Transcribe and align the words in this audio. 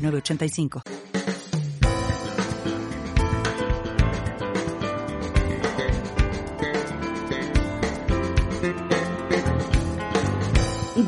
985. 0.00 0.82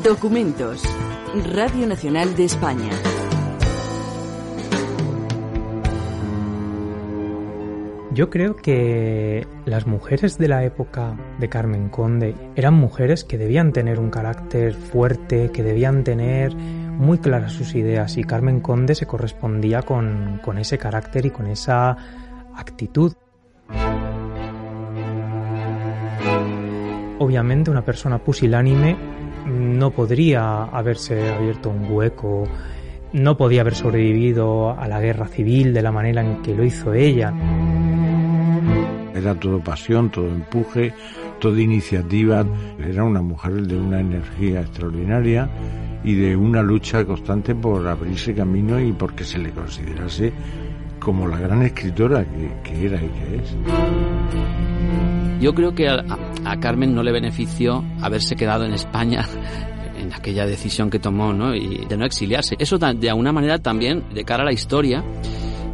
Documentos. 0.03 0.83
Radio 1.53 1.87
Nacional 1.87 2.35
de 2.35 2.45
España. 2.45 2.91
Yo 8.13 8.29
creo 8.29 8.55
que 8.55 9.47
las 9.65 9.87
mujeres 9.87 10.37
de 10.37 10.47
la 10.47 10.63
época 10.63 11.17
de 11.39 11.49
Carmen 11.49 11.89
Conde 11.89 12.35
eran 12.55 12.75
mujeres 12.75 13.23
que 13.23 13.39
debían 13.39 13.73
tener 13.73 13.99
un 13.99 14.11
carácter 14.11 14.75
fuerte, 14.75 15.49
que 15.51 15.63
debían 15.63 16.03
tener 16.03 16.55
muy 17.03 17.19
claras 17.19 17.51
sus 17.51 17.75
ideas 17.75 18.17
y 18.17 18.23
Carmen 18.23 18.61
Conde 18.61 18.95
se 18.95 19.05
correspondía 19.05 19.81
con, 19.81 20.39
con 20.43 20.57
ese 20.57 20.77
carácter 20.77 21.25
y 21.25 21.31
con 21.31 21.47
esa 21.47 21.95
actitud. 22.55 23.13
Obviamente 27.19 27.69
una 27.69 27.83
persona 27.83 28.17
pusilánime 28.17 28.95
no 29.45 29.91
podría 29.91 30.63
haberse 30.63 31.31
abierto 31.31 31.69
un 31.69 31.91
hueco, 31.91 32.47
no 33.11 33.37
podía 33.37 33.61
haber 33.61 33.75
sobrevivido 33.75 34.71
a 34.71 34.87
la 34.87 34.99
guerra 34.99 35.27
civil 35.27 35.73
de 35.73 35.81
la 35.81 35.91
manera 35.91 36.21
en 36.21 36.41
que 36.41 36.55
lo 36.55 36.63
hizo 36.63 36.93
ella. 36.93 37.33
Era 39.13 39.35
todo 39.35 39.59
pasión, 39.59 40.09
todo 40.09 40.27
empuje, 40.27 40.93
toda 41.39 41.59
iniciativa. 41.61 42.45
Era 42.79 43.03
una 43.03 43.21
mujer 43.21 43.53
de 43.67 43.77
una 43.77 43.99
energía 43.99 44.61
extraordinaria 44.61 45.49
y 46.03 46.15
de 46.15 46.35
una 46.35 46.61
lucha 46.61 47.05
constante 47.05 47.55
por 47.55 47.87
abrirse 47.87 48.33
camino 48.33 48.79
y 48.79 48.91
porque 48.93 49.23
se 49.23 49.39
le 49.39 49.51
considerase 49.51 50.33
como 50.99 51.27
la 51.27 51.37
gran 51.37 51.61
escritora 51.61 52.25
que, 52.63 52.85
era 52.85 52.97
y 52.97 53.09
que 53.09 53.35
es. 53.35 53.55
Yo 55.41 55.53
creo 55.53 55.75
que 55.75 55.89
a, 55.89 56.03
a, 56.45 56.59
Carmen 56.59 56.95
no 56.95 57.03
le 57.03 57.11
benefició 57.11 57.83
haberse 58.01 58.35
quedado 58.35 58.63
en 58.63 58.73
España 58.73 59.27
en 59.97 60.13
aquella 60.13 60.45
decisión 60.45 60.89
que 60.89 60.99
tomó, 60.99 61.33
¿no? 61.33 61.53
Y 61.53 61.85
de 61.85 61.97
no 61.97 62.05
exiliarse. 62.05 62.55
Eso 62.57 62.77
de 62.77 63.09
alguna 63.09 63.31
manera 63.31 63.59
también, 63.59 64.03
de 64.13 64.23
cara 64.23 64.43
a 64.43 64.45
la 64.45 64.53
historia, 64.53 65.03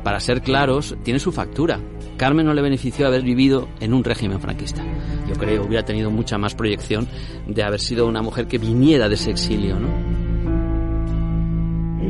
para 0.03 0.19
ser 0.19 0.41
claros, 0.41 0.95
tiene 1.03 1.19
su 1.19 1.31
factura. 1.31 1.79
Carmen 2.17 2.45
no 2.45 2.53
le 2.53 2.61
benefició 2.61 3.07
haber 3.07 3.21
vivido 3.21 3.69
en 3.79 3.93
un 3.93 4.03
régimen 4.03 4.41
franquista. 4.41 4.83
Yo 5.27 5.35
creo 5.35 5.61
que 5.61 5.67
hubiera 5.67 5.85
tenido 5.85 6.09
mucha 6.09 6.37
más 6.37 6.55
proyección 6.55 7.07
de 7.47 7.63
haber 7.63 7.79
sido 7.79 8.07
una 8.07 8.21
mujer 8.21 8.47
que 8.47 8.57
viniera 8.57 9.07
de 9.07 9.15
ese 9.15 9.31
exilio, 9.31 9.79
¿no? 9.79 10.08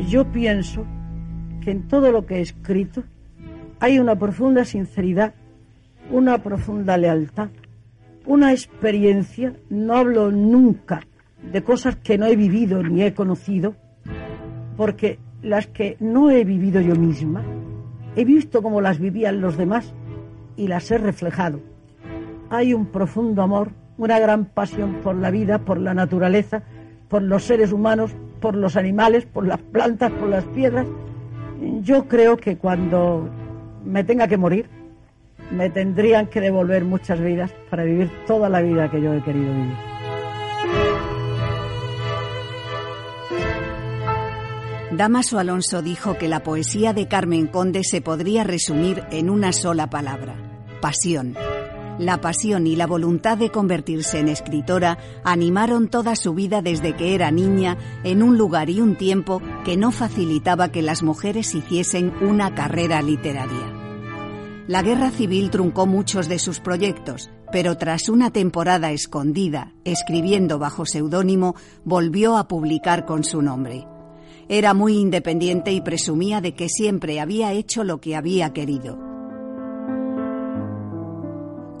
Yo 0.08 0.24
pienso 0.24 0.86
que 1.60 1.70
en 1.70 1.88
todo 1.88 2.10
lo 2.12 2.26
que 2.26 2.36
he 2.36 2.40
escrito 2.40 3.04
hay 3.80 3.98
una 3.98 4.16
profunda 4.16 4.64
sinceridad, 4.64 5.34
una 6.10 6.38
profunda 6.38 6.96
lealtad, 6.96 7.48
una 8.26 8.52
experiencia. 8.52 9.54
No 9.68 9.96
hablo 9.96 10.30
nunca 10.30 11.00
de 11.52 11.62
cosas 11.62 11.96
que 11.96 12.18
no 12.18 12.26
he 12.26 12.36
vivido 12.36 12.82
ni 12.82 13.02
he 13.02 13.14
conocido, 13.14 13.74
porque 14.76 15.18
las 15.42 15.66
que 15.66 15.96
no 16.00 16.30
he 16.30 16.44
vivido 16.44 16.80
yo 16.80 16.94
misma, 16.94 17.42
he 18.16 18.24
visto 18.24 18.62
cómo 18.62 18.80
las 18.80 18.98
vivían 18.98 19.40
los 19.40 19.56
demás 19.56 19.94
y 20.56 20.68
las 20.68 20.90
he 20.90 20.98
reflejado. 20.98 21.60
Hay 22.50 22.74
un 22.74 22.86
profundo 22.86 23.42
amor, 23.42 23.70
una 23.96 24.18
gran 24.18 24.46
pasión 24.46 24.96
por 25.02 25.14
la 25.16 25.30
vida, 25.30 25.60
por 25.60 25.78
la 25.78 25.94
naturaleza, 25.94 26.62
por 27.08 27.22
los 27.22 27.44
seres 27.44 27.72
humanos, 27.72 28.14
por 28.40 28.56
los 28.56 28.76
animales, 28.76 29.26
por 29.26 29.46
las 29.46 29.60
plantas, 29.60 30.10
por 30.12 30.28
las 30.28 30.44
piedras. 30.44 30.86
Yo 31.82 32.08
creo 32.08 32.36
que 32.36 32.56
cuando 32.56 33.28
me 33.84 34.04
tenga 34.04 34.26
que 34.28 34.36
morir, 34.36 34.68
me 35.50 35.70
tendrían 35.70 36.26
que 36.26 36.40
devolver 36.40 36.84
muchas 36.84 37.20
vidas 37.20 37.52
para 37.68 37.84
vivir 37.84 38.10
toda 38.26 38.48
la 38.48 38.60
vida 38.60 38.90
que 38.90 39.00
yo 39.00 39.12
he 39.12 39.22
querido 39.22 39.52
vivir. 39.52 39.76
Damaso 44.92 45.38
Alonso 45.38 45.82
dijo 45.82 46.18
que 46.18 46.28
la 46.28 46.42
poesía 46.42 46.92
de 46.92 47.08
Carmen 47.08 47.46
Conde 47.46 47.84
se 47.84 48.00
podría 48.00 48.44
resumir 48.44 49.04
en 49.10 49.30
una 49.30 49.52
sola 49.52 49.88
palabra, 49.88 50.34
pasión. 50.80 51.36
La 52.00 52.18
pasión 52.22 52.66
y 52.66 52.76
la 52.76 52.86
voluntad 52.86 53.36
de 53.36 53.50
convertirse 53.50 54.20
en 54.20 54.28
escritora 54.28 54.96
animaron 55.22 55.88
toda 55.88 56.16
su 56.16 56.32
vida 56.32 56.62
desde 56.62 56.96
que 56.96 57.14
era 57.14 57.30
niña 57.30 57.76
en 58.04 58.22
un 58.22 58.38
lugar 58.38 58.70
y 58.70 58.80
un 58.80 58.96
tiempo 58.96 59.42
que 59.66 59.76
no 59.76 59.92
facilitaba 59.92 60.72
que 60.72 60.80
las 60.80 61.02
mujeres 61.02 61.54
hiciesen 61.54 62.14
una 62.22 62.54
carrera 62.54 63.02
literaria. 63.02 63.76
La 64.66 64.80
guerra 64.80 65.10
civil 65.10 65.50
truncó 65.50 65.84
muchos 65.84 66.26
de 66.26 66.38
sus 66.38 66.58
proyectos, 66.60 67.28
pero 67.52 67.76
tras 67.76 68.08
una 68.08 68.30
temporada 68.30 68.92
escondida, 68.92 69.74
escribiendo 69.84 70.58
bajo 70.58 70.86
seudónimo, 70.86 71.54
volvió 71.84 72.38
a 72.38 72.48
publicar 72.48 73.04
con 73.04 73.24
su 73.24 73.42
nombre. 73.42 73.86
Era 74.48 74.72
muy 74.72 74.96
independiente 74.96 75.70
y 75.70 75.82
presumía 75.82 76.40
de 76.40 76.54
que 76.54 76.70
siempre 76.70 77.20
había 77.20 77.52
hecho 77.52 77.84
lo 77.84 78.00
que 78.00 78.16
había 78.16 78.54
querido 78.54 79.09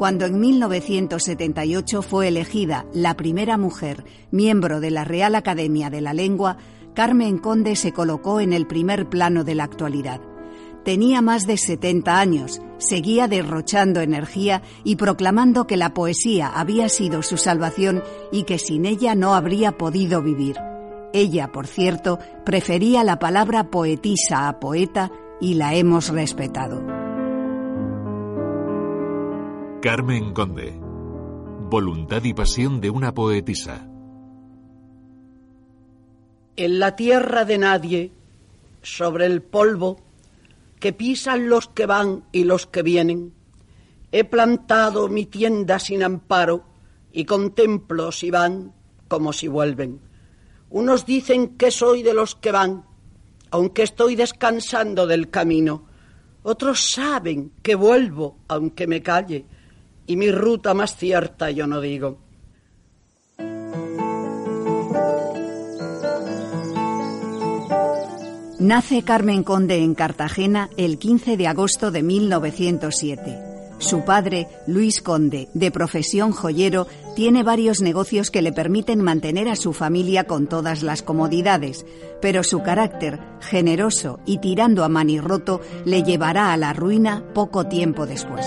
cuando 0.00 0.24
en 0.24 0.40
1978 0.40 2.00
fue 2.00 2.28
elegida 2.28 2.86
la 2.94 3.18
primera 3.18 3.58
mujer 3.58 4.06
miembro 4.30 4.80
de 4.80 4.90
la 4.90 5.04
Real 5.04 5.34
Academia 5.34 5.90
de 5.90 6.00
la 6.00 6.14
Lengua, 6.14 6.56
Carmen 6.94 7.36
Conde 7.36 7.76
se 7.76 7.92
colocó 7.92 8.40
en 8.40 8.54
el 8.54 8.66
primer 8.66 9.10
plano 9.10 9.44
de 9.44 9.54
la 9.54 9.64
actualidad. 9.64 10.22
Tenía 10.86 11.20
más 11.20 11.46
de 11.46 11.58
70 11.58 12.18
años, 12.18 12.62
seguía 12.78 13.28
derrochando 13.28 14.00
energía 14.00 14.62
y 14.84 14.96
proclamando 14.96 15.66
que 15.66 15.76
la 15.76 15.92
poesía 15.92 16.48
había 16.48 16.88
sido 16.88 17.22
su 17.22 17.36
salvación 17.36 18.02
y 18.32 18.44
que 18.44 18.58
sin 18.58 18.86
ella 18.86 19.14
no 19.14 19.34
habría 19.34 19.72
podido 19.76 20.22
vivir. 20.22 20.56
Ella, 21.12 21.52
por 21.52 21.66
cierto, 21.66 22.18
prefería 22.46 23.04
la 23.04 23.18
palabra 23.18 23.64
poetisa 23.64 24.48
a 24.48 24.60
poeta 24.60 25.12
y 25.42 25.56
la 25.56 25.74
hemos 25.74 26.08
respetado. 26.08 26.99
Carmen 29.82 30.34
Conde. 30.34 30.74
Voluntad 31.70 32.22
y 32.24 32.34
pasión 32.34 32.82
de 32.82 32.90
una 32.90 33.14
poetisa. 33.14 33.88
En 36.54 36.78
la 36.78 36.96
tierra 36.96 37.46
de 37.46 37.56
nadie, 37.56 38.12
sobre 38.82 39.24
el 39.24 39.40
polvo 39.40 39.96
que 40.78 40.92
pisan 40.92 41.48
los 41.48 41.68
que 41.68 41.86
van 41.86 42.24
y 42.30 42.44
los 42.44 42.66
que 42.66 42.82
vienen, 42.82 43.32
he 44.12 44.24
plantado 44.24 45.08
mi 45.08 45.24
tienda 45.24 45.78
sin 45.78 46.02
amparo 46.02 46.62
y 47.10 47.24
contemplo 47.24 48.12
si 48.12 48.30
van 48.30 48.74
como 49.08 49.32
si 49.32 49.48
vuelven. 49.48 49.98
Unos 50.68 51.06
dicen 51.06 51.56
que 51.56 51.70
soy 51.70 52.02
de 52.02 52.12
los 52.12 52.34
que 52.34 52.52
van, 52.52 52.84
aunque 53.50 53.84
estoy 53.84 54.14
descansando 54.14 55.06
del 55.06 55.30
camino. 55.30 55.86
Otros 56.42 56.90
saben 56.92 57.52
que 57.62 57.76
vuelvo, 57.76 58.36
aunque 58.46 58.86
me 58.86 59.02
calle 59.02 59.46
y 60.10 60.16
mi 60.16 60.32
ruta 60.32 60.74
más 60.74 60.96
cierta 60.96 61.52
yo 61.52 61.68
no 61.68 61.80
digo. 61.80 62.18
Nace 68.58 69.04
Carmen 69.04 69.44
Conde 69.44 69.76
en 69.76 69.94
Cartagena 69.94 70.68
el 70.76 70.98
15 70.98 71.36
de 71.36 71.46
agosto 71.46 71.92
de 71.92 72.02
1907. 72.02 73.38
Su 73.78 74.04
padre, 74.04 74.48
Luis 74.66 75.00
Conde, 75.00 75.48
de 75.54 75.70
profesión 75.70 76.32
joyero, 76.32 76.88
tiene 77.14 77.44
varios 77.44 77.80
negocios 77.80 78.32
que 78.32 78.42
le 78.42 78.52
permiten 78.52 79.00
mantener 79.02 79.48
a 79.48 79.54
su 79.54 79.72
familia 79.72 80.24
con 80.24 80.48
todas 80.48 80.82
las 80.82 81.02
comodidades, 81.02 81.86
pero 82.20 82.42
su 82.42 82.64
carácter, 82.64 83.20
generoso 83.40 84.18
y 84.26 84.38
tirando 84.38 84.82
a 84.82 84.88
manirroto, 84.88 85.60
le 85.84 86.02
llevará 86.02 86.52
a 86.52 86.56
la 86.56 86.72
ruina 86.72 87.22
poco 87.32 87.68
tiempo 87.68 88.06
después. 88.06 88.44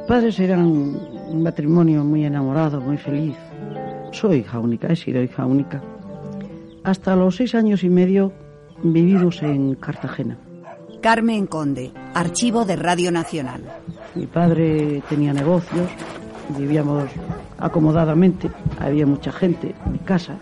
Mis 0.00 0.08
padres 0.08 0.40
eran 0.40 0.66
un 0.66 1.42
matrimonio 1.42 2.02
muy 2.02 2.24
enamorado, 2.24 2.80
muy 2.80 2.96
feliz. 2.96 3.36
Soy 4.10 4.38
hija 4.38 4.58
única, 4.58 4.88
he 4.88 4.96
sido 4.96 5.22
hija 5.22 5.46
única. 5.46 5.80
Hasta 6.82 7.14
los 7.14 7.36
seis 7.36 7.54
años 7.54 7.84
y 7.84 7.90
medio 7.90 8.32
vividos 8.82 9.42
en 9.42 9.74
Cartagena. 9.76 10.36
Carmen 11.00 11.46
Conde, 11.46 11.92
archivo 12.14 12.64
de 12.64 12.76
Radio 12.76 13.12
Nacional. 13.12 13.62
Mi 14.14 14.26
padre 14.26 15.02
tenía 15.08 15.32
negocios, 15.32 15.88
vivíamos 16.58 17.04
acomodadamente, 17.58 18.50
había 18.80 19.06
mucha 19.06 19.30
gente 19.30 19.74
en 19.86 19.92
mi 19.92 19.98
casa, 19.98 20.34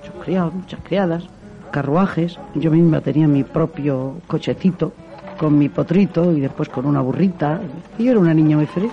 muchos 0.00 0.24
criados, 0.24 0.54
muchas 0.54 0.80
criadas, 0.82 1.24
carruajes, 1.70 2.38
yo 2.54 2.70
misma 2.70 3.00
tenía 3.00 3.28
mi 3.28 3.44
propio 3.44 4.16
cochecito 4.26 4.92
con 5.38 5.58
mi 5.58 5.68
potrito 5.68 6.32
y 6.32 6.40
después 6.40 6.68
con 6.68 6.86
una 6.86 7.00
burrita, 7.00 7.60
y 7.98 8.04
yo 8.04 8.12
era 8.12 8.20
una 8.20 8.34
niña 8.34 8.56
muy 8.56 8.66
feliz. 8.66 8.92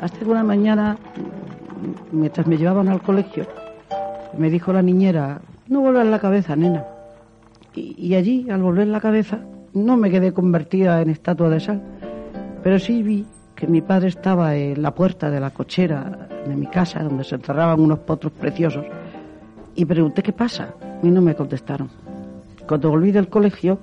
Hasta 0.00 0.18
que 0.18 0.24
una 0.24 0.42
mañana, 0.42 0.96
mientras 2.10 2.46
me 2.46 2.56
llevaban 2.56 2.88
al 2.88 3.02
colegio, 3.02 3.46
me 4.36 4.50
dijo 4.50 4.72
la 4.72 4.82
niñera, 4.82 5.40
no 5.68 5.80
vuelvas 5.80 6.06
la 6.06 6.18
cabeza, 6.18 6.56
nena. 6.56 6.84
Y, 7.74 7.94
y 7.98 8.14
allí, 8.14 8.48
al 8.50 8.62
volver 8.62 8.88
la 8.88 9.00
cabeza, 9.00 9.40
no 9.74 9.96
me 9.96 10.10
quedé 10.10 10.32
convertida 10.32 11.00
en 11.02 11.10
estatua 11.10 11.48
de 11.48 11.60
sal, 11.60 11.82
pero 12.62 12.78
sí 12.78 13.02
vi 13.02 13.26
que 13.54 13.66
mi 13.66 13.82
padre 13.82 14.08
estaba 14.08 14.56
en 14.56 14.80
la 14.80 14.94
puerta 14.94 15.30
de 15.30 15.38
la 15.38 15.50
cochera 15.50 16.28
de 16.46 16.56
mi 16.56 16.66
casa, 16.66 17.02
donde 17.02 17.24
se 17.24 17.34
enterraban 17.34 17.78
unos 17.78 17.98
potros 18.00 18.32
preciosos, 18.32 18.86
y 19.74 19.84
pregunté 19.84 20.22
qué 20.22 20.32
pasa, 20.32 20.74
y 21.02 21.10
no 21.10 21.20
me 21.20 21.34
contestaron. 21.34 21.90
Cuando 22.70 22.88
volví 22.88 23.10
del 23.10 23.26
colegio, 23.26 23.80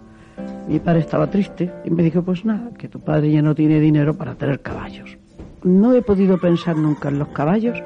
mi 0.70 0.80
padre 0.80 1.02
estaba 1.02 1.30
triste 1.30 1.70
y 1.84 1.90
me 1.90 2.04
dijo, 2.04 2.24
pues 2.24 2.46
nada, 2.46 2.70
que 2.78 2.88
tu 2.88 3.02
padre 3.02 3.30
ya 3.30 3.42
no 3.42 3.54
tiene 3.54 3.82
dinero 3.82 4.14
para 4.14 4.36
tener 4.36 4.62
caballos. 4.62 5.18
No 5.62 5.94
he 5.94 6.02
podido 6.02 6.38
pensar 6.38 6.78
nunca 6.78 7.10
en 7.10 7.20
los 7.20 7.28
caballos 7.28 7.78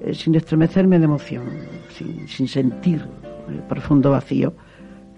eh, 0.00 0.14
sin 0.14 0.34
estremecerme 0.34 0.98
de 0.98 1.04
emoción, 1.04 1.42
sin, 1.90 2.26
sin 2.26 2.48
sentir 2.48 3.06
el 3.50 3.58
profundo 3.68 4.12
vacío 4.12 4.54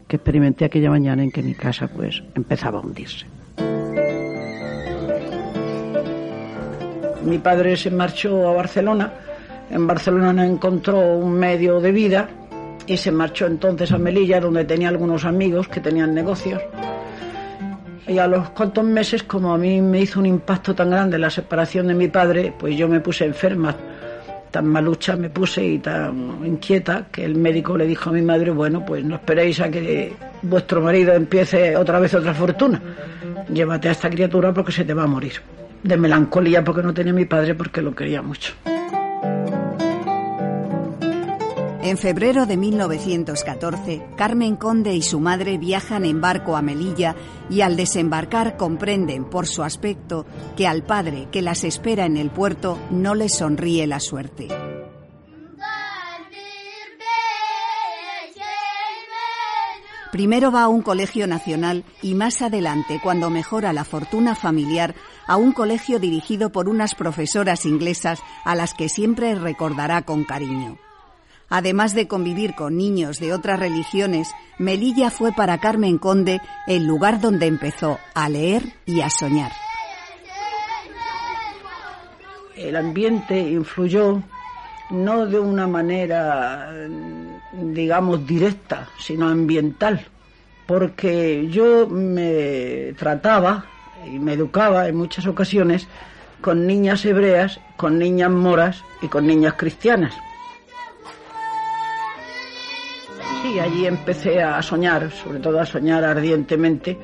que 0.09 0.17
experimenté 0.17 0.65
aquella 0.65 0.91
mañana 0.91 1.23
en 1.23 1.31
que 1.31 1.41
mi 1.41 1.55
casa 1.55 1.87
pues 1.87 2.25
empezaba 2.35 2.81
a 2.81 2.83
hundirse. 2.83 3.27
Mi 7.25 7.39
padre 7.39 7.77
se 7.77 7.93
marchó 7.93 8.49
a 8.49 8.55
Barcelona, 8.55 9.13
en 9.71 9.87
Barcelona 9.87 10.33
no 10.33 10.43
encontró 10.43 11.17
un 11.17 11.33
medio 11.35 11.81
de 11.81 11.93
vida 11.93 12.29
y 12.87 12.97
se 12.97 13.11
marchó 13.11 13.47
entonces 13.47 13.93
a 13.93 13.99
Melilla 13.99 14.41
donde 14.41 14.65
tenía 14.65 14.89
algunos 14.89 15.25
amigos 15.25 15.69
que 15.69 15.81
tenían 15.81 16.15
negocios. 16.15 16.63
Y 18.07 18.19
a 18.19 18.27
los 18.29 18.51
cuantos 18.51 18.85
meses, 18.85 19.25
como 19.25 19.53
a 19.53 19.59
mí 19.59 19.81
me 19.81 20.01
hizo 20.01 20.21
un 20.21 20.27
impacto 20.27 20.75
tan 20.75 20.91
grande 20.91 21.19
la 21.19 21.31
separación 21.31 21.89
de 21.89 21.95
mi 21.95 22.09
padre, 22.09 22.55
pues 22.57 22.77
yo 22.77 22.89
me 22.89 23.01
puse 23.01 23.25
enferma, 23.25 23.75
tan 24.53 24.67
malucha 24.67 25.17
me 25.17 25.29
puse 25.29 25.65
y 25.65 25.79
tan 25.81 26.41
inquieta 26.47 27.07
que 27.11 27.25
el 27.25 27.35
médico 27.35 27.77
le 27.77 27.87
dijo 27.87 28.11
a 28.11 28.13
mi 28.13 28.23
madre, 28.23 28.53
bueno, 28.53 28.87
pues 28.87 29.05
no 29.05 29.17
esperéis 29.17 29.61
a 29.61 29.69
que 29.69 30.13
vuestro 30.43 30.81
marido 30.81 31.15
empiece 31.15 31.77
otra 31.77 31.99
vez 31.99 32.15
otra 32.15 32.33
fortuna, 32.33 32.81
llévate 33.53 33.89
a 33.89 33.93
esta 33.93 34.09
criatura 34.09 34.55
porque 34.55 34.71
se 34.71 34.85
te 34.85 34.95
va 34.95 35.03
a 35.03 35.09
morir. 35.09 35.35
De 35.83 35.97
melancolía 35.97 36.63
porque 36.65 36.83
no 36.83 36.95
tenía 36.95 37.13
a 37.13 37.17
mi 37.17 37.25
padre 37.25 37.55
porque 37.55 37.83
lo 37.83 37.95
quería 37.95 38.23
mucho. 38.23 38.53
En 41.87 41.99
febrero 41.99 42.47
de 42.47 42.57
1914, 42.57 44.09
Carmen 44.17 44.57
Conde 44.57 44.93
y 44.97 45.03
su 45.03 45.21
madre 45.21 45.57
viajan 45.57 46.05
en 46.05 46.21
barco 46.21 46.57
a 46.57 46.61
Melilla 46.61 47.15
y 47.49 47.61
al 47.61 47.77
desembarcar 47.77 48.57
comprenden 48.57 49.25
por 49.25 49.47
su 49.47 49.63
aspecto 49.63 50.27
que 50.57 50.67
al 50.67 50.83
padre 50.83 51.29
que 51.31 51.43
las 51.43 51.63
espera 51.63 52.05
en 52.05 52.17
el 52.17 52.31
puerto 52.31 52.77
no 52.91 53.15
le 53.15 53.29
sonríe 53.29 53.87
la 53.87 54.01
suerte. 54.01 54.49
Primero 60.11 60.51
va 60.51 60.65
a 60.65 60.69
un 60.69 60.83
colegio 60.83 61.29
nacional 61.29 61.85
y 62.03 62.15
más 62.15 62.43
adelante, 62.43 62.99
cuando 63.01 63.31
mejora 63.31 63.73
la 63.73 63.85
fortuna 63.85 64.35
familiar, 64.35 64.97
a 65.29 65.37
un 65.37 65.53
colegio 65.53 66.01
dirigido 66.01 66.51
por 66.51 66.69
unas 66.69 66.97
profesoras 66.97 67.65
inglesas 67.65 68.19
a 68.45 68.57
las 68.57 68.75
que 68.75 68.89
siempre 68.89 69.37
recordará 69.37 70.03
con 70.03 70.25
cariño. 70.25 70.79
Además 71.49 71.95
de 71.95 72.09
convivir 72.09 72.55
con 72.55 72.77
niños 72.77 73.21
de 73.21 73.33
otras 73.33 73.61
religiones, 73.61 74.35
Melilla 74.59 75.11
fue 75.11 75.33
para 75.33 75.59
Carmen 75.59 75.99
Conde 75.99 76.41
el 76.67 76.87
lugar 76.87 77.21
donde 77.21 77.47
empezó 77.47 77.99
a 78.15 78.29
leer 78.29 78.63
y 78.85 79.01
a 79.01 79.11
soñar. 79.11 79.53
El 82.57 82.75
ambiente 82.75 83.39
influyó 83.39 84.23
no 84.91 85.27
de 85.27 85.39
una 85.39 85.67
manera, 85.67 86.73
digamos, 87.53 88.27
directa, 88.27 88.89
sino 88.99 89.29
ambiental, 89.29 90.07
porque 90.67 91.49
yo 91.49 91.87
me 91.87 92.95
trataba 92.99 93.67
y 94.07 94.19
me 94.19 94.33
educaba 94.33 94.89
en 94.89 94.97
muchas 94.97 95.27
ocasiones 95.27 95.87
con 96.41 96.67
niñas 96.67 97.05
hebreas, 97.05 97.61
con 97.77 97.99
niñas 97.99 98.31
moras 98.31 98.83
y 99.03 99.09
con 99.09 99.27
niñas 99.27 99.55
cristianas. 99.55 100.15
Sí, 103.47 103.61
allí 103.61 103.87
empecé 103.87 104.43
a 104.43 104.61
soñar, 104.61 105.09
sobre 105.13 105.39
todo 105.39 105.61
a 105.61 105.67
soñar 105.67 106.03
ardientemente 106.03 106.99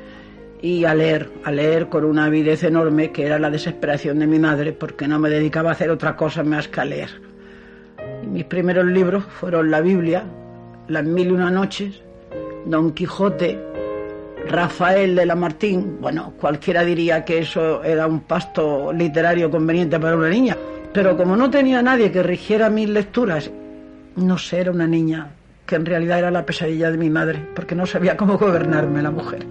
y 0.60 0.84
a 0.84 0.92
leer, 0.92 1.30
a 1.44 1.52
leer 1.52 1.88
con 1.88 2.04
una 2.04 2.24
avidez 2.24 2.64
enorme 2.64 3.12
que 3.12 3.26
era 3.26 3.38
la 3.38 3.48
desesperación 3.48 4.18
de 4.18 4.26
mi 4.26 4.40
madre 4.40 4.72
porque 4.72 5.06
no 5.06 5.20
me 5.20 5.30
dedicaba 5.30 5.68
a 5.68 5.74
hacer 5.74 5.88
otra 5.88 6.16
cosa 6.16 6.42
más 6.42 6.66
que 6.66 6.80
a 6.80 6.84
leer. 6.84 7.10
Mis 8.28 8.44
primeros 8.46 8.86
libros 8.86 9.22
fueron 9.24 9.70
la 9.70 9.80
Biblia, 9.80 10.24
Las 10.88 11.04
Mil 11.04 11.28
y 11.28 11.30
Una 11.30 11.48
Noches, 11.48 12.02
Don 12.66 12.90
Quijote, 12.90 13.56
Rafael 14.48 15.14
de 15.14 15.26
la 15.26 15.36
Martín. 15.36 15.98
Bueno, 16.00 16.32
cualquiera 16.40 16.82
diría 16.82 17.24
que 17.24 17.38
eso 17.38 17.84
era 17.84 18.08
un 18.08 18.22
pasto 18.22 18.92
literario 18.92 19.48
conveniente 19.48 20.00
para 20.00 20.16
una 20.16 20.28
niña. 20.28 20.56
Pero 20.92 21.16
como 21.16 21.36
no 21.36 21.48
tenía 21.50 21.82
nadie 21.82 22.10
que 22.10 22.24
rigiera 22.24 22.68
mis 22.68 22.88
lecturas, 22.88 23.48
no 24.16 24.36
sé, 24.38 24.58
era 24.58 24.72
una 24.72 24.88
niña 24.88 25.30
que 25.72 25.76
en 25.76 25.86
realidad 25.86 26.18
era 26.18 26.30
la 26.30 26.44
pesadilla 26.44 26.90
de 26.90 26.98
mi 26.98 27.08
madre, 27.08 27.48
porque 27.54 27.74
no 27.74 27.86
sabía 27.86 28.14
cómo 28.14 28.36
gobernarme 28.36 29.00
la 29.00 29.10
mujer. 29.10 29.46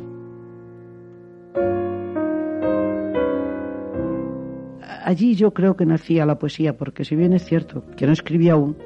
Allí 5.04 5.34
yo 5.34 5.52
creo 5.52 5.76
que 5.76 5.84
nacía 5.88 6.28
la 6.28 6.38
poesía, 6.38 6.78
porque 6.78 7.06
si 7.06 7.16
bien 7.16 7.34
es 7.34 7.44
cierto 7.44 7.84
que 7.98 8.06
no 8.06 8.14
escribía 8.14 8.54
aún, 8.54 8.78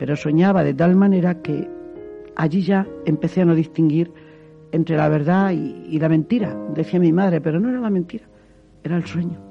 pero 0.00 0.16
soñaba 0.16 0.64
de 0.64 0.74
tal 0.74 0.96
manera 0.96 1.40
que 1.40 1.70
allí 2.34 2.62
ya 2.62 2.88
empecé 3.06 3.42
a 3.42 3.44
no 3.44 3.54
distinguir 3.54 4.10
entre 4.72 4.96
la 4.96 5.08
verdad 5.08 5.52
y, 5.52 5.84
y 5.88 6.00
la 6.00 6.08
mentira, 6.08 6.56
decía 6.74 6.98
mi 6.98 7.12
madre, 7.12 7.40
pero 7.40 7.60
no 7.60 7.68
era 7.68 7.78
la 7.78 7.90
mentira, 7.90 8.24
era 8.82 8.96
el 8.96 9.06
sueño. 9.06 9.49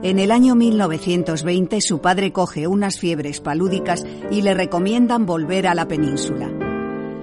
En 0.00 0.20
el 0.20 0.30
año 0.30 0.54
1920 0.54 1.80
su 1.80 2.00
padre 2.00 2.32
coge 2.32 2.68
unas 2.68 3.00
fiebres 3.00 3.40
palúdicas 3.40 4.04
y 4.30 4.42
le 4.42 4.54
recomiendan 4.54 5.26
volver 5.26 5.66
a 5.66 5.74
la 5.74 5.88
península. 5.88 6.48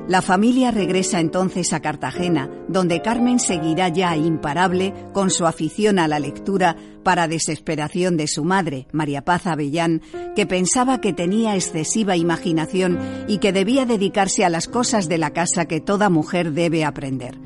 La 0.09 0.21
familia 0.21 0.71
regresa 0.71 1.21
entonces 1.21 1.71
a 1.71 1.79
Cartagena, 1.79 2.49
donde 2.67 3.01
Carmen 3.01 3.39
seguirá 3.39 3.87
ya 3.87 4.15
imparable 4.17 4.93
con 5.13 5.31
su 5.31 5.47
afición 5.47 5.99
a 5.99 6.07
la 6.09 6.19
lectura 6.19 6.75
para 7.01 7.29
desesperación 7.29 8.17
de 8.17 8.27
su 8.27 8.43
madre, 8.43 8.87
María 8.91 9.23
Paz 9.23 9.47
Avellán, 9.47 10.01
que 10.35 10.45
pensaba 10.45 10.99
que 10.99 11.13
tenía 11.13 11.55
excesiva 11.55 12.17
imaginación 12.17 12.99
y 13.27 13.39
que 13.39 13.53
debía 13.53 13.85
dedicarse 13.85 14.43
a 14.43 14.49
las 14.49 14.67
cosas 14.67 15.07
de 15.07 15.17
la 15.17 15.31
casa 15.31 15.65
que 15.65 15.79
toda 15.79 16.09
mujer 16.09 16.51
debe 16.51 16.83
aprender. 16.83 17.39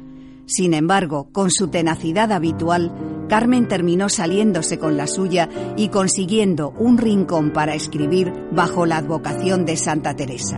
Sin 0.48 0.74
embargo, 0.74 1.30
con 1.32 1.52
su 1.52 1.68
tenacidad 1.68 2.32
habitual, 2.32 2.92
Carmen 3.30 3.68
terminó 3.68 4.10
saliéndose 4.10 4.80
con 4.80 4.98
la 4.98 5.06
suya 5.06 5.48
y 5.78 5.90
consiguiendo 5.90 6.72
un 6.72 6.98
rincón 6.98 7.52
para 7.52 7.76
escribir 7.76 8.34
bajo 8.52 8.88
la 8.88 8.98
advocación 8.98 9.66
de 9.66 9.78
Santa 9.78 10.16
Teresa. 10.16 10.58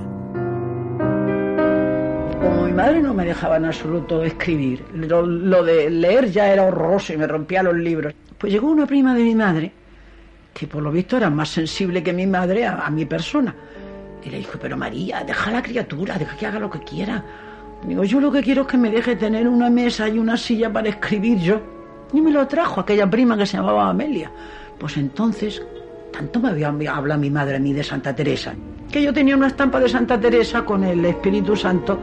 Como 2.40 2.66
mi 2.66 2.72
madre 2.72 3.02
no 3.02 3.14
me 3.14 3.26
dejaba 3.26 3.58
en 3.58 3.66
absoluto 3.66 4.24
escribir, 4.24 4.86
lo, 4.94 5.64
de 5.64 5.90
leer 5.90 6.32
ya 6.32 6.52
era 6.52 6.64
horroroso 6.64 7.12
y 7.14 7.18
me 7.18 7.28
rompía 7.28 7.62
los 7.62 7.76
libros. 7.76 8.14
Pues 8.38 8.54
llegó 8.54 8.72
una 8.72 8.88
prima 8.88 9.14
de 9.14 9.24
mi 9.24 9.36
madre, 9.36 9.72
que 10.54 10.66
por 10.66 10.82
lo 10.82 10.92
visto 10.94 11.18
era 11.18 11.30
más 11.30 11.50
sensible 11.50 12.02
que 12.02 12.14
mi 12.14 12.26
madre 12.26 12.66
a, 12.66 12.86
a 12.86 12.90
mi 12.90 13.06
persona. 13.06 13.54
Y 14.24 14.30
le 14.30 14.38
dijo, 14.38 14.58
pero 14.62 14.78
María, 14.78 15.26
deja 15.26 15.50
a 15.50 15.54
la 15.54 15.62
criatura, 15.62 16.18
deja 16.18 16.38
que 16.38 16.46
haga 16.46 16.60
lo 16.60 16.70
que 16.70 16.80
quiera. 16.80 17.22
Digo, 17.86 18.06
yo 18.06 18.22
lo 18.22 18.32
que 18.32 18.42
quiero 18.42 18.62
es 18.62 18.68
que 18.70 18.78
me 18.78 18.90
deje 18.90 19.18
tener 19.18 19.46
una 19.48 19.70
mesa 19.70 20.08
y 20.08 20.18
una 20.18 20.38
silla 20.38 20.72
para 20.72 20.88
escribir 20.88 21.38
yo. 21.40 21.81
Y 22.14 22.22
me 22.22 22.32
lo 22.32 22.48
trajo 22.48 22.82
aquella 22.82 23.10
prima 23.10 23.38
que 23.38 23.46
se 23.46 23.58
llamaba 23.58 23.90
Amelia. 23.90 24.32
Pues 24.80 24.98
entonces, 24.98 25.62
tanto 26.12 26.40
me 26.40 26.50
había 26.50 26.96
hablado 26.96 27.20
mi 27.20 27.30
madre 27.30 27.56
a 27.56 27.60
mí 27.60 27.74
de 27.74 27.84
Santa 27.84 28.16
Teresa, 28.16 28.54
que 28.92 29.02
yo 29.02 29.14
tenía 29.14 29.36
una 29.36 29.48
estampa 29.48 29.80
de 29.80 29.88
Santa 29.88 30.20
Teresa 30.20 30.66
con 30.66 30.84
el 30.84 31.04
Espíritu 31.06 31.56
Santo 31.56 32.00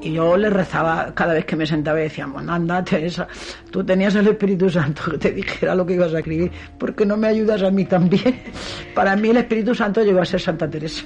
Y 0.00 0.12
yo 0.12 0.36
le 0.36 0.50
rezaba 0.50 1.12
cada 1.14 1.34
vez 1.34 1.44
que 1.44 1.56
me 1.56 1.66
sentaba 1.66 1.98
y 2.00 2.04
decíamos, 2.04 2.46
anda 2.46 2.84
Teresa, 2.84 3.26
tú 3.70 3.84
tenías 3.84 4.14
el 4.14 4.28
Espíritu 4.28 4.70
Santo 4.70 5.02
que 5.10 5.18
te 5.18 5.32
dijera 5.32 5.74
lo 5.74 5.84
que 5.84 5.94
ibas 5.94 6.14
a 6.14 6.18
escribir, 6.18 6.52
¿por 6.78 6.94
qué 6.94 7.04
no 7.04 7.16
me 7.16 7.26
ayudas 7.26 7.62
a 7.62 7.70
mí 7.70 7.84
también? 7.84 8.42
Para 8.94 9.16
mí 9.16 9.30
el 9.30 9.38
Espíritu 9.38 9.74
Santo 9.74 10.02
llegó 10.02 10.20
a 10.20 10.24
ser 10.24 10.40
Santa 10.40 10.68
Teresa. 10.68 11.04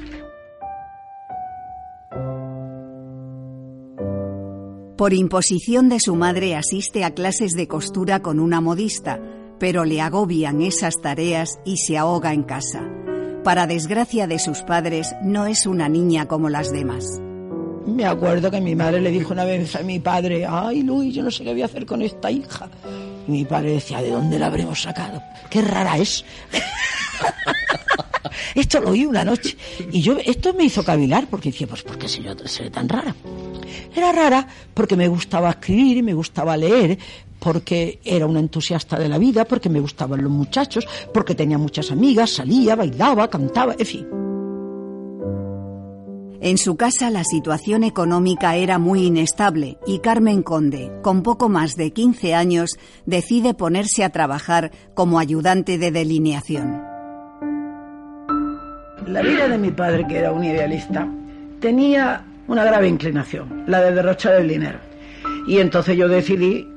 Por 5.02 5.14
imposición 5.14 5.88
de 5.88 5.98
su 5.98 6.14
madre 6.14 6.54
asiste 6.54 7.02
a 7.02 7.12
clases 7.12 7.54
de 7.54 7.66
costura 7.66 8.22
con 8.22 8.38
una 8.38 8.60
modista, 8.60 9.20
pero 9.58 9.84
le 9.84 10.00
agobian 10.00 10.62
esas 10.62 11.00
tareas 11.00 11.58
y 11.64 11.78
se 11.78 11.98
ahoga 11.98 12.32
en 12.32 12.44
casa. 12.44 12.88
Para 13.42 13.66
desgracia 13.66 14.28
de 14.28 14.38
sus 14.38 14.60
padres, 14.60 15.12
no 15.24 15.46
es 15.46 15.66
una 15.66 15.88
niña 15.88 16.28
como 16.28 16.48
las 16.50 16.70
demás. 16.70 17.20
Me 17.84 18.04
acuerdo 18.04 18.48
que 18.48 18.60
mi 18.60 18.76
madre 18.76 19.00
le 19.00 19.10
dijo 19.10 19.32
una 19.32 19.44
vez 19.44 19.74
a 19.74 19.82
mi 19.82 19.98
padre, 19.98 20.46
ay 20.48 20.84
Luis, 20.84 21.12
yo 21.12 21.24
no 21.24 21.32
sé 21.32 21.42
qué 21.42 21.50
voy 21.50 21.62
a 21.62 21.64
hacer 21.64 21.84
con 21.84 22.00
esta 22.00 22.30
hija. 22.30 22.70
Y 23.26 23.30
mi 23.30 23.44
padre 23.44 23.72
decía, 23.72 24.02
¿de 24.02 24.10
dónde 24.10 24.38
la 24.38 24.46
habremos 24.46 24.82
sacado? 24.82 25.22
Qué 25.50 25.62
rara 25.62 25.96
es. 25.98 26.24
esto 28.54 28.80
lo 28.80 28.90
oí 28.90 29.06
una 29.06 29.24
noche. 29.24 29.56
Y 29.90 30.02
yo, 30.02 30.16
esto 30.24 30.54
me 30.54 30.64
hizo 30.64 30.84
cavilar, 30.84 31.26
porque 31.28 31.50
decía, 31.50 31.66
pues 31.66 31.82
¿por 31.82 31.98
qué 31.98 32.08
se 32.08 32.20
ve 32.20 32.70
tan 32.70 32.88
rara? 32.88 33.14
Era 33.94 34.12
rara 34.12 34.46
porque 34.74 34.96
me 34.96 35.08
gustaba 35.08 35.50
escribir 35.50 35.98
y 35.98 36.02
me 36.02 36.14
gustaba 36.14 36.56
leer, 36.56 36.98
porque 37.38 38.00
era 38.04 38.26
una 38.26 38.40
entusiasta 38.40 38.98
de 38.98 39.08
la 39.08 39.18
vida, 39.18 39.44
porque 39.44 39.68
me 39.68 39.80
gustaban 39.80 40.22
los 40.22 40.30
muchachos, 40.30 40.86
porque 41.12 41.34
tenía 41.34 41.58
muchas 41.58 41.90
amigas, 41.90 42.30
salía, 42.30 42.76
bailaba, 42.76 43.28
cantaba, 43.28 43.74
en 43.78 43.86
fin. 43.86 44.31
En 46.44 46.58
su 46.58 46.76
casa 46.76 47.08
la 47.10 47.22
situación 47.22 47.84
económica 47.84 48.56
era 48.56 48.80
muy 48.80 49.04
inestable 49.04 49.78
y 49.86 50.00
Carmen 50.00 50.42
Conde, 50.42 50.90
con 51.00 51.22
poco 51.22 51.48
más 51.48 51.76
de 51.76 51.92
15 51.92 52.34
años, 52.34 52.70
decide 53.06 53.54
ponerse 53.54 54.02
a 54.02 54.10
trabajar 54.10 54.72
como 54.94 55.20
ayudante 55.20 55.78
de 55.78 55.92
delineación. 55.92 56.82
La 59.06 59.22
vida 59.22 59.46
de 59.46 59.56
mi 59.56 59.70
padre, 59.70 60.04
que 60.08 60.18
era 60.18 60.32
un 60.32 60.42
idealista, 60.42 61.06
tenía 61.60 62.24
una 62.48 62.64
grave 62.64 62.88
inclinación, 62.88 63.62
la 63.68 63.80
de 63.80 63.92
derrochar 63.92 64.34
el 64.34 64.48
dinero. 64.48 64.80
Y 65.46 65.58
entonces 65.58 65.96
yo 65.96 66.08
decidí, 66.08 66.68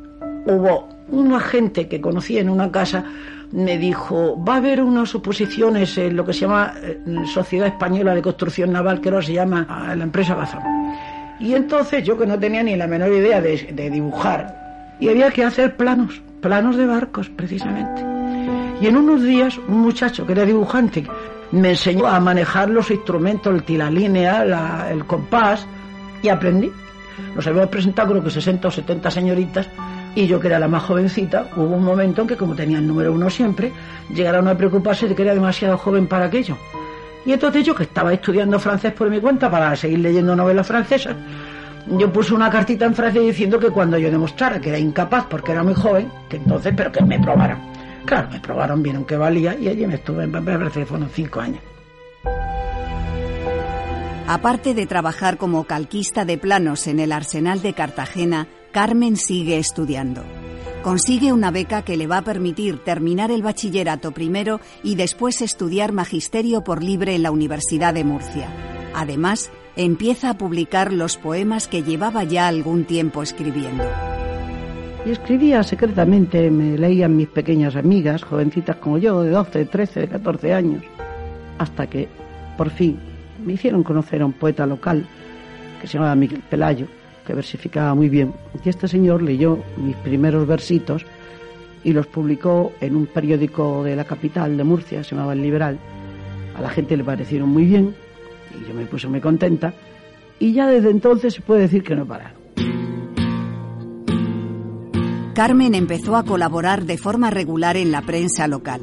hubo 0.45 0.89
un 1.09 1.33
agente 1.33 1.87
que 1.87 1.99
conocí 1.99 2.37
en 2.37 2.49
una 2.49 2.71
casa 2.71 3.03
me 3.51 3.77
dijo, 3.77 4.43
va 4.43 4.55
a 4.55 4.57
haber 4.57 4.81
unas 4.81 5.13
oposiciones 5.15 5.97
en 5.97 6.15
lo 6.15 6.25
que 6.25 6.33
se 6.33 6.41
llama 6.41 6.73
eh, 6.81 6.99
Sociedad 7.33 7.67
Española 7.67 8.15
de 8.15 8.21
Construcción 8.21 8.71
Naval, 8.71 9.01
que 9.01 9.09
ahora 9.09 9.21
se 9.21 9.33
llama 9.33 9.93
la 9.95 10.03
empresa 10.03 10.35
Bazán. 10.35 10.63
Y 11.39 11.53
entonces 11.53 12.03
yo 12.03 12.17
que 12.17 12.25
no 12.25 12.39
tenía 12.39 12.63
ni 12.63 12.75
la 12.75 12.87
menor 12.87 13.11
idea 13.11 13.41
de, 13.41 13.89
dibujar, 13.89 14.95
y 14.99 15.09
había 15.09 15.31
que 15.31 15.43
hacer 15.43 15.75
planos, 15.75 16.21
planos 16.41 16.77
de 16.77 16.85
barcos 16.85 17.29
precisamente. 17.29 18.01
Y 18.81 18.87
en 18.87 18.97
unos 18.97 19.23
días 19.23 19.57
un 19.67 19.81
muchacho 19.81 20.25
que 20.25 20.33
era 20.33 20.45
dibujante 20.45 21.05
me 21.51 21.69
enseñó 21.69 22.07
a 22.07 22.19
manejar 22.19 22.69
los 22.69 22.89
instrumentos, 22.91 23.53
el 23.53 23.63
tilalínea, 23.63 24.89
el 24.89 25.05
compás, 25.05 25.65
y 26.21 26.29
aprendí. 26.29 26.71
Nos 27.35 27.45
habíamos 27.47 27.69
presentado 27.69 28.09
creo 28.09 28.23
que 28.23 28.29
60 28.29 28.67
o 28.67 28.71
70 28.71 29.11
señoritas 29.11 29.69
y 30.15 30.27
yo, 30.27 30.39
que 30.39 30.47
era 30.47 30.57
la 30.57 30.67
más 30.67 30.83
jovencita, 30.83 31.49
hubo 31.55 31.75
un 31.75 31.83
momento 31.83 32.21
en 32.21 32.27
que, 32.27 32.37
como 32.37 32.55
tenía 32.55 32.77
el 32.77 32.87
número 32.87 33.11
uno 33.11 33.29
siempre, 33.29 33.71
llegaron 34.13 34.47
a 34.47 34.57
preocuparse 34.57 35.07
de 35.07 35.15
que 35.15 35.23
era 35.23 35.33
demasiado 35.33 35.77
joven 35.77 36.07
para 36.07 36.25
aquello. 36.25 36.57
Y 37.25 37.33
entonces 37.33 37.65
yo, 37.65 37.75
que 37.75 37.83
estaba 37.83 38.13
estudiando 38.13 38.57
francés 38.59 38.93
por 38.93 39.09
mi 39.09 39.19
cuenta 39.19 39.51
para 39.51 39.75
seguir 39.75 39.99
leyendo 39.99 40.35
novelas 40.35 40.65
francesas, 40.65 41.15
yo 41.87 42.11
puse 42.11 42.33
una 42.33 42.49
cartita 42.49 42.85
en 42.85 42.95
Francia 42.95 43.21
diciendo 43.21 43.59
que 43.59 43.69
cuando 43.69 43.97
yo 43.97 44.09
demostrara 44.09 44.59
que 44.59 44.69
era 44.69 44.79
incapaz 44.79 45.25
porque 45.29 45.51
era 45.51 45.63
muy 45.63 45.73
joven, 45.73 46.09
que 46.29 46.37
entonces, 46.37 46.73
pero 46.75 46.91
que 46.91 47.03
me 47.03 47.19
probaran. 47.19 47.59
Claro, 48.05 48.29
me 48.31 48.39
probaron, 48.39 48.81
vieron 48.81 49.05
que 49.05 49.17
valía 49.17 49.55
y 49.55 49.67
allí 49.67 49.85
me 49.85 49.95
estuve, 49.95 50.27
parece 50.27 50.79
que 50.79 50.85
fueron 50.85 51.09
cinco 51.09 51.41
años. 51.41 51.61
Aparte 54.27 54.73
de 54.73 54.87
trabajar 54.87 55.37
como 55.37 55.65
calquista 55.65 56.25
de 56.25 56.39
planos 56.39 56.87
en 56.87 56.99
el 56.99 57.11
Arsenal 57.11 57.61
de 57.61 57.73
Cartagena, 57.73 58.47
Carmen 58.75 59.15
sigue 59.15 59.57
estudiando. 59.57 60.21
Consigue 60.83 61.31
una 61.31 61.49
beca 61.49 61.83
que 61.83 61.95
le 61.95 62.07
va 62.07 62.17
a 62.17 62.23
permitir 62.23 62.83
terminar 62.83 63.31
el 63.31 63.41
bachillerato 63.41 64.11
primero 64.11 64.59
y 64.83 64.95
después 64.95 65.41
estudiar 65.41 65.93
magisterio 65.93 66.61
por 66.61 66.83
libre 66.83 67.15
en 67.15 67.23
la 67.23 67.31
Universidad 67.31 67.93
de 67.93 68.03
Murcia. 68.03 68.49
Además, 68.93 69.49
empieza 69.77 70.29
a 70.29 70.37
publicar 70.37 70.91
los 70.91 71.15
poemas 71.15 71.69
que 71.69 71.83
llevaba 71.83 72.25
ya 72.25 72.49
algún 72.49 72.83
tiempo 72.83 73.23
escribiendo. 73.23 73.85
Y 75.05 75.11
escribía 75.11 75.63
secretamente, 75.63 76.51
me 76.51 76.77
leían 76.77 77.15
mis 77.15 77.29
pequeñas 77.29 77.77
amigas, 77.77 78.23
jovencitas 78.23 78.75
como 78.75 78.97
yo, 78.97 79.21
de 79.21 79.29
12, 79.29 79.67
13, 79.67 80.01
de 80.01 80.07
14 80.09 80.53
años, 80.53 80.83
hasta 81.59 81.87
que, 81.87 82.09
por 82.57 82.69
fin, 82.71 82.99
me 83.41 83.53
hicieron 83.53 83.83
conocer 83.83 84.21
a 84.21 84.25
un 84.25 84.33
poeta 84.33 84.65
local 84.65 85.07
que 85.79 85.87
se 85.87 85.93
llamaba 85.93 86.15
Miguel 86.15 86.43
Pelayo, 86.49 86.87
que 87.25 87.33
versificaba 87.33 87.93
muy 87.93 88.09
bien. 88.09 88.33
Y 88.63 88.69
este 88.69 88.87
señor 88.87 89.21
leyó 89.21 89.59
mis 89.77 89.95
primeros 89.97 90.47
versitos 90.47 91.05
y 91.83 91.93
los 91.93 92.07
publicó 92.07 92.71
en 92.81 92.95
un 92.95 93.07
periódico 93.07 93.83
de 93.83 93.95
la 93.95 94.05
capital 94.05 94.57
de 94.57 94.63
Murcia, 94.63 95.03
se 95.03 95.15
llamaba 95.15 95.33
El 95.33 95.41
Liberal. 95.41 95.79
A 96.55 96.61
la 96.61 96.69
gente 96.69 96.95
le 96.95 97.03
parecieron 97.03 97.49
muy 97.49 97.65
bien 97.65 97.95
y 98.51 98.67
yo 98.67 98.73
me 98.73 98.85
puse 98.85 99.07
muy 99.07 99.21
contenta 99.21 99.73
y 100.39 100.53
ya 100.53 100.67
desde 100.67 100.89
entonces 100.89 101.33
se 101.33 101.41
puede 101.41 101.61
decir 101.61 101.83
que 101.83 101.95
no 101.95 102.05
pararon. 102.05 102.45
Carmen 105.33 105.75
empezó 105.75 106.15
a 106.15 106.23
colaborar 106.23 106.85
de 106.85 106.97
forma 106.97 107.29
regular 107.29 107.75
en 107.75 107.91
la 107.91 108.01
prensa 108.01 108.47
local. 108.47 108.81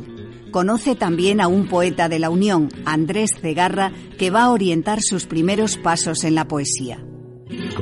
Conoce 0.50 0.94
también 0.94 1.40
a 1.40 1.48
un 1.48 1.66
poeta 1.66 2.10
de 2.10 2.18
la 2.18 2.28
Unión, 2.28 2.68
Andrés 2.84 3.30
Cegarra, 3.40 3.90
que 4.18 4.30
va 4.30 4.44
a 4.44 4.50
orientar 4.50 5.00
sus 5.00 5.24
primeros 5.24 5.78
pasos 5.78 6.24
en 6.24 6.34
la 6.34 6.46
poesía 6.46 7.02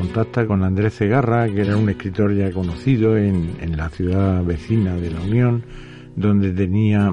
contacta 0.01 0.47
con 0.47 0.65
Andrés 0.65 0.95
Cegarra, 0.95 1.47
que 1.47 1.61
era 1.61 1.77
un 1.77 1.91
escritor 1.91 2.35
ya 2.35 2.51
conocido 2.53 3.19
en, 3.19 3.51
en 3.61 3.77
la 3.77 3.91
ciudad 3.91 4.43
vecina 4.43 4.95
de 4.95 5.11
la 5.11 5.21
Unión, 5.21 5.63
donde 6.17 6.53
tenía 6.53 7.13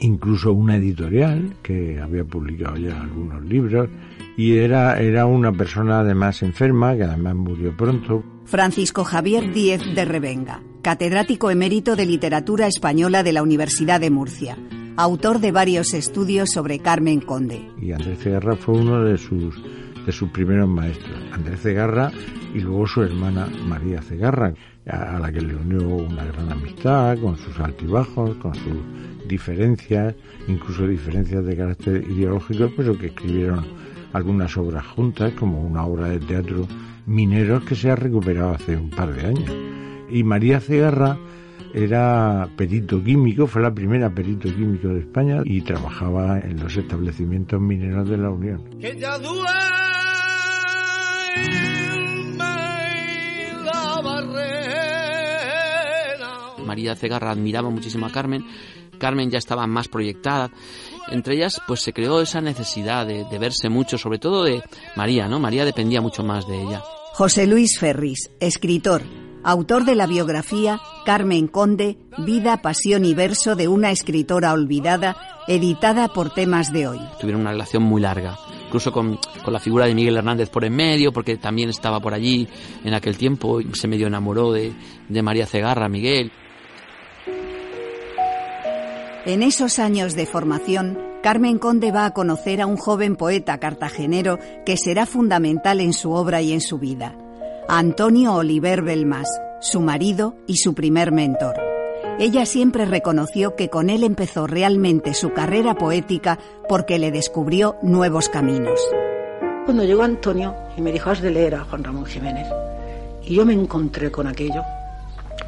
incluso 0.00 0.52
una 0.52 0.76
editorial 0.76 1.54
que 1.62 1.98
había 2.00 2.24
publicado 2.24 2.76
ya 2.76 3.00
algunos 3.00 3.42
libros 3.44 3.88
y 4.36 4.56
era, 4.56 5.00
era 5.00 5.24
una 5.24 5.52
persona 5.52 6.00
además 6.00 6.42
enferma, 6.42 6.94
que 6.96 7.04
además 7.04 7.34
murió 7.34 7.74
pronto. 7.74 8.22
Francisco 8.44 9.04
Javier 9.04 9.50
Díez 9.52 9.80
de 9.94 10.04
Revenga, 10.04 10.62
catedrático 10.82 11.50
emérito 11.50 11.96
de 11.96 12.04
literatura 12.04 12.66
española 12.66 13.22
de 13.22 13.32
la 13.32 13.42
Universidad 13.42 14.00
de 14.00 14.10
Murcia, 14.10 14.58
autor 14.96 15.38
de 15.38 15.52
varios 15.52 15.94
estudios 15.94 16.50
sobre 16.50 16.78
Carmen 16.80 17.20
Conde. 17.20 17.70
Y 17.80 17.92
Andrés 17.92 18.18
Cegarra 18.18 18.56
fue 18.56 18.78
uno 18.78 19.02
de 19.02 19.16
sus 19.16 19.62
de 20.06 20.12
sus 20.12 20.30
primeros 20.30 20.68
maestros, 20.68 21.18
Andrés 21.32 21.60
Cegarra 21.60 22.10
y 22.54 22.60
luego 22.60 22.86
su 22.86 23.02
hermana 23.02 23.48
María 23.66 24.02
Cegarra, 24.02 24.52
a 24.86 25.18
la 25.18 25.32
que 25.32 25.40
le 25.40 25.54
unió 25.54 25.86
una 25.86 26.24
gran 26.24 26.50
amistad, 26.50 27.18
con 27.18 27.36
sus 27.36 27.58
altibajos, 27.60 28.36
con 28.36 28.54
sus 28.54 29.28
diferencias, 29.28 30.14
incluso 30.48 30.86
diferencias 30.86 31.44
de 31.44 31.56
carácter 31.56 32.04
ideológico, 32.10 32.70
pero 32.76 32.98
que 32.98 33.06
escribieron 33.06 33.64
algunas 34.12 34.56
obras 34.56 34.86
juntas, 34.86 35.32
como 35.38 35.62
una 35.62 35.84
obra 35.84 36.08
de 36.08 36.18
teatro 36.18 36.66
Mineros 37.06 37.64
que 37.64 37.74
se 37.74 37.90
ha 37.90 37.96
recuperado 37.96 38.50
hace 38.52 38.76
un 38.76 38.90
par 38.90 39.12
de 39.12 39.26
años. 39.26 39.50
Y 40.08 40.22
María 40.22 40.60
Cegarra 40.60 41.18
era 41.74 42.48
perito 42.56 43.02
químico, 43.02 43.46
fue 43.46 43.62
la 43.62 43.74
primera 43.74 44.10
perito 44.10 44.48
químico 44.54 44.88
de 44.88 45.00
España 45.00 45.40
y 45.44 45.62
trabajaba 45.62 46.38
en 46.38 46.60
los 46.60 46.76
establecimientos 46.76 47.60
mineros 47.60 48.08
de 48.08 48.18
la 48.18 48.30
Unión. 48.30 48.62
María 56.72 56.96
Cegarra 56.96 57.32
admiraba 57.32 57.68
muchísimo 57.68 58.06
a 58.06 58.10
Carmen. 58.10 58.46
Carmen 58.98 59.30
ya 59.30 59.38
estaba 59.38 59.66
más 59.66 59.88
proyectada. 59.88 60.50
Entre 61.10 61.34
ellas, 61.34 61.60
pues 61.66 61.80
se 61.80 61.92
creó 61.92 62.20
esa 62.22 62.40
necesidad 62.40 63.06
de, 63.06 63.24
de 63.24 63.38
verse 63.38 63.68
mucho, 63.68 63.98
sobre 63.98 64.18
todo 64.18 64.44
de 64.44 64.62
María, 64.96 65.28
¿no? 65.28 65.38
María 65.38 65.64
dependía 65.64 66.00
mucho 66.00 66.22
más 66.22 66.46
de 66.46 66.62
ella. 66.62 66.82
José 67.12 67.46
Luis 67.46 67.78
Ferris, 67.78 68.30
escritor, 68.40 69.02
autor 69.44 69.84
de 69.84 69.96
la 69.96 70.06
biografía 70.06 70.80
Carmen 71.04 71.46
Conde, 71.46 71.98
Vida, 72.18 72.62
Pasión 72.62 73.04
y 73.04 73.12
Verso 73.12 73.54
de 73.54 73.68
una 73.68 73.90
escritora 73.90 74.52
olvidada, 74.52 75.16
editada 75.48 76.08
por 76.08 76.32
Temas 76.32 76.72
de 76.72 76.88
Hoy. 76.88 77.00
Tuvieron 77.20 77.42
una 77.42 77.50
relación 77.50 77.82
muy 77.82 78.00
larga, 78.00 78.38
incluso 78.72 78.90
con, 78.90 79.18
con, 79.44 79.52
la 79.52 79.60
figura 79.60 79.84
de 79.84 79.94
Miguel 79.94 80.16
Hernández 80.16 80.48
por 80.48 80.64
en 80.64 80.74
medio, 80.74 81.12
porque 81.12 81.36
también 81.36 81.68
estaba 81.68 82.00
por 82.00 82.14
allí 82.14 82.48
en 82.82 82.94
aquel 82.94 83.18
tiempo, 83.18 83.60
y 83.60 83.68
se 83.74 83.86
medio 83.86 84.06
enamoró 84.06 84.50
de, 84.50 84.72
de 85.10 85.22
María 85.22 85.44
Cegarra, 85.44 85.90
Miguel. 85.90 86.32
En 89.26 89.42
esos 89.42 89.78
años 89.78 90.14
de 90.14 90.24
formación, 90.24 90.98
Carmen 91.22 91.58
Conde 91.58 91.92
va 91.92 92.06
a 92.06 92.14
conocer 92.14 92.62
a 92.62 92.66
un 92.66 92.78
joven 92.78 93.16
poeta 93.16 93.58
cartagenero 93.58 94.38
que 94.64 94.78
será 94.78 95.04
fundamental 95.04 95.78
en 95.80 95.92
su 95.92 96.12
obra 96.12 96.40
y 96.40 96.54
en 96.54 96.62
su 96.62 96.78
vida. 96.78 97.14
Antonio 97.68 98.32
Oliver 98.32 98.80
Belmas, 98.80 99.28
su 99.60 99.82
marido 99.82 100.34
y 100.46 100.56
su 100.56 100.72
primer 100.72 101.12
mentor. 101.12 101.71
Ella 102.18 102.46
siempre 102.46 102.84
reconoció 102.84 103.56
que 103.56 103.68
con 103.68 103.90
él 103.90 104.04
empezó 104.04 104.46
realmente 104.46 105.14
su 105.14 105.32
carrera 105.32 105.74
poética 105.74 106.38
porque 106.68 106.98
le 106.98 107.10
descubrió 107.10 107.76
nuevos 107.82 108.28
caminos. 108.28 108.80
Cuando 109.64 109.84
llegó 109.84 110.02
Antonio 110.02 110.54
y 110.76 110.82
me 110.82 110.92
dijo, 110.92 111.10
has 111.10 111.20
de 111.20 111.30
leer 111.30 111.54
a 111.54 111.64
Juan 111.64 111.84
Ramón 111.84 112.04
Jiménez, 112.04 112.46
y 113.24 113.36
yo 113.36 113.46
me 113.46 113.54
encontré 113.54 114.10
con 114.10 114.26
aquello, 114.26 114.62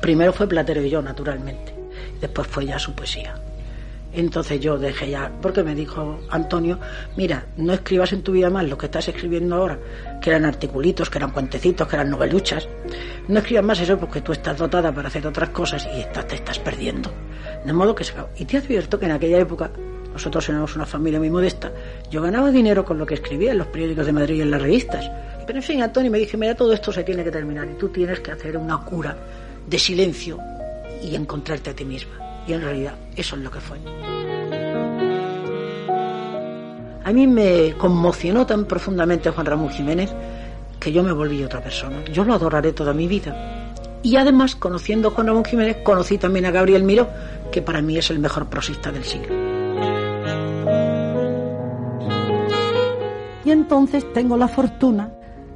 primero 0.01 0.33
fue 0.33 0.49
Platero 0.49 0.83
y 0.83 0.91
yo, 0.91 1.03
naturalmente, 1.03 1.75
después 2.21 2.47
fue 2.47 2.67
ya 2.67 2.79
su 2.79 2.95
poesía. 2.95 3.35
Entonces 4.15 4.61
yo 4.61 4.79
dejé 4.79 5.11
ya, 5.11 5.31
porque 5.43 5.65
me 5.65 5.75
dijo 5.75 6.21
Antonio, 6.31 6.79
mira, 7.17 7.47
no 7.57 7.73
escribas 7.73 8.13
en 8.13 8.23
tu 8.23 8.31
vida 8.31 8.49
más 8.49 8.69
lo 8.69 8.79
que 8.79 8.87
estás 8.87 9.09
escribiendo 9.09 9.57
ahora, 9.57 9.79
que 10.23 10.31
eran 10.31 10.45
articulitos, 10.45 11.11
que 11.11 11.19
eran 11.19 11.33
cuentecitos, 11.33 11.89
que 11.89 11.97
eran 11.97 12.11
noveluchas. 12.11 12.69
No 13.27 13.41
escribas 13.41 13.65
más 13.65 13.81
eso 13.81 13.99
porque 13.99 14.21
tú 14.21 14.31
estás 14.31 14.57
dotada 14.57 14.93
para 14.93 15.09
hacer 15.09 15.27
otras 15.27 15.49
cosas 15.51 15.89
y 15.93 16.05
te 16.27 16.35
estás 16.37 16.61
perdiendo. 16.61 17.11
De 17.65 17.73
modo 17.73 17.95
que 17.95 18.05
se 18.05 18.15
Y 18.39 18.45
te 18.45 18.59
advierto 18.59 19.01
que 19.01 19.07
en 19.07 19.13
aquella 19.13 19.39
época, 19.39 19.71
nosotros 20.13 20.49
éramos 20.49 20.77
una 20.77 20.87
familia 20.87 21.19
muy 21.19 21.31
modesta, 21.31 21.73
yo 22.09 22.23
ganaba 22.23 22.53
dinero 22.53 22.85
con 22.85 22.99
lo 22.99 23.07
que 23.07 23.15
escribía 23.15 23.51
en 23.51 23.59
los 23.59 23.67
periódicos 23.67 24.07
de 24.07 24.13
Madrid 24.13 24.37
y 24.37 24.43
en 24.43 24.51
las 24.53 24.63
revistas. 24.63 25.11
Pero 25.45 25.59
en 25.59 25.63
fin, 25.65 25.83
Antonio 25.83 26.11
me 26.11 26.19
dije, 26.19 26.37
mira, 26.37 26.55
todo 26.55 26.73
esto 26.73 26.93
se 26.93 27.03
tiene 27.03 27.25
que 27.25 27.33
terminar 27.33 27.69
y 27.69 27.75
tú 27.75 27.89
tienes 27.89 28.21
que 28.21 28.31
hacer 28.31 28.57
una 28.57 28.79
cura 28.85 29.17
de 29.67 29.79
silencio 29.79 30.39
y 31.03 31.17
encontrarte 31.17 31.71
a 31.71 31.75
ti 31.75 31.85
misma. 31.85 32.24
Y 32.47 32.53
en 32.53 32.61
realidad 32.61 32.95
eso 33.17 33.37
es 33.37 33.43
lo 33.43 33.51
que 33.51 33.61
fue. 33.61 33.79
A 37.05 37.13
mí 37.13 37.27
me 37.27 37.75
conmocionó 37.75 38.47
tan 38.47 38.65
profundamente 38.65 39.31
Juan 39.31 39.47
Ramón 39.47 39.69
Jiménez 39.71 40.11
que 40.81 40.93
yo 40.93 41.03
me 41.03 41.13
volví 41.13 41.43
otra 41.45 41.63
persona. 41.63 42.05
Yo 42.13 42.25
lo 42.25 42.35
adoraré 42.35 42.73
toda 42.73 42.93
mi 42.95 43.09
vida. 43.09 43.73
Y 44.03 44.17
además, 44.17 44.55
conociendo 44.55 45.09
a 45.09 45.11
Juan 45.13 45.27
Ramón 45.27 45.45
Jiménez, 45.45 45.79
conocí 45.83 46.19
también 46.19 46.45
a 46.47 46.51
Gabriel 46.51 46.83
Miró, 46.83 47.09
que 47.51 47.63
para 47.63 47.81
mí 47.81 47.97
es 47.97 48.11
el 48.11 48.19
mejor 48.19 48.47
prosista 48.49 48.93
del 48.93 49.05
siglo. 49.05 49.35
Y 53.45 53.51
entonces 53.51 54.11
tengo 54.13 54.37
la 54.37 54.49
fortuna 54.49 55.11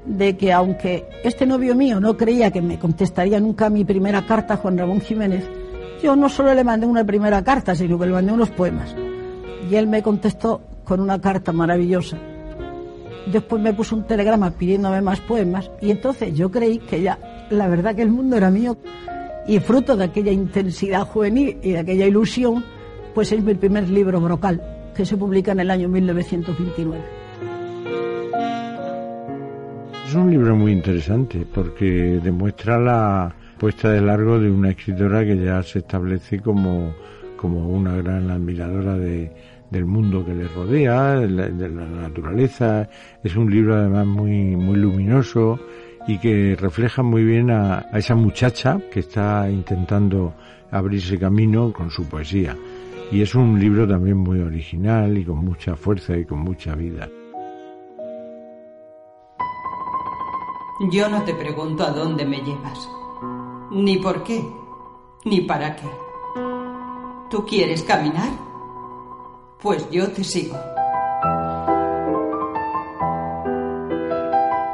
de 0.04 0.36
que 0.36 0.52
aunque 0.52 1.08
este 1.24 1.46
novio 1.46 1.74
mío 1.74 2.00
no 2.00 2.16
creía 2.16 2.50
que 2.50 2.62
me 2.62 2.78
contestaría 2.78 3.40
nunca 3.40 3.68
mi 3.68 3.84
primera 3.84 4.26
carta 4.26 4.54
a 4.54 4.56
Juan 4.56 4.78
Ramón 4.78 5.00
Jiménez, 5.00 5.44
yo 6.02 6.16
no 6.16 6.28
solo 6.28 6.54
le 6.54 6.64
mandé 6.64 6.86
una 6.86 7.04
primera 7.04 7.42
carta, 7.42 7.74
sino 7.74 7.98
que 7.98 8.06
le 8.06 8.12
mandé 8.12 8.32
unos 8.32 8.50
poemas. 8.50 8.94
Y 9.70 9.74
él 9.74 9.86
me 9.86 10.02
contestó 10.02 10.60
con 10.84 11.00
una 11.00 11.20
carta 11.20 11.52
maravillosa. 11.52 12.18
Después 13.30 13.60
me 13.60 13.74
puso 13.74 13.94
un 13.94 14.04
telegrama 14.04 14.50
pidiéndome 14.50 15.02
más 15.02 15.20
poemas 15.20 15.70
y 15.82 15.90
entonces 15.90 16.34
yo 16.34 16.50
creí 16.50 16.78
que 16.78 17.02
ya, 17.02 17.18
la 17.50 17.68
verdad 17.68 17.94
que 17.94 18.02
el 18.02 18.10
mundo 18.10 18.36
era 18.36 18.50
mío 18.50 18.78
y 19.46 19.58
fruto 19.60 19.96
de 19.96 20.04
aquella 20.04 20.32
intensidad 20.32 21.06
juvenil 21.06 21.58
y 21.62 21.72
de 21.72 21.78
aquella 21.78 22.06
ilusión, 22.06 22.64
pues 23.14 23.32
es 23.32 23.42
mi 23.42 23.54
primer 23.54 23.88
libro 23.90 24.20
brocal, 24.20 24.62
que 24.94 25.04
se 25.04 25.16
publica 25.16 25.52
en 25.52 25.60
el 25.60 25.70
año 25.70 25.88
1929. 25.88 27.02
Es 30.06 30.14
un 30.14 30.30
libro 30.30 30.56
muy 30.56 30.72
interesante 30.72 31.46
porque 31.52 32.18
demuestra 32.22 32.78
la, 32.78 33.34
puesta 33.58 33.90
de 33.90 34.00
largo 34.00 34.38
de 34.38 34.50
una 34.50 34.70
escritora 34.70 35.24
que 35.24 35.36
ya 35.36 35.62
se 35.62 35.80
establece 35.80 36.40
como, 36.40 36.94
como 37.36 37.68
una 37.68 37.96
gran 37.96 38.30
admiradora 38.30 38.96
de, 38.96 39.32
del 39.70 39.84
mundo 39.84 40.24
que 40.24 40.34
le 40.34 40.48
rodea, 40.48 41.16
de 41.16 41.28
la, 41.28 41.86
naturaleza. 41.86 42.88
Es 43.22 43.36
un 43.36 43.50
libro 43.50 43.74
además 43.74 44.06
muy, 44.06 44.56
muy 44.56 44.76
luminoso 44.76 45.58
y 46.06 46.18
que 46.18 46.56
refleja 46.58 47.02
muy 47.02 47.24
bien 47.24 47.50
a, 47.50 47.86
a 47.92 47.98
esa 47.98 48.14
muchacha 48.14 48.80
que 48.90 49.00
está 49.00 49.50
intentando 49.50 50.34
abrirse 50.70 51.18
camino 51.18 51.72
con 51.72 51.90
su 51.90 52.08
poesía. 52.08 52.56
Y 53.10 53.22
es 53.22 53.34
un 53.34 53.58
libro 53.58 53.88
también 53.88 54.18
muy 54.18 54.38
original 54.40 55.16
y 55.18 55.24
con 55.24 55.38
mucha 55.38 55.74
fuerza 55.76 56.16
y 56.16 56.24
con 56.24 56.40
mucha 56.40 56.74
vida. 56.74 57.08
Yo 60.92 61.08
no 61.08 61.24
te 61.24 61.34
pregunto 61.34 61.82
a 61.82 61.90
dónde 61.90 62.24
me 62.24 62.36
llevas 62.40 62.88
ni 63.70 63.98
por 63.98 64.22
qué, 64.22 64.44
ni 65.24 65.42
para 65.42 65.76
qué. 65.76 65.88
¿Tú 67.30 67.44
quieres 67.44 67.82
caminar? 67.82 68.30
Pues 69.60 69.88
yo 69.90 70.10
te 70.10 70.24
sigo. 70.24 70.56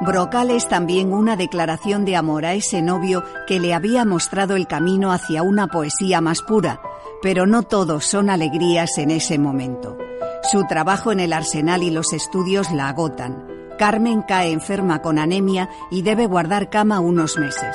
Brocal 0.00 0.50
es 0.50 0.68
también 0.68 1.14
una 1.14 1.34
declaración 1.34 2.04
de 2.04 2.14
amor 2.14 2.44
a 2.44 2.52
ese 2.52 2.82
novio 2.82 3.24
que 3.46 3.58
le 3.58 3.72
había 3.72 4.04
mostrado 4.04 4.54
el 4.54 4.66
camino 4.66 5.12
hacia 5.12 5.42
una 5.42 5.68
poesía 5.68 6.20
más 6.20 6.42
pura, 6.42 6.82
pero 7.22 7.46
no 7.46 7.62
todos 7.62 8.04
son 8.04 8.28
alegrías 8.28 8.98
en 8.98 9.10
ese 9.10 9.38
momento. 9.38 9.96
Su 10.42 10.64
trabajo 10.64 11.10
en 11.10 11.20
el 11.20 11.32
arsenal 11.32 11.82
y 11.82 11.90
los 11.90 12.12
estudios 12.12 12.70
la 12.70 12.90
agotan. 12.90 13.46
Carmen 13.78 14.20
cae 14.22 14.52
enferma 14.52 15.00
con 15.00 15.18
anemia 15.18 15.70
y 15.90 16.02
debe 16.02 16.26
guardar 16.26 16.68
cama 16.68 17.00
unos 17.00 17.38
meses 17.38 17.74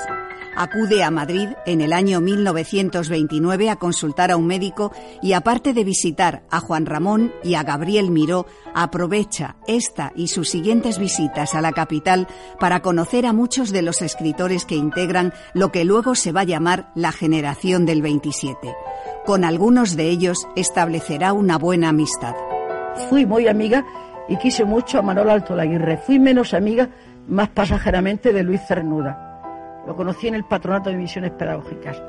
acude 0.59 1.05
a 1.05 1.09
Madrid 1.09 1.47
en 1.65 1.79
el 1.79 1.93
año 1.93 2.19
1929 2.19 3.69
a 3.69 3.77
consultar 3.77 4.29
a 4.29 4.35
un 4.35 4.45
médico 4.45 4.91
y 5.21 5.31
aparte 5.31 5.73
de 5.73 5.85
visitar 5.85 6.43
a 6.51 6.59
Juan 6.59 6.85
Ramón 6.85 7.31
y 7.45 7.53
a 7.53 7.63
Gabriel 7.63 8.11
Miró, 8.11 8.45
aprovecha 8.73 9.55
esta 9.67 10.11
y 10.17 10.27
sus 10.27 10.49
siguientes 10.49 10.99
visitas 10.99 11.55
a 11.55 11.61
la 11.61 11.71
capital 11.71 12.27
para 12.59 12.81
conocer 12.81 13.25
a 13.25 13.31
muchos 13.31 13.71
de 13.71 13.83
los 13.83 14.01
escritores 14.01 14.65
que 14.65 14.75
integran 14.75 15.33
lo 15.53 15.71
que 15.71 15.85
luego 15.85 16.13
se 16.13 16.33
va 16.33 16.41
a 16.41 16.43
llamar 16.43 16.91
la 16.93 17.13
generación 17.13 17.85
del 17.85 18.01
27. 18.01 18.75
Con 19.25 19.45
algunos 19.45 19.95
de 19.95 20.09
ellos 20.09 20.45
establecerá 20.57 21.31
una 21.31 21.57
buena 21.57 21.89
amistad. 21.89 22.35
Fui 23.09 23.25
muy 23.25 23.47
amiga 23.47 23.85
y 24.27 24.35
quise 24.35 24.65
mucho 24.65 24.99
a 24.99 25.03
Manuel 25.03 25.29
Alto 25.29 25.55
Laguirre. 25.55 25.99
Fui 25.99 26.19
menos 26.19 26.53
amiga, 26.53 26.89
más 27.29 27.47
pasajeramente, 27.47 28.33
de 28.33 28.43
Luis 28.43 28.59
Cernuda 28.67 29.28
lo 29.87 29.95
conocí 29.95 30.27
en 30.27 30.35
el 30.35 30.43
Patronato 30.45 30.89
de 30.89 30.97
Misiones 30.97 31.31
Pedagógicas. 31.31 32.01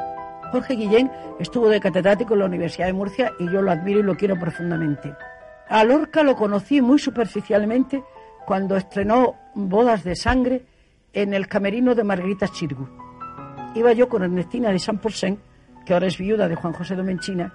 Jorge 0.52 0.74
Guillén 0.74 1.11
estuvo 1.38 1.68
de 1.68 1.80
catedrático 1.80 2.35
en 2.35 2.40
la 2.40 2.46
Universidad 2.46 2.87
de 2.87 2.92
Murcia 2.92 3.33
y 3.38 3.50
yo 3.50 3.62
lo 3.62 3.70
admiro 3.70 4.00
y 4.00 4.02
lo 4.02 4.16
quiero 4.16 4.38
profundamente. 4.38 5.14
A 5.68 5.85
lo 5.85 6.09
conocí 6.37 6.83
muy 6.83 6.98
superficialmente 6.98 8.02
cuando 8.44 8.76
estrenó 8.76 9.37
Bodas 9.54 10.02
de 10.02 10.16
Sangre 10.16 10.64
en 11.12 11.33
el 11.35 11.46
camerino 11.46 11.94
de 11.94 12.02
Margarita 12.02 12.48
Chirgu. 12.48 12.88
Iba 13.76 13.92
yo 13.92 14.09
con 14.09 14.24
Ernestina 14.24 14.70
de 14.70 14.80
San 14.80 14.98
Porcén, 14.98 15.38
que 15.87 15.94
ahora 15.94 16.09
es 16.09 16.18
viuda 16.18 16.48
de 16.48 16.56
Juan 16.56 16.72
José 16.72 16.96
Domenchina, 16.96 17.52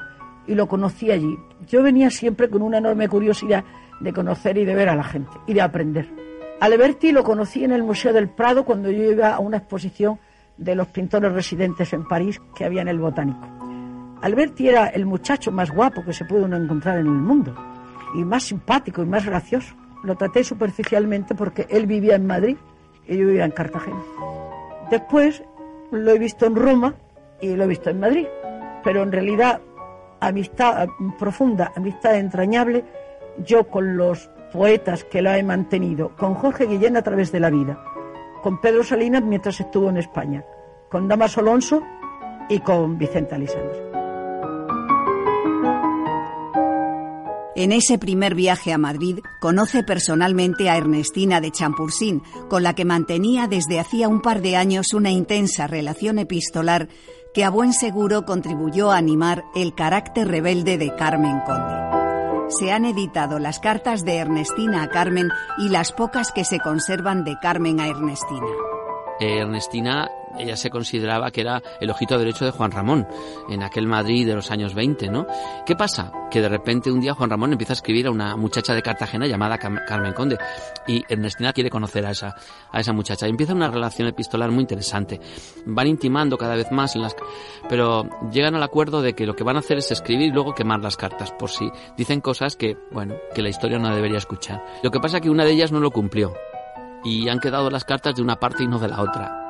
y 0.48 0.56
lo 0.56 0.68
conocí 0.68 1.12
allí. 1.12 1.38
Yo 1.68 1.84
venía 1.84 2.10
siempre 2.10 2.50
con 2.50 2.62
una 2.62 2.78
enorme 2.78 3.10
curiosidad 3.10 3.66
de 4.00 4.14
conocer 4.14 4.58
y 4.58 4.66
de 4.66 4.76
ver 4.76 4.90
a 4.90 4.96
la 4.96 5.04
gente 5.04 5.32
y 5.48 5.54
de 5.54 5.62
aprender. 5.62 6.25
Alberti 6.60 7.12
lo 7.12 7.24
conocí 7.24 7.64
en 7.64 7.72
el 7.72 7.84
Museo 7.84 8.14
del 8.14 8.30
Prado 8.30 8.64
cuando 8.64 8.90
yo 8.90 9.12
iba 9.12 9.36
a 9.36 9.40
una 9.40 9.58
exposición 9.58 10.20
de 10.58 10.76
los 10.76 10.88
pintores 10.88 11.34
residentes 11.34 11.92
en 11.94 12.08
París 12.08 12.42
que 12.56 12.64
había 12.64 12.82
en 12.82 12.88
el 12.88 13.00
Botánico. 13.00 13.46
Alberti 14.22 14.70
era 14.70 14.88
el 14.88 15.06
muchacho 15.06 15.52
más 15.52 15.70
guapo 15.70 16.04
que 16.04 16.14
se 16.14 16.26
puede 16.26 16.46
encontrar 16.46 16.98
en 16.98 17.08
el 17.08 17.12
mundo 17.12 17.54
y 18.16 18.24
más 18.24 18.44
simpático 18.44 19.04
y 19.04 19.06
más 19.06 19.26
gracioso. 19.26 19.76
Lo 20.04 20.16
traté 20.16 20.44
superficialmente 20.44 21.36
porque 21.36 21.68
él 21.70 21.86
vivía 21.86 22.16
en 22.16 22.26
Madrid 22.26 22.58
y 23.08 23.18
yo 23.18 23.28
vivía 23.28 23.46
en 23.46 23.52
Cartagena. 23.52 24.02
Después 24.90 25.44
lo 25.92 26.12
he 26.12 26.20
visto 26.20 26.46
en 26.46 26.56
Roma 26.56 26.96
y 27.42 27.56
lo 27.56 27.66
he 27.66 27.68
visto 27.68 27.90
en 27.90 28.00
Madrid, 28.00 28.28
pero 28.84 29.04
en 29.04 29.12
realidad 29.12 29.62
amistad 30.22 30.88
profunda, 31.20 31.74
amistad 31.76 32.16
entrañable, 32.16 32.86
yo 33.46 33.68
con 33.68 33.98
los 33.98 34.30
poetas 34.52 35.04
que 35.04 35.22
la 35.22 35.38
he 35.38 35.44
mantenido, 35.44 36.16
con 36.18 36.36
Jorge 36.36 36.66
Guillén 36.66 36.98
a 36.98 37.02
través 37.02 37.32
de 37.32 37.40
la 37.40 37.50
vida, 37.50 37.84
con 38.42 38.62
Pedro 38.62 38.84
Salinas 38.84 39.24
mientras 39.24 39.60
estuvo 39.60 39.90
en 39.90 39.98
España, 39.98 40.44
con 40.90 41.08
Damaso 41.08 41.42
Alonso 41.42 41.82
y 42.50 42.60
con 42.60 42.98
Vicente 42.98 43.36
Alisandro. 43.36 43.96
En 47.56 47.72
ese 47.72 47.98
primer 47.98 48.36
viaje 48.36 48.74
a 48.74 48.78
Madrid 48.78 49.20
conoce 49.40 49.82
personalmente 49.82 50.70
a 50.70 50.76
Ernestina 50.76 51.40
de 51.40 51.52
Champursín, 51.52 52.22
con 52.50 52.64
la 52.64 52.76
que 52.76 52.84
mantenía 52.84 53.48
desde 53.48 53.80
hacía 53.80 54.10
un 54.10 54.22
par 54.22 54.42
de 54.42 54.58
años 54.58 54.94
una 54.94 55.10
intensa 55.10 55.66
relación 55.66 56.20
epistolar 56.20 56.90
que 57.34 57.46
a 57.46 57.50
buen 57.50 57.72
seguro 57.72 58.26
contribuyó 58.26 58.92
a 58.92 58.98
animar 58.98 59.46
el 59.56 59.74
carácter 59.74 60.28
rebelde 60.28 60.78
de 60.78 60.94
Carmen 60.96 61.40
Conde 61.46 61.85
se 62.50 62.72
han 62.72 62.86
editado 62.86 63.40
las 63.40 63.60
cartas 63.60 64.06
de 64.06 64.18
Ernestina 64.18 64.84
a 64.84 64.90
Carmen 64.90 65.30
y 65.58 65.70
las 65.70 65.92
pocas 65.92 66.32
que 66.32 66.44
se 66.44 66.60
conservan 66.60 67.24
de 67.24 67.38
Carmen 67.40 67.80
a 67.80 67.88
Ernestina. 67.88 68.75
Ernestina 69.20 70.10
ella 70.38 70.56
se 70.58 70.70
consideraba 70.70 71.32
que 71.32 71.42
era 71.42 71.62
el 71.80 71.90
ojito 71.90 72.18
derecho 72.18 72.46
de 72.46 72.52
Juan 72.52 72.72
Ramón 72.72 73.08
en 73.50 73.64
aquel 73.64 73.88
Madrid 73.88 74.28
de 74.28 74.36
los 74.36 74.52
años 74.52 74.74
20, 74.74 75.10
¿no? 75.10 75.26
¿Qué 75.66 75.76
pasa? 75.76 76.12
Que 76.30 76.42
de 76.42 76.50
repente 76.50 76.92
un 76.92 77.00
día 77.00 77.14
Juan 77.14 77.30
Ramón 77.30 77.52
empieza 77.52 77.74
a 77.74 77.76
escribir 77.76 78.08
a 78.08 78.12
una 78.12 78.36
muchacha 78.36 78.74
de 78.74 78.82
Cartagena 78.82 79.28
llamada 79.28 79.58
Carmen 79.58 80.14
Conde 80.14 80.38
y 80.88 81.04
Ernestina 81.08 81.54
quiere 81.54 81.70
conocer 81.70 82.06
a 82.06 82.12
esa, 82.12 82.36
a 82.72 82.80
esa 82.80 82.94
muchacha. 82.94 83.28
Y 83.28 83.30
empieza 83.30 83.54
una 83.54 83.70
relación 83.70 84.08
epistolar 84.08 84.52
muy 84.52 84.62
interesante. 84.62 85.20
Van 85.66 85.88
intimando 85.88 86.38
cada 86.38 86.56
vez 86.56 86.72
más 86.72 86.96
en 86.96 87.04
las, 87.04 87.16
pero 87.70 88.04
llegan 88.32 88.56
al 88.56 88.64
acuerdo 88.64 89.02
de 89.02 89.14
que 89.14 89.26
lo 89.26 89.36
que 89.36 89.44
van 89.44 89.56
a 89.56 89.60
hacer 89.60 89.78
es 89.78 89.92
escribir 89.92 90.28
y 90.28 90.32
luego 90.32 90.54
quemar 90.54 90.82
las 90.82 90.98
cartas 90.98 91.32
por 91.32 91.50
si 91.50 91.70
dicen 91.98 92.22
cosas 92.22 92.56
que, 92.56 92.78
bueno, 92.92 93.16
que 93.34 93.42
la 93.42 93.50
historia 93.50 93.80
no 93.80 93.94
debería 93.94 94.18
escuchar. 94.18 94.64
Lo 94.84 94.92
que 94.92 95.00
pasa 95.00 95.18
es 95.18 95.24
que 95.24 95.30
una 95.30 95.46
de 95.46 95.52
ellas 95.52 95.72
no 95.72 95.80
lo 95.80 95.92
cumplió 95.92 96.34
y 97.06 97.30
han 97.30 97.40
quedado 97.40 97.70
las 97.70 97.86
cartas 97.86 98.16
de 98.16 98.22
una 98.22 98.38
parte 98.38 98.64
y 98.64 98.68
no 98.68 98.80
de 98.80 98.88
la 98.90 99.02
otra. 99.02 99.42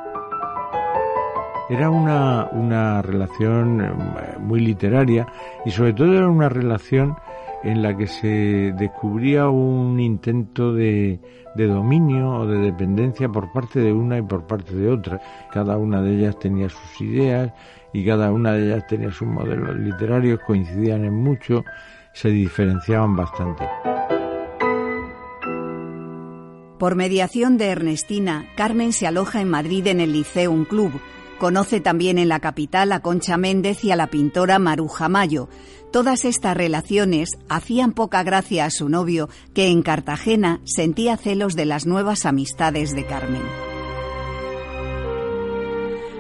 Era 1.70 1.90
una, 1.90 2.48
una 2.52 3.02
relación 3.02 3.82
eh, 3.82 4.38
muy 4.40 4.60
literaria 4.60 5.26
y 5.66 5.72
sobre 5.72 5.94
todo 5.94 6.14
era 6.14 6.28
una 6.28 6.50
relación 6.50 7.16
en 7.64 7.82
la 7.82 7.98
que 7.98 8.06
se 8.06 8.74
descubría 8.78 9.50
un 9.50 10.00
intento 10.00 10.74
de, 10.74 11.20
de, 11.56 11.66
dominio 11.66 12.30
o 12.30 12.46
de 12.46 12.60
dependencia 12.60 13.28
por 13.28 13.52
parte 13.52 13.80
de 13.80 13.92
una 13.92 14.20
y 14.20 14.22
por 14.22 14.46
parte 14.46 14.76
de 14.76 14.92
otra. 14.92 15.20
Cada 15.52 15.76
una 15.78 16.04
de 16.04 16.16
ellas 16.16 16.38
tenía 16.38 16.70
sus 16.70 17.02
ideas 17.02 17.52
y 17.92 18.06
cada 18.06 18.32
una 18.32 18.52
de 18.52 18.68
ellas 18.68 18.86
tenía 18.86 19.10
sus 19.10 19.28
modelos 19.28 19.76
literarios, 19.78 20.40
coincidían 20.46 21.06
en 21.06 21.16
mucho, 21.16 21.64
se 22.14 22.30
diferenciaban 22.30 23.16
bastante. 23.16 23.66
Por 26.86 26.94
mediación 26.94 27.58
de 27.58 27.70
Ernestina, 27.70 28.48
Carmen 28.56 28.94
se 28.94 29.08
aloja 29.08 29.42
en 29.42 29.50
Madrid 29.50 29.88
en 29.88 30.00
el 30.00 30.14
Liceum 30.14 30.66
Club, 30.66 31.02
Conoce 31.40 31.80
también 31.80 32.20
en 32.20 32.30
la 32.30 32.40
capital 32.40 32.92
a 32.92 33.00
Concha 33.00 33.38
Méndez 33.38 33.84
y 33.84 33.90
a 33.90 33.96
la 33.96 34.06
pintora 34.06 34.60
Maruja 34.60 35.10
Mayo. 35.10 35.50
Todas 35.92 36.26
estas 36.26 36.56
relaciones 36.56 37.32
hacían 37.50 37.92
poca 37.92 38.22
gracia 38.22 38.66
a 38.66 38.70
su 38.70 38.88
novio, 38.88 39.30
que 39.56 39.70
en 39.70 39.82
Cartagena 39.82 40.62
sentía 40.64 41.18
celos 41.18 41.56
de 41.56 41.66
las 41.66 41.88
nuevas 41.88 42.24
amistades 42.24 42.94
de 42.94 43.04
Carmen. 43.08 43.42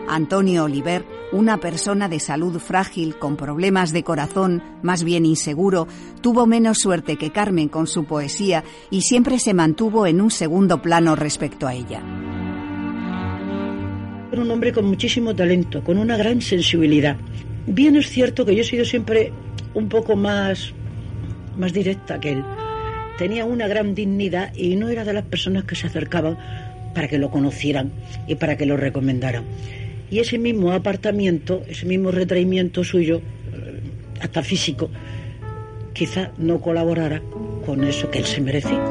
Antonio 0.07 0.63
Oliver, 0.63 1.05
una 1.35 1.59
persona 1.59 2.07
de 2.07 2.21
salud 2.21 2.59
frágil, 2.59 3.17
con 3.17 3.35
problemas 3.35 3.91
de 3.91 4.03
corazón, 4.03 4.63
más 4.81 5.03
bien 5.03 5.25
inseguro, 5.25 5.85
tuvo 6.21 6.47
menos 6.47 6.77
suerte 6.77 7.17
que 7.17 7.31
Carmen 7.31 7.67
con 7.67 7.87
su 7.87 8.05
poesía 8.05 8.63
y 8.89 9.01
siempre 9.01 9.37
se 9.37 9.53
mantuvo 9.53 10.07
en 10.07 10.21
un 10.21 10.31
segundo 10.31 10.81
plano 10.81 11.13
respecto 11.13 11.67
a 11.67 11.73
ella. 11.73 12.01
Era 14.31 14.41
un 14.41 14.49
hombre 14.49 14.71
con 14.71 14.85
muchísimo 14.85 15.35
talento, 15.35 15.83
con 15.83 15.97
una 15.97 16.15
gran 16.15 16.41
sensibilidad. 16.41 17.17
Bien 17.67 17.97
es 17.97 18.09
cierto 18.09 18.45
que 18.45 18.55
yo 18.55 18.61
he 18.61 18.65
sido 18.65 18.85
siempre 18.85 19.33
un 19.73 19.89
poco 19.89 20.15
más, 20.15 20.73
más 21.57 21.73
directa 21.73 22.17
que 22.17 22.31
él. 22.31 22.45
Tenía 23.17 23.43
una 23.43 23.67
gran 23.67 23.93
dignidad 23.93 24.53
y 24.55 24.77
no 24.77 24.87
era 24.87 25.03
de 25.03 25.11
las 25.11 25.25
personas 25.25 25.65
que 25.65 25.75
se 25.75 25.87
acercaban 25.87 26.37
para 26.93 27.09
que 27.09 27.17
lo 27.17 27.29
conocieran 27.29 27.91
y 28.25 28.35
para 28.35 28.55
que 28.55 28.65
lo 28.65 28.77
recomendaran. 28.77 29.43
Y 30.09 30.19
ese 30.19 30.37
mismo 30.37 30.71
apartamiento, 30.71 31.61
ese 31.67 31.85
mismo 31.85 32.11
retraimiento 32.11 32.83
suyo, 32.83 33.21
eh, 33.53 33.81
hasta 34.21 34.43
físico, 34.43 34.89
quizá 35.93 36.31
no 36.37 36.59
colaborara 36.59 37.21
con 37.65 37.83
eso 37.83 38.11
que 38.11 38.19
él 38.19 38.25
se 38.25 38.41
merecía. 38.41 38.83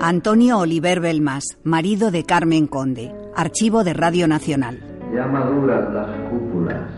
Antonio 0.00 0.58
Oliver 0.58 1.00
Belmas, 1.00 1.58
marido 1.64 2.10
de 2.10 2.24
Carmen 2.24 2.66
Conde, 2.66 3.12
archivo 3.34 3.84
de 3.84 3.94
Radio 3.94 4.28
Nacional. 4.28 4.78
Ya 5.14 5.26
maduran 5.26 5.94
las 5.94 6.08
cúpulas, 6.30 6.88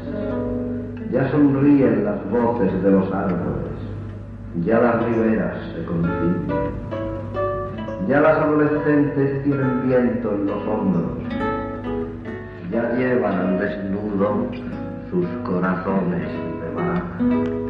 ya 1.13 1.31
sonríen 1.31 2.05
las 2.05 2.31
voces 2.31 2.83
de 2.83 2.91
los 2.91 3.13
árboles, 3.13 3.73
ya 4.65 4.79
las 4.81 5.05
riberas 5.05 5.57
se 5.75 5.85
concilian, 5.85 6.71
ya 8.09 8.21
las 8.21 8.39
adolescentes 8.39 9.45
tienen 9.45 9.89
viento 9.89 10.35
en 10.35 10.47
los 10.47 10.67
hombros, 10.69 11.50
ya 12.71 12.93
llevan 12.97 13.35
al 13.35 13.59
desnudo 13.59 14.51
sus 15.11 15.27
corazones 15.45 16.29
de 16.31 16.71
mar. 16.75 17.61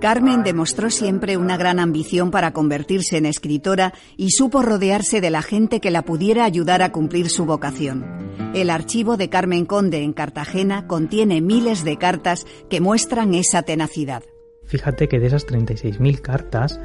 Carmen 0.00 0.42
demostró 0.42 0.88
siempre 0.88 1.36
una 1.36 1.58
gran 1.58 1.78
ambición 1.78 2.30
para 2.30 2.52
convertirse 2.52 3.18
en 3.18 3.26
escritora 3.26 3.92
y 4.16 4.30
supo 4.30 4.62
rodearse 4.62 5.20
de 5.20 5.28
la 5.28 5.42
gente 5.42 5.80
que 5.80 5.90
la 5.90 6.02
pudiera 6.02 6.46
ayudar 6.46 6.82
a 6.82 6.90
cumplir 6.90 7.28
su 7.28 7.44
vocación. 7.44 8.06
El 8.54 8.70
archivo 8.70 9.18
de 9.18 9.28
Carmen 9.28 9.66
Conde 9.66 10.02
en 10.02 10.14
Cartagena 10.14 10.86
contiene 10.86 11.42
miles 11.42 11.84
de 11.84 11.98
cartas 11.98 12.46
que 12.70 12.80
muestran 12.80 13.34
esa 13.34 13.62
tenacidad. 13.62 14.22
Fíjate 14.64 15.06
que 15.06 15.20
de 15.20 15.26
esas 15.26 15.46
36.000 15.46 16.20
cartas, 16.20 16.80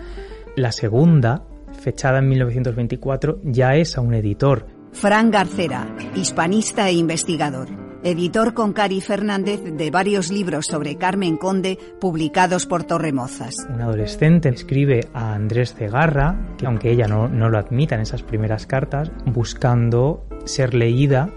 la 0.57 0.73
segunda, 0.73 1.47
fechada 1.79 2.19
en 2.19 2.27
1924, 2.27 3.39
ya 3.43 3.75
es 3.75 3.97
a 3.97 4.01
un 4.01 4.13
editor. 4.13 4.74
Fran 4.95 5.29
Garcera, 5.29 5.87
hispanista 6.15 6.89
e 6.89 6.93
investigador 6.93 7.85
editor 8.05 8.53
con 8.53 8.71
Cari 8.71 9.01
Fernández 9.01 9.63
de 9.63 9.89
varios 9.89 10.31
libros 10.31 10.67
sobre 10.67 10.95
Carmen 10.95 11.37
Conde 11.37 11.79
publicados 11.99 12.67
por 12.67 12.83
Torremozas. 12.83 13.55
Un 13.67 13.81
adolescente 13.81 14.49
escribe 14.49 15.07
a 15.11 15.33
Andrés 15.33 15.73
Cegarra, 15.73 16.53
que 16.57 16.67
aunque 16.67 16.91
ella 16.91 17.07
no, 17.07 17.27
no 17.27 17.49
lo 17.49 17.57
admita 17.57 17.95
en 17.95 18.01
esas 18.01 18.21
primeras 18.21 18.67
cartas, 18.67 19.11
buscando 19.25 20.27
ser 20.45 20.75
leída 20.75 21.31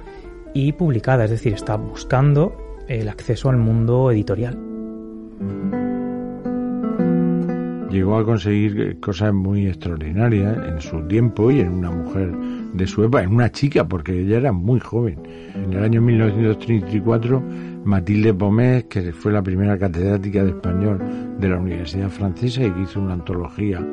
y 0.53 0.73
publicada, 0.73 1.25
es 1.25 1.31
decir, 1.31 1.55
está 1.55 1.77
buscando 1.77 2.55
el 2.87 3.09
acceso 3.09 3.49
al 3.49 3.57
mundo 3.57 4.11
editorial. 4.11 4.59
Llegó 7.91 8.19
a 8.19 8.25
conseguir 8.27 9.01
cosas 9.01 9.33
muy 9.33 9.67
extraordinarias 9.67 10.59
en 10.69 10.81
su 10.83 11.01
tiempo 11.09 11.51
y 11.51 11.61
en 11.61 11.73
una 11.73 11.91
mujer 11.91 12.31
de 12.73 12.87
su 12.87 13.05
época, 13.05 13.23
en 13.23 13.35
una 13.35 13.51
chica, 13.51 13.89
porque 13.89 14.21
ella 14.21 14.39
era 14.39 14.53
muy 14.53 14.81
joven. 14.81 15.21
En 15.55 15.73
el 15.73 15.83
año 15.83 16.01
1934, 16.01 17.43
Matilde 17.85 18.35
Pomés, 18.35 18.85
que 18.85 19.13
fue 19.13 19.33
la 19.33 19.43
primera 19.43 19.79
catedrática 19.79 20.45
de 20.45 20.51
español 20.51 21.01
de 21.39 21.49
la 21.49 21.59
Universidad 21.59 22.11
Francesa 22.11 22.65
y 22.65 22.71
que 22.71 22.83
hizo 22.83 23.01
una 23.01 23.15
antología 23.15 23.85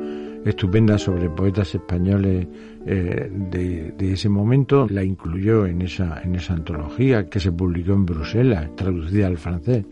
estupenda 0.46 0.96
sobre 0.96 1.28
poetas 1.28 1.74
españoles 1.74 2.46
eh, 2.86 3.28
de, 3.30 4.12
ese 4.12 4.28
momento, 4.28 4.86
la 4.88 5.02
incluyó 5.02 5.66
en 5.66 5.82
esa, 5.82 6.22
en 6.22 6.36
esa 6.36 6.54
antología 6.54 7.28
que 7.28 7.40
se 7.40 7.50
publicó 7.50 7.94
en 7.94 8.06
Bruselas, 8.06 8.70
traducida 8.76 9.26
al 9.26 9.38
francés. 9.38 9.84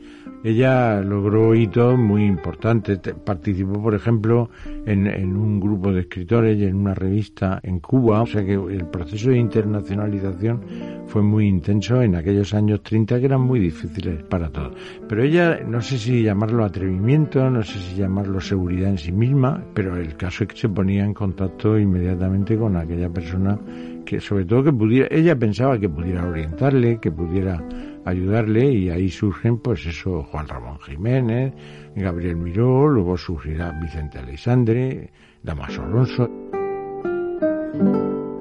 Ella 0.44 1.00
logró 1.00 1.54
hitos 1.54 1.98
muy 1.98 2.26
importantes. 2.26 3.00
Participó, 3.24 3.82
por 3.82 3.94
ejemplo, 3.94 4.50
en, 4.84 5.06
en, 5.06 5.36
un 5.36 5.58
grupo 5.58 5.90
de 5.90 6.00
escritores 6.00 6.58
y 6.58 6.64
en 6.64 6.76
una 6.76 6.92
revista 6.94 7.60
en 7.62 7.80
Cuba. 7.80 8.20
O 8.20 8.26
sea 8.26 8.44
que 8.44 8.52
el 8.52 8.86
proceso 8.88 9.30
de 9.30 9.38
internacionalización 9.38 10.60
fue 11.06 11.22
muy 11.22 11.48
intenso 11.48 12.02
en 12.02 12.14
aquellos 12.14 12.52
años 12.52 12.82
30 12.82 13.20
que 13.20 13.24
eran 13.24 13.40
muy 13.40 13.58
difíciles 13.58 14.22
para 14.24 14.50
todos. 14.50 14.74
Pero 15.08 15.22
ella, 15.22 15.60
no 15.66 15.80
sé 15.80 15.96
si 15.96 16.22
llamarlo 16.22 16.62
atrevimiento, 16.62 17.48
no 17.48 17.62
sé 17.62 17.78
si 17.78 17.96
llamarlo 17.96 18.38
seguridad 18.38 18.90
en 18.90 18.98
sí 18.98 19.12
misma, 19.12 19.64
pero 19.72 19.96
el 19.96 20.14
caso 20.14 20.43
que 20.46 20.56
se 20.56 20.68
ponía 20.68 21.04
en 21.04 21.14
contacto 21.14 21.78
inmediatamente 21.78 22.56
con 22.56 22.76
aquella 22.76 23.08
persona 23.08 23.58
que 24.04 24.20
sobre 24.20 24.44
todo 24.44 24.64
que 24.64 24.72
pudiera, 24.72 25.08
ella 25.10 25.36
pensaba 25.36 25.78
que 25.78 25.88
pudiera 25.88 26.26
orientarle, 26.26 26.98
que 27.00 27.10
pudiera 27.10 27.62
ayudarle 28.04 28.70
y 28.70 28.90
ahí 28.90 29.08
surgen 29.08 29.58
pues 29.58 29.86
eso 29.86 30.22
Juan 30.24 30.46
Ramón 30.46 30.78
Jiménez, 30.80 31.52
Gabriel 31.96 32.36
Miró, 32.36 32.88
luego 32.88 33.16
surgirá 33.16 33.70
Vicente 33.80 34.18
Alexandre, 34.18 35.10
Damaso 35.42 35.82
Alonso. 35.82 36.30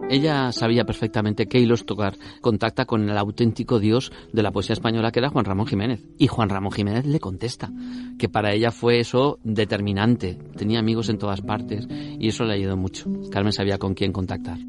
Ella 0.10 0.52
sabía 0.52 0.86
perfectamente 0.86 1.48
que 1.48 1.60
Hilos 1.60 1.86
Tocar 1.86 2.18
contacta 2.42 2.86
con 2.86 3.10
el 3.10 3.18
auténtico 3.18 3.80
dios 3.80 4.12
de 4.32 4.44
la 4.44 4.52
poesía 4.52 4.74
española 4.74 5.12
que 5.12 5.20
era 5.20 5.30
Juan 5.30 5.46
Ramón 5.46 5.66
Jiménez. 5.66 6.04
Y 6.18 6.28
Juan 6.28 6.50
Ramón 6.50 6.72
Jiménez 6.72 7.06
le 7.06 7.20
contesta 7.20 7.72
que 8.20 8.30
para 8.30 8.54
ella 8.54 8.72
fue 8.72 9.00
eso 9.00 9.40
determinante. 9.44 10.38
Tenía 10.56 10.80
amigos 10.80 11.10
en 11.10 11.18
todas 11.18 11.42
partes 11.42 11.88
y 11.90 12.28
eso 12.28 12.44
le 12.44 12.54
ayudó 12.54 12.78
mucho. 12.78 13.10
Carmen 13.32 13.54
sabía 13.54 13.78
con 13.78 13.94
quién 13.94 14.12
contactar. 14.12 14.60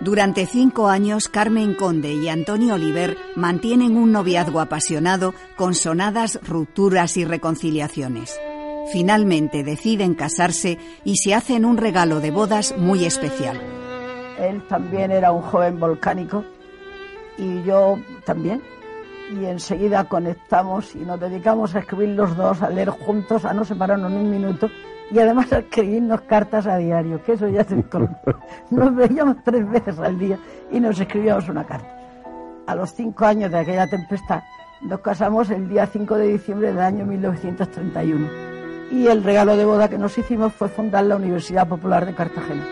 Durante 0.00 0.46
cinco 0.46 0.88
años, 0.88 1.28
Carmen 1.28 1.74
Conde 1.74 2.14
y 2.14 2.28
Antonio 2.28 2.74
Oliver 2.74 3.18
mantienen 3.36 3.98
un 3.98 4.12
noviazgo 4.12 4.60
apasionado 4.60 5.34
con 5.56 5.74
sonadas 5.74 6.40
rupturas 6.42 7.18
y 7.18 7.26
reconciliaciones. 7.26 8.40
Finalmente 8.92 9.62
deciden 9.62 10.14
casarse 10.14 10.78
y 11.04 11.16
se 11.16 11.34
hacen 11.34 11.64
un 11.64 11.76
regalo 11.76 12.20
de 12.20 12.30
bodas 12.30 12.74
muy 12.76 13.04
especial. 13.04 13.60
Él 14.38 14.62
también 14.68 15.10
era 15.10 15.32
un 15.32 15.42
joven 15.42 15.78
volcánico 15.78 16.44
y 17.38 17.62
yo 17.62 17.98
también. 18.24 18.62
y 19.30 19.44
enseguida 19.44 20.08
conectamos 20.08 20.96
y 20.96 20.98
nos 20.98 21.20
dedicamos 21.20 21.74
a 21.76 21.80
escribir 21.80 22.10
los 22.10 22.36
dos, 22.36 22.62
a 22.62 22.70
leer 22.70 22.90
juntos, 22.90 23.44
a 23.44 23.52
no 23.52 23.64
separarnos 23.64 24.10
ni 24.10 24.16
un 24.18 24.30
minuto 24.30 24.68
y 25.12 25.18
además 25.20 25.52
a 25.52 25.58
escribirnos 25.58 26.22
cartas 26.22 26.66
a 26.66 26.76
diario, 26.78 27.22
que 27.22 27.34
eso 27.34 27.48
ya 27.48 27.62
se 27.62 27.76
Nos 28.70 28.94
veíamos 28.96 29.36
tres 29.44 29.70
veces 29.70 29.98
al 30.00 30.18
día 30.18 30.36
y 30.72 30.80
nos 30.80 30.98
escribíamos 30.98 31.48
una 31.48 31.64
carta. 31.64 31.96
A 32.66 32.74
los 32.74 32.92
cinco 32.92 33.24
años 33.24 33.52
de 33.52 33.58
aquella 33.58 33.86
tempestad 33.88 34.42
nos 34.80 35.00
casamos 35.00 35.50
el 35.50 35.68
día 35.68 35.86
5 35.86 36.16
de 36.16 36.28
diciembre 36.28 36.68
del 36.68 36.80
año 36.80 37.04
1931 37.04 38.49
y 38.90 39.06
el 39.06 39.22
regalo 39.22 39.56
de 39.56 39.64
boda 39.64 39.88
que 39.88 39.98
nos 39.98 40.18
hicimos 40.18 40.52
fue 40.52 40.68
fundar 40.68 41.04
la 41.04 41.16
Universidad 41.16 41.68
Popular 41.68 42.06
de 42.06 42.14
Cartagena, 42.14 42.66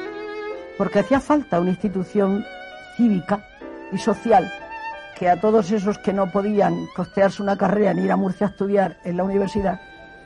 porque 0.76 0.98
hacía 1.00 1.20
falta 1.20 1.60
una 1.60 1.70
institución 1.70 2.44
cívica 2.96 3.44
y 3.92 3.98
social 3.98 4.52
que 5.16 5.28
a 5.28 5.40
todos 5.40 5.70
esos 5.70 5.98
que 5.98 6.12
no 6.12 6.30
podían 6.30 6.86
costearse 6.94 7.42
una 7.42 7.56
carrera 7.56 7.92
ni 7.92 8.02
ir 8.02 8.12
a 8.12 8.16
Murcia 8.16 8.46
a 8.46 8.50
estudiar 8.50 8.98
en 9.04 9.16
la 9.16 9.24
universidad, 9.24 9.80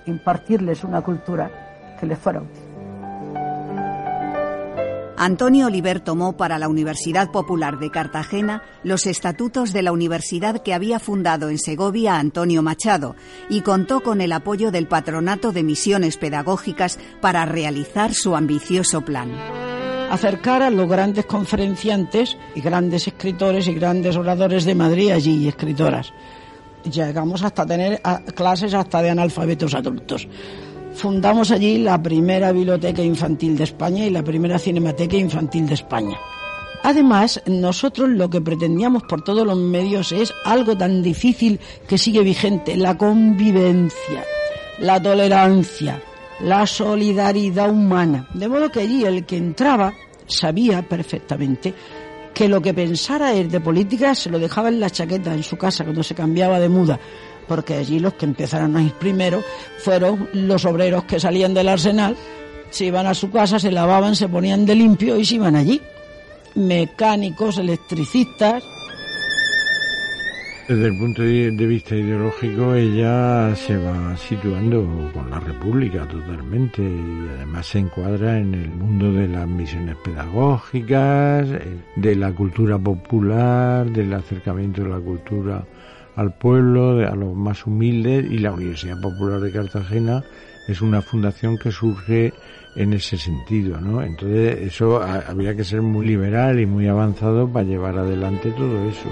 impartirles 0.07 0.85
una 0.85 1.01
cultura 1.01 1.51
que 1.99 2.07
les 2.07 2.19
fuera 2.19 2.41
útil. 2.41 2.62
Antonio 5.25 5.69
Oliver 5.69 6.01
tomó 6.01 6.37
para 6.37 6.59
la 6.59 6.67
Universidad 6.67 7.31
Popular 7.31 7.79
de 7.79 7.93
Cartagena 7.93 8.65
los 8.83 9.07
estatutos 9.07 9.73
de 9.73 9.83
la 9.83 9.93
universidad 9.93 10.65
que 10.65 10.75
había 10.75 10.99
fundado 10.99 11.49
en 11.49 11.61
Segovia 11.61 12.19
Antonio 12.19 12.61
Machado 12.61 13.15
y 13.49 13.61
contó 13.61 14.01
con 14.01 14.21
el 14.21 14.33
apoyo 14.33 14.73
del 14.73 14.89
Patronato 14.89 15.53
de 15.53 15.63
Misiones 15.63 16.17
Pedagógicas 16.17 16.99
para 17.21 17.45
realizar 17.45 18.15
su 18.15 18.35
ambicioso 18.35 19.03
plan 19.03 19.31
acercar 20.11 20.61
a 20.61 20.71
los 20.71 20.89
grandes 20.91 21.25
conferenciantes 21.25 22.37
y 22.57 22.61
grandes 22.61 23.07
escritores 23.07 23.69
y 23.69 23.75
grandes 23.75 24.17
oradores 24.17 24.65
de 24.65 24.75
Madrid 24.75 25.13
allí 25.13 25.45
y 25.45 25.49
escritoras. 25.49 26.13
Llegamos 26.85 27.45
hasta 27.45 27.65
tener 27.65 28.03
clases 28.35 28.75
hasta 28.75 29.01
de 29.01 29.11
analfabetos 29.11 29.73
adultos. 29.73 30.29
Fundamos 30.95 31.51
allí 31.51 31.79
la 31.79 32.03
primera 32.03 32.53
biblioteca 32.53 33.03
infantil 33.03 33.57
de 33.57 33.65
España 33.65 34.05
y 34.05 34.11
la 34.11 34.23
primera 34.23 34.59
cinemateca 34.59 35.17
infantil 35.17 35.67
de 35.67 35.75
España. 35.75 36.19
Además, 36.85 37.41
nosotros 37.47 38.09
lo 38.11 38.29
que 38.29 38.41
pretendíamos 38.41 39.05
por 39.05 39.23
todos 39.23 39.47
los 39.47 39.57
medios 39.57 40.13
es 40.13 40.33
algo 40.45 40.77
tan 40.77 41.03
difícil 41.03 41.61
que 41.87 41.97
sigue 41.97 42.23
vigente, 42.23 42.77
la 42.77 42.99
convivencia, 42.99 44.25
la 44.81 45.01
tolerancia, 45.01 46.03
la 46.41 46.67
solidaridad 46.67 47.71
humana. 47.71 48.29
De 48.35 48.49
modo 48.49 48.71
que 48.71 48.81
allí 48.81 49.05
el 49.05 49.25
que 49.25 49.37
entraba 49.37 49.95
sabía 50.27 50.83
perfectamente 50.83 51.73
que 52.35 52.49
lo 52.49 52.61
que 52.61 52.75
pensara 52.75 53.35
él 53.35 53.51
de 53.51 53.61
política 53.61 54.15
se 54.15 54.31
lo 54.31 54.39
dejaba 54.39 54.69
en 54.69 54.81
la 54.81 54.91
chaqueta 54.91 55.35
en 55.35 55.43
su 55.43 55.57
casa 55.57 55.85
cuando 55.85 56.03
se 56.03 56.15
cambiaba 56.15 56.59
de 56.59 56.69
muda, 56.69 56.99
porque 57.47 57.75
allí 57.75 57.99
los 57.99 58.15
que 58.15 58.27
empezaron 58.27 58.77
a 58.77 58.83
ir 58.83 58.93
primero 58.93 59.43
fueron 59.79 60.29
los 60.33 60.65
obreros 60.65 61.05
que 61.05 61.21
salían 61.21 61.55
del 61.55 61.69
arsenal, 61.69 62.17
se 62.71 62.87
iban 62.87 63.07
a 63.07 63.15
su 63.15 63.31
casa, 63.31 63.59
se 63.59 63.71
lavaban, 63.71 64.17
se 64.17 64.29
ponían 64.29 64.65
de 64.65 64.75
limpio 64.75 65.17
y 65.17 65.25
se 65.25 65.37
iban 65.37 65.57
allí. 65.57 65.81
Mecánicos, 66.55 67.59
electricistas, 67.59 68.63
desde 70.69 70.87
el 70.87 70.97
punto 70.97 71.23
de 71.23 71.67
vista 71.67 71.97
ideológico, 71.97 72.75
ella 72.75 73.55
se 73.57 73.77
va 73.77 74.17
situando 74.17 75.11
con 75.13 75.29
la 75.29 75.41
República 75.41 76.07
totalmente 76.07 76.81
y 76.81 77.29
además 77.35 77.67
se 77.67 77.81
encuadra 77.81 78.39
en 78.39 78.55
el 78.55 78.71
mundo 78.71 79.13
de 79.13 79.27
las 79.27 79.49
misiones 79.49 79.97
pedagógicas, 80.05 81.49
eh, 81.51 81.77
de 81.97 82.15
la 82.15 82.33
cultura 82.33 82.79
popular, 82.79 83.91
del 83.91 84.15
acercamiento 84.15 84.85
de 84.85 84.89
la 84.89 85.01
cultura 85.01 85.65
al 86.16 86.35
pueblo, 86.35 87.07
a 87.07 87.14
los 87.14 87.35
más 87.35 87.66
humildes 87.66 88.31
y 88.31 88.38
la 88.38 88.53
Universidad 88.53 89.01
Popular 89.01 89.40
de 89.40 89.53
Cartagena 89.53 90.22
es 90.68 90.81
una 90.81 91.03
fundación 91.03 91.59
que 91.59 91.72
surge 91.72 92.33
en 92.77 92.92
ese 92.92 93.18
sentido, 93.18 93.81
¿no? 93.81 94.03
Entonces 94.03 94.59
eso 94.61 95.03
había 95.03 95.55
que 95.55 95.64
ser 95.64 95.83
muy 95.83 96.07
liberal 96.07 96.61
y 96.61 96.66
muy 96.66 96.87
avanzado 96.88 97.48
para 97.48 97.66
llevar 97.66 97.98
adelante 97.98 98.51
todo 98.53 98.88
eso. 98.88 99.09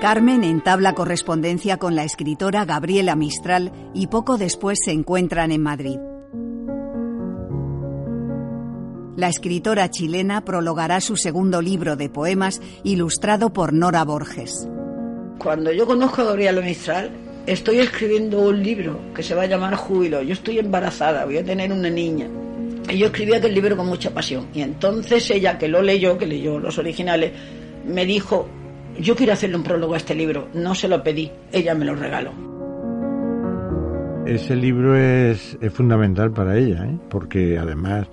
Carmen 0.00 0.44
entabla 0.44 0.94
correspondencia 0.94 1.76
con 1.76 1.94
la 1.94 2.04
escritora 2.04 2.64
Gabriela 2.64 3.16
Mistral 3.16 3.70
y 3.94 4.06
poco 4.06 4.38
después 4.38 4.78
se 4.82 4.92
encuentran 4.92 5.52
en 5.52 5.62
Madrid. 5.62 5.98
La 9.16 9.28
escritora 9.28 9.90
chilena 9.90 10.42
prologará 10.46 11.02
su 11.02 11.16
segundo 11.16 11.60
libro 11.60 11.96
de 11.96 12.08
poemas 12.08 12.62
ilustrado 12.82 13.52
por 13.52 13.74
Nora 13.74 14.02
Borges. 14.04 14.66
Cuando 15.40 15.72
yo 15.72 15.86
conozco 15.86 16.20
a 16.20 16.24
Gabriela 16.26 16.60
Mistral, 16.60 17.10
estoy 17.46 17.78
escribiendo 17.78 18.42
un 18.42 18.62
libro 18.62 19.00
que 19.14 19.22
se 19.22 19.34
va 19.34 19.44
a 19.44 19.46
llamar 19.46 19.74
Júbilo. 19.74 20.20
Yo 20.20 20.34
estoy 20.34 20.58
embarazada, 20.58 21.24
voy 21.24 21.38
a 21.38 21.44
tener 21.44 21.72
una 21.72 21.88
niña. 21.88 22.26
Y 22.90 22.98
yo 22.98 23.06
escribí 23.06 23.32
aquel 23.32 23.54
libro 23.54 23.74
con 23.74 23.86
mucha 23.86 24.10
pasión. 24.10 24.48
Y 24.52 24.60
entonces 24.60 25.30
ella, 25.30 25.56
que 25.56 25.66
lo 25.66 25.80
leyó, 25.80 26.18
que 26.18 26.26
leyó 26.26 26.58
los 26.60 26.76
originales, 26.76 27.32
me 27.86 28.04
dijo, 28.04 28.50
yo 29.00 29.16
quiero 29.16 29.32
hacerle 29.32 29.56
un 29.56 29.62
prólogo 29.62 29.94
a 29.94 29.96
este 29.96 30.14
libro, 30.14 30.48
no 30.52 30.74
se 30.74 30.88
lo 30.88 31.02
pedí, 31.02 31.32
ella 31.50 31.74
me 31.74 31.86
lo 31.86 31.94
regaló. 31.94 32.32
Ese 34.26 34.54
libro 34.54 34.94
es, 34.94 35.56
fundamental 35.72 36.32
para 36.32 36.58
ella, 36.58 36.84
¿eh? 36.84 36.98
porque 37.08 37.56
además 37.56 38.08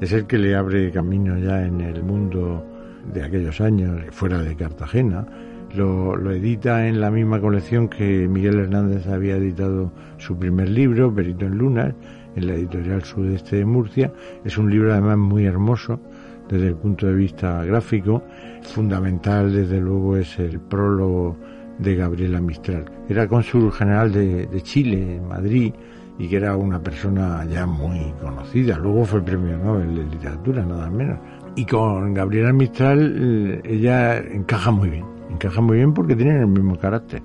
es 0.00 0.12
el 0.12 0.28
que 0.28 0.38
le 0.38 0.54
abre 0.54 0.92
camino 0.92 1.36
ya 1.38 1.60
en 1.60 1.80
el 1.80 2.04
mundo 2.04 2.64
de 3.12 3.24
aquellos 3.24 3.60
años, 3.60 4.00
fuera 4.12 4.40
de 4.40 4.54
Cartagena. 4.54 5.26
Lo, 5.74 6.16
lo, 6.16 6.32
edita 6.32 6.88
en 6.88 7.00
la 7.00 7.10
misma 7.10 7.40
colección 7.40 7.88
que 7.88 8.26
Miguel 8.26 8.58
Hernández 8.58 9.06
había 9.06 9.36
editado 9.36 9.92
su 10.16 10.38
primer 10.38 10.68
libro, 10.70 11.14
Perito 11.14 11.44
en 11.44 11.58
Lunas, 11.58 11.94
en 12.36 12.46
la 12.46 12.54
editorial 12.54 13.04
Sudeste 13.04 13.56
de 13.56 13.64
Murcia. 13.64 14.12
Es 14.44 14.56
un 14.56 14.70
libro 14.70 14.92
además 14.92 15.18
muy 15.18 15.44
hermoso 15.44 16.00
desde 16.48 16.68
el 16.68 16.76
punto 16.76 17.06
de 17.06 17.14
vista 17.14 17.64
gráfico. 17.64 18.22
Fundamental, 18.62 19.52
desde 19.52 19.80
luego, 19.80 20.16
es 20.16 20.38
el 20.38 20.60
prólogo 20.60 21.36
de 21.78 21.94
Gabriela 21.94 22.40
Mistral. 22.40 22.84
Era 23.08 23.28
cónsul 23.28 23.72
general 23.72 24.12
de, 24.12 24.48
Chile, 24.62 25.16
en 25.16 25.28
Madrid, 25.28 25.72
y 26.18 26.28
que 26.28 26.36
era 26.36 26.56
una 26.56 26.82
persona 26.82 27.44
ya 27.44 27.66
muy 27.66 28.12
conocida. 28.20 28.78
Luego 28.78 29.04
fue 29.04 29.22
premio 29.22 29.56
Nobel 29.56 29.94
de 29.94 30.04
Literatura, 30.04 30.64
nada 30.64 30.90
menos. 30.90 31.18
Y 31.54 31.64
con 31.64 32.12
Gabriela 32.14 32.52
Mistral 32.52 33.16
eh, 33.16 33.60
ella 33.64 34.18
encaja 34.18 34.70
muy 34.70 34.90
bien. 34.90 35.17
Encaja 35.30 35.60
muy 35.60 35.78
bien 35.78 35.92
porque 35.94 36.16
tienen 36.16 36.38
el 36.38 36.46
mismo 36.46 36.78
carácter. 36.78 37.22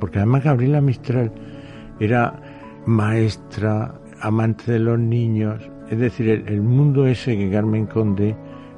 Porque 0.00 0.18
además 0.18 0.44
Gabriela 0.44 0.80
Mistral 0.80 1.32
era 2.00 2.34
maestra, 2.86 3.94
amante 4.20 4.72
de 4.72 4.78
los 4.78 4.98
niños. 4.98 5.62
Es 5.90 5.98
decir, 5.98 6.44
el 6.46 6.60
mundo 6.62 7.06
ese 7.06 7.36
que 7.36 7.50
Carmen 7.50 7.86
Conde 7.86 8.36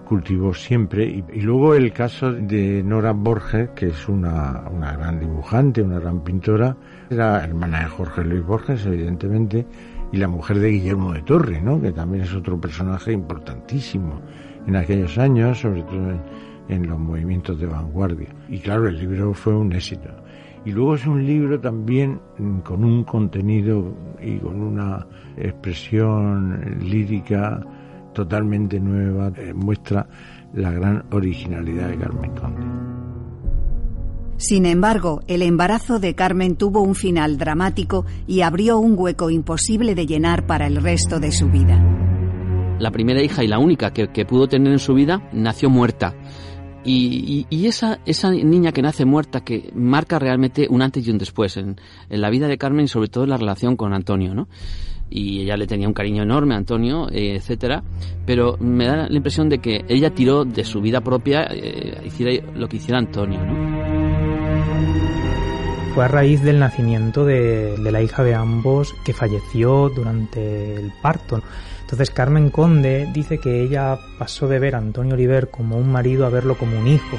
cultivó 0.09 0.55
siempre. 0.55 1.05
Y, 1.05 1.41
luego 1.41 1.75
el 1.75 1.93
caso 1.93 2.33
de 2.33 2.83
Nora 2.83 3.13
Borges, 3.13 3.71
que 3.71 3.89
es 3.89 4.09
una, 4.09 4.65
una 4.71 4.93
gran 4.97 5.21
dibujante, 5.21 5.83
una 5.83 6.01
gran 6.01 6.21
pintora, 6.21 6.77
era 7.11 7.45
hermana 7.45 7.81
de 7.81 7.87
Jorge 7.87 8.25
Luis 8.25 8.45
Borges, 8.45 8.87
evidentemente, 8.87 9.67
y 10.11 10.17
la 10.17 10.29
mujer 10.29 10.59
de 10.59 10.71
Guillermo 10.71 11.13
de 11.13 11.23
Torre, 11.23 11.61
¿no? 11.61 11.81
que 11.81 11.93
también 11.93 12.25
es 12.25 12.35
otro 12.35 12.59
personaje 12.59 13.13
importantísimo 13.13 14.21
en 14.67 14.77
aquellos 14.77 15.19
años, 15.19 15.61
sobre 15.61 15.83
todo 15.83 16.11
en, 16.11 16.21
en 16.69 16.87
los 16.89 16.99
movimientos 16.99 17.59
de 17.59 17.67
vanguardia. 17.67 18.29
Y 18.49 18.59
claro, 18.59 18.89
el 18.89 18.99
libro 18.99 19.35
fue 19.35 19.55
un 19.55 19.73
éxito. 19.73 20.11
Y 20.65 20.73
luego 20.73 20.95
es 20.95 21.07
un 21.07 21.25
libro 21.25 21.59
también 21.61 22.21
con 22.65 22.85
un 22.85 23.05
contenido 23.05 23.95
y 24.21 24.39
con 24.39 24.61
una 24.61 25.07
expresión 25.37 26.79
lírica 26.81 27.61
totalmente 28.13 28.81
nueva, 28.81 29.33
eh, 29.37 29.55
muestra 29.55 30.07
la 30.55 30.73
gran 30.73 31.05
originalidad 31.13 31.89
de 31.89 31.97
Carmen 31.97 32.31
Conde. 32.33 32.99
Sin 34.39 34.67
embargo, 34.67 35.21
el 35.27 35.43
embarazo 35.43 35.99
de 35.99 36.15
Carmen 36.15 36.57
tuvo 36.57 36.81
un 36.81 36.95
final 36.95 37.39
dramático 37.39 38.07
y 38.27 38.43
abrió 38.43 38.79
un 38.79 38.95
hueco 38.97 39.31
imposible 39.31 39.97
de 39.97 40.07
llenar 40.07 40.47
para 40.47 40.67
el 40.69 40.77
resto 40.83 41.19
de 41.19 41.33
su 41.33 41.49
vida. 41.49 41.83
La 42.79 42.93
primera 42.93 43.21
hija 43.21 43.43
y 43.43 43.49
la 43.49 43.59
única 43.59 43.93
que, 43.93 44.25
pudo 44.25 44.47
tener 44.47 44.73
en 44.73 44.79
su 44.79 44.95
vida 44.95 45.29
nació 45.33 45.69
muerta. 45.69 46.15
Y, 46.91 47.67
esa, 47.67 47.99
esa 48.07 48.31
niña 48.31 48.73
que 48.73 48.81
nace 48.81 49.05
muerta, 49.05 49.41
que 49.41 49.71
marca 49.75 50.19
realmente 50.19 50.67
un 50.71 50.81
antes 50.81 51.07
y 51.07 51.11
un 51.11 51.19
después 51.19 51.57
en, 51.59 51.77
en 52.09 52.21
la 52.21 52.31
vida 52.31 52.49
de 52.49 52.57
Carmen 52.57 52.87
y 52.87 52.89
sobre 52.89 53.09
todo 53.09 53.25
en 53.25 53.31
la 53.31 53.37
relación 53.37 53.77
con 53.77 53.93
Antonio, 53.93 54.35
¿no? 54.35 54.49
y 55.11 55.43
ella 55.43 55.57
le 55.57 55.67
tenía 55.67 55.89
un 55.89 55.95
cariño 55.95 56.23
enorme 56.23 56.55
a 56.55 56.59
Antonio, 56.59 57.09
eh, 57.11 57.37
etcétera, 57.37 57.83
pero 58.27 58.57
me 58.59 58.87
da 58.87 59.09
la 59.09 59.17
impresión 59.17 59.49
de 59.49 59.59
que 59.59 59.85
ella 59.89 60.11
tiró 60.11 60.45
de 60.45 60.65
su 60.65 60.81
vida 60.81 61.01
propia, 61.01 61.49
eh, 61.51 62.03
hiciera 62.05 62.45
lo 62.55 62.69
que 62.69 62.77
hiciera 62.77 62.99
Antonio, 62.99 63.41
¿no? 63.45 63.79
Fue 65.95 66.05
a 66.05 66.09
raíz 66.09 66.43
del 66.43 66.59
nacimiento 66.59 67.25
de, 67.25 67.77
de 67.77 67.93
la 67.93 68.03
hija 68.03 68.23
de 68.23 68.35
ambos 68.35 68.95
que 69.05 69.13
falleció 69.13 69.89
durante 69.89 70.77
el 70.77 70.93
parto. 71.03 71.43
Entonces 71.89 72.11
Carmen 72.11 72.51
Conde 72.51 73.09
dice 73.15 73.39
que 73.39 73.63
ella 73.63 73.99
pasó 74.19 74.47
de 74.47 74.59
ver 74.59 74.75
a 74.75 74.79
Antonio 74.79 75.15
Oliver 75.15 75.49
como 75.49 75.79
un 75.79 75.91
marido 75.91 76.27
a 76.27 76.29
verlo 76.29 76.59
como 76.59 76.79
un 76.79 76.87
hijo. 76.87 77.17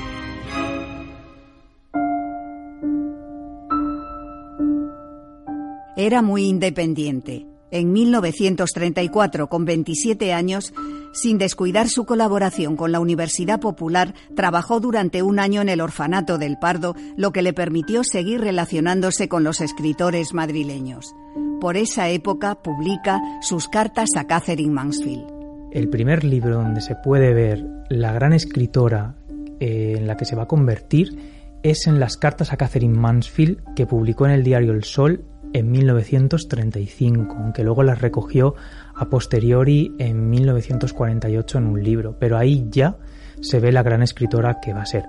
Era 5.97 6.21
muy 6.21 6.43
independiente. 6.43 7.47
En 7.71 7.91
1934, 7.91 9.49
con 9.49 9.65
27 9.65 10.33
años, 10.33 10.71
sin 11.13 11.37
descuidar 11.37 11.89
su 11.89 12.05
colaboración 12.05 12.75
con 12.75 12.91
la 12.91 12.99
Universidad 12.99 13.59
Popular, 13.59 14.13
trabajó 14.35 14.79
durante 14.79 15.21
un 15.21 15.39
año 15.39 15.61
en 15.61 15.69
el 15.69 15.81
orfanato 15.81 16.37
del 16.37 16.57
Pardo, 16.57 16.95
lo 17.17 17.31
que 17.31 17.41
le 17.41 17.53
permitió 17.53 18.03
seguir 18.03 18.41
relacionándose 18.41 19.27
con 19.27 19.43
los 19.43 19.61
escritores 19.61 20.33
madrileños. 20.33 21.13
Por 21.59 21.77
esa 21.77 22.09
época 22.09 22.55
publica 22.55 23.21
sus 23.41 23.67
cartas 23.67 24.09
a 24.15 24.25
Catherine 24.25 24.73
Mansfield. 24.73 25.25
El 25.71 25.89
primer 25.89 26.23
libro 26.23 26.55
donde 26.55 26.81
se 26.81 26.95
puede 26.95 27.33
ver 27.33 27.65
la 27.89 28.11
gran 28.11 28.33
escritora 28.33 29.15
eh, 29.59 29.95
en 29.97 30.07
la 30.07 30.15
que 30.15 30.25
se 30.25 30.35
va 30.35 30.43
a 30.43 30.47
convertir 30.47 31.39
es 31.63 31.87
en 31.87 31.99
las 31.99 32.17
cartas 32.17 32.53
a 32.53 32.57
Catherine 32.57 32.97
Mansfield 32.97 33.61
que 33.75 33.85
publicó 33.85 34.25
en 34.25 34.31
el 34.31 34.43
diario 34.43 34.71
El 34.71 34.83
Sol 34.83 35.25
en 35.53 35.71
1935, 35.71 37.35
aunque 37.37 37.63
luego 37.63 37.83
las 37.83 38.01
recogió 38.01 38.55
a 38.99 39.05
posteriori 39.05 39.95
en 39.97 40.29
1948 40.29 41.57
en 41.57 41.67
un 41.67 41.81
libro, 41.81 42.17
pero 42.19 42.37
ahí 42.37 42.67
ya 42.69 42.97
se 43.41 43.61
ve 43.61 43.71
la 43.71 43.81
gran 43.81 44.03
escritora 44.03 44.59
que 44.61 44.73
va 44.73 44.81
a 44.81 44.85
ser. 44.85 45.05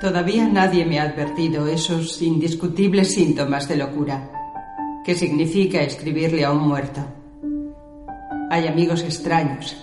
Todavía 0.00 0.46
nadie 0.48 0.86
me 0.86 1.00
ha 1.00 1.02
advertido 1.02 1.66
esos 1.66 2.22
indiscutibles 2.22 3.14
síntomas 3.14 3.68
de 3.68 3.76
locura. 3.76 4.30
¿Qué 5.04 5.14
significa 5.14 5.82
escribirle 5.82 6.44
a 6.44 6.52
un 6.52 6.68
muerto? 6.68 7.00
Hay 8.50 8.68
amigos 8.68 9.02
extraños. 9.02 9.76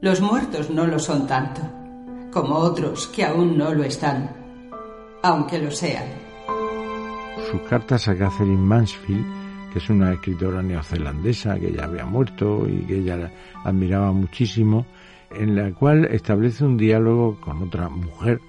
Los 0.00 0.20
muertos 0.20 0.70
no 0.70 0.86
lo 0.86 1.00
son 1.00 1.26
tanto, 1.26 1.62
como 2.30 2.56
otros 2.56 3.08
que 3.08 3.24
aún 3.24 3.58
no 3.58 3.74
lo 3.74 3.82
están, 3.82 4.30
aunque 5.22 5.58
lo 5.58 5.72
sean. 5.72 6.06
Sus 7.50 7.60
cartas 7.62 8.06
a 8.06 8.16
Catherine 8.16 8.56
Mansfield, 8.56 9.41
que 9.72 9.78
es 9.78 9.88
una 9.88 10.12
escritora 10.12 10.62
neozelandesa 10.62 11.58
que 11.58 11.72
ya 11.72 11.84
había 11.84 12.04
muerto 12.04 12.66
y 12.68 12.84
que 12.84 12.98
ella 12.98 13.30
admiraba 13.64 14.12
muchísimo, 14.12 14.84
en 15.30 15.56
la 15.56 15.72
cual 15.72 16.04
establece 16.06 16.64
un 16.64 16.76
diálogo 16.76 17.40
con 17.40 17.62
otra 17.62 17.88
mujer 17.88 18.40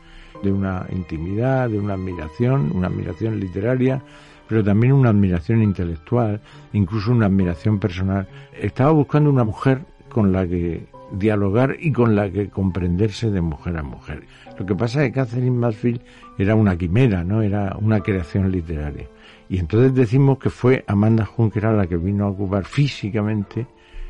de 0.43 0.51
una 0.51 0.85
intimidad, 0.91 1.69
de 1.69 1.79
una 1.79 1.93
admiración, 1.93 2.71
una 2.73 2.87
admiración 2.87 3.39
literaria, 3.39 4.01
pero 4.49 4.63
también 4.63 4.93
una 4.93 5.09
admiración 5.09 5.63
intelectual, 5.63 6.41
incluso 6.73 7.11
una 7.11 7.27
admiración 7.27 7.79
personal. 7.79 8.27
Estaba 8.59 8.91
buscando 8.91 9.29
una 9.29 9.45
mujer 9.45 9.81
con 10.09 10.33
la 10.33 10.45
que 10.45 10.87
dialogar 11.13 11.77
y 11.79 11.93
con 11.93 12.15
la 12.15 12.29
que 12.29 12.49
comprenderse 12.49 13.31
de 13.31 13.39
mujer 13.39 13.77
a 13.77 13.83
mujer. 13.83 14.23
Lo 14.59 14.65
que 14.65 14.75
pasa 14.75 15.03
es 15.03 15.09
que 15.09 15.19
Catherine 15.19 15.51
Mansfield 15.51 16.01
era 16.37 16.55
una 16.55 16.75
quimera, 16.77 17.23
no 17.23 17.41
era 17.41 17.77
una 17.79 18.01
creación 18.01 18.51
literaria. 18.51 19.07
Y 19.53 19.59
entonces 19.59 19.93
decimos 19.93 20.39
que 20.39 20.49
fue 20.49 20.83
Amanda 20.87 21.27
Juncker 21.27 21.65
la 21.65 21.85
que 21.85 21.95
vino 21.95 22.25
a 22.25 22.29
ocupar 22.29 22.65
físicamente 22.65 23.67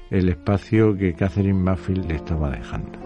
el 0.09 0.29
espacio 0.29 0.95
que 0.95 1.15
Catherine 1.15 1.59
Mansfield 1.59 2.07
le 2.07 2.15
estaba 2.15 2.49
dejando. 2.49 2.97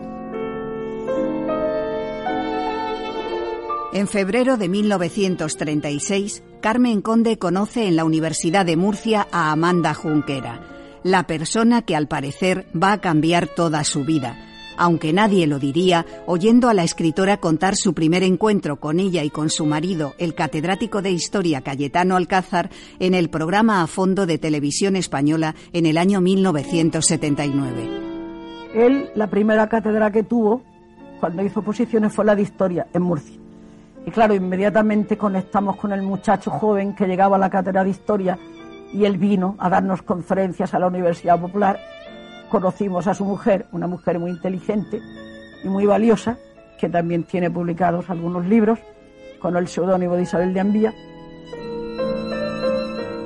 En 3.92 4.08
febrero 4.08 4.58
de 4.58 4.70
1936, 4.70 6.44
Carmen 6.62 7.02
Conde 7.02 7.40
conoce 7.40 7.88
en 7.88 7.96
la 7.96 8.06
Universidad 8.06 8.68
de 8.68 8.78
Murcia 8.78 9.28
a 9.32 9.52
Amanda 9.52 9.96
Junquera, 9.96 10.62
la 11.02 11.26
persona 11.26 11.82
que 11.82 11.96
al 11.96 12.08
parecer 12.08 12.68
va 12.72 12.92
a 12.92 13.02
cambiar 13.02 13.48
toda 13.48 13.84
su 13.84 14.06
vida, 14.06 14.38
aunque 14.78 15.14
nadie 15.14 15.48
lo 15.48 15.60
diría, 15.60 16.06
oyendo 16.26 16.70
a 16.70 16.74
la 16.74 16.84
escritora 16.84 17.38
contar 17.38 17.76
su 17.76 17.94
primer 17.94 18.24
encuentro 18.24 18.80
con 18.80 19.00
ella 19.00 19.24
y 19.24 19.30
con 19.30 19.50
su 19.50 19.66
marido, 19.66 20.14
el 20.18 20.36
catedrático 20.36 21.02
de 21.02 21.12
historia 21.12 21.62
Cayetano 21.62 22.16
Alcázar, 22.16 22.70
en 23.00 23.14
el 23.14 23.30
programa 23.30 23.82
a 23.82 23.88
fondo 23.88 24.26
de 24.26 24.38
televisión 24.38 24.96
española 24.96 25.56
en 25.74 25.86
el 25.86 25.98
año 25.98 26.22
1979. 26.22 27.90
Él, 28.74 29.10
la 29.16 29.28
primera 29.28 29.68
cátedra 29.68 30.12
que 30.12 30.24
tuvo, 30.24 30.62
cuando 31.20 31.44
hizo 31.44 31.62
posiciones, 31.62 32.14
fue 32.14 32.26
la 32.26 32.36
de 32.36 32.44
historia 32.44 32.88
en 32.94 33.02
Murcia. 33.02 33.38
Y 34.06 34.12
claro, 34.12 34.36
inmediatamente 34.36 35.18
conectamos 35.18 35.76
con 35.76 35.92
el 35.92 36.02
muchacho 36.02 36.52
joven 36.52 36.96
que 36.96 37.08
llegaba 37.08 37.36
a 37.36 37.40
la 37.40 37.50
cátedra 37.50 37.84
de 37.84 37.90
historia 37.90 38.40
y 38.94 39.04
él 39.04 39.18
vino 39.18 39.56
a 39.60 39.70
darnos 39.70 40.02
conferencias 40.02 40.74
a 40.74 40.80
la 40.80 40.88
Universidad 40.88 41.40
Popular 41.40 41.80
conocimos 42.50 43.08
a 43.08 43.14
su 43.14 43.26
mujer, 43.26 43.68
una 43.72 43.88
mujer 43.88 44.20
muy 44.20 44.32
inteligente 44.32 45.02
y 45.64 45.68
muy 45.68 45.86
valiosa, 45.86 46.38
que 46.80 46.90
también 46.90 47.24
tiene 47.24 47.50
publicados 47.50 48.10
algunos 48.10 48.46
libros 48.46 48.80
con 49.40 49.56
el 49.56 49.68
seudónimo 49.68 50.16
de 50.16 50.24
Isabel 50.24 50.54
de 50.54 50.60
Ambía. 50.60 50.94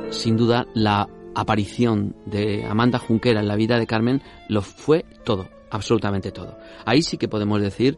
Sin 0.09 0.37
duda, 0.37 0.65
la 0.73 1.07
aparición 1.35 2.15
de 2.25 2.65
Amanda 2.65 2.99
Junquera 2.99 3.39
en 3.39 3.47
la 3.47 3.55
vida 3.55 3.79
de 3.79 3.87
Carmen 3.87 4.21
lo 4.49 4.61
fue 4.61 5.05
todo, 5.23 5.47
absolutamente 5.69 6.31
todo. 6.31 6.57
Ahí 6.85 7.01
sí 7.01 7.17
que 7.17 7.29
podemos 7.29 7.61
decir 7.61 7.97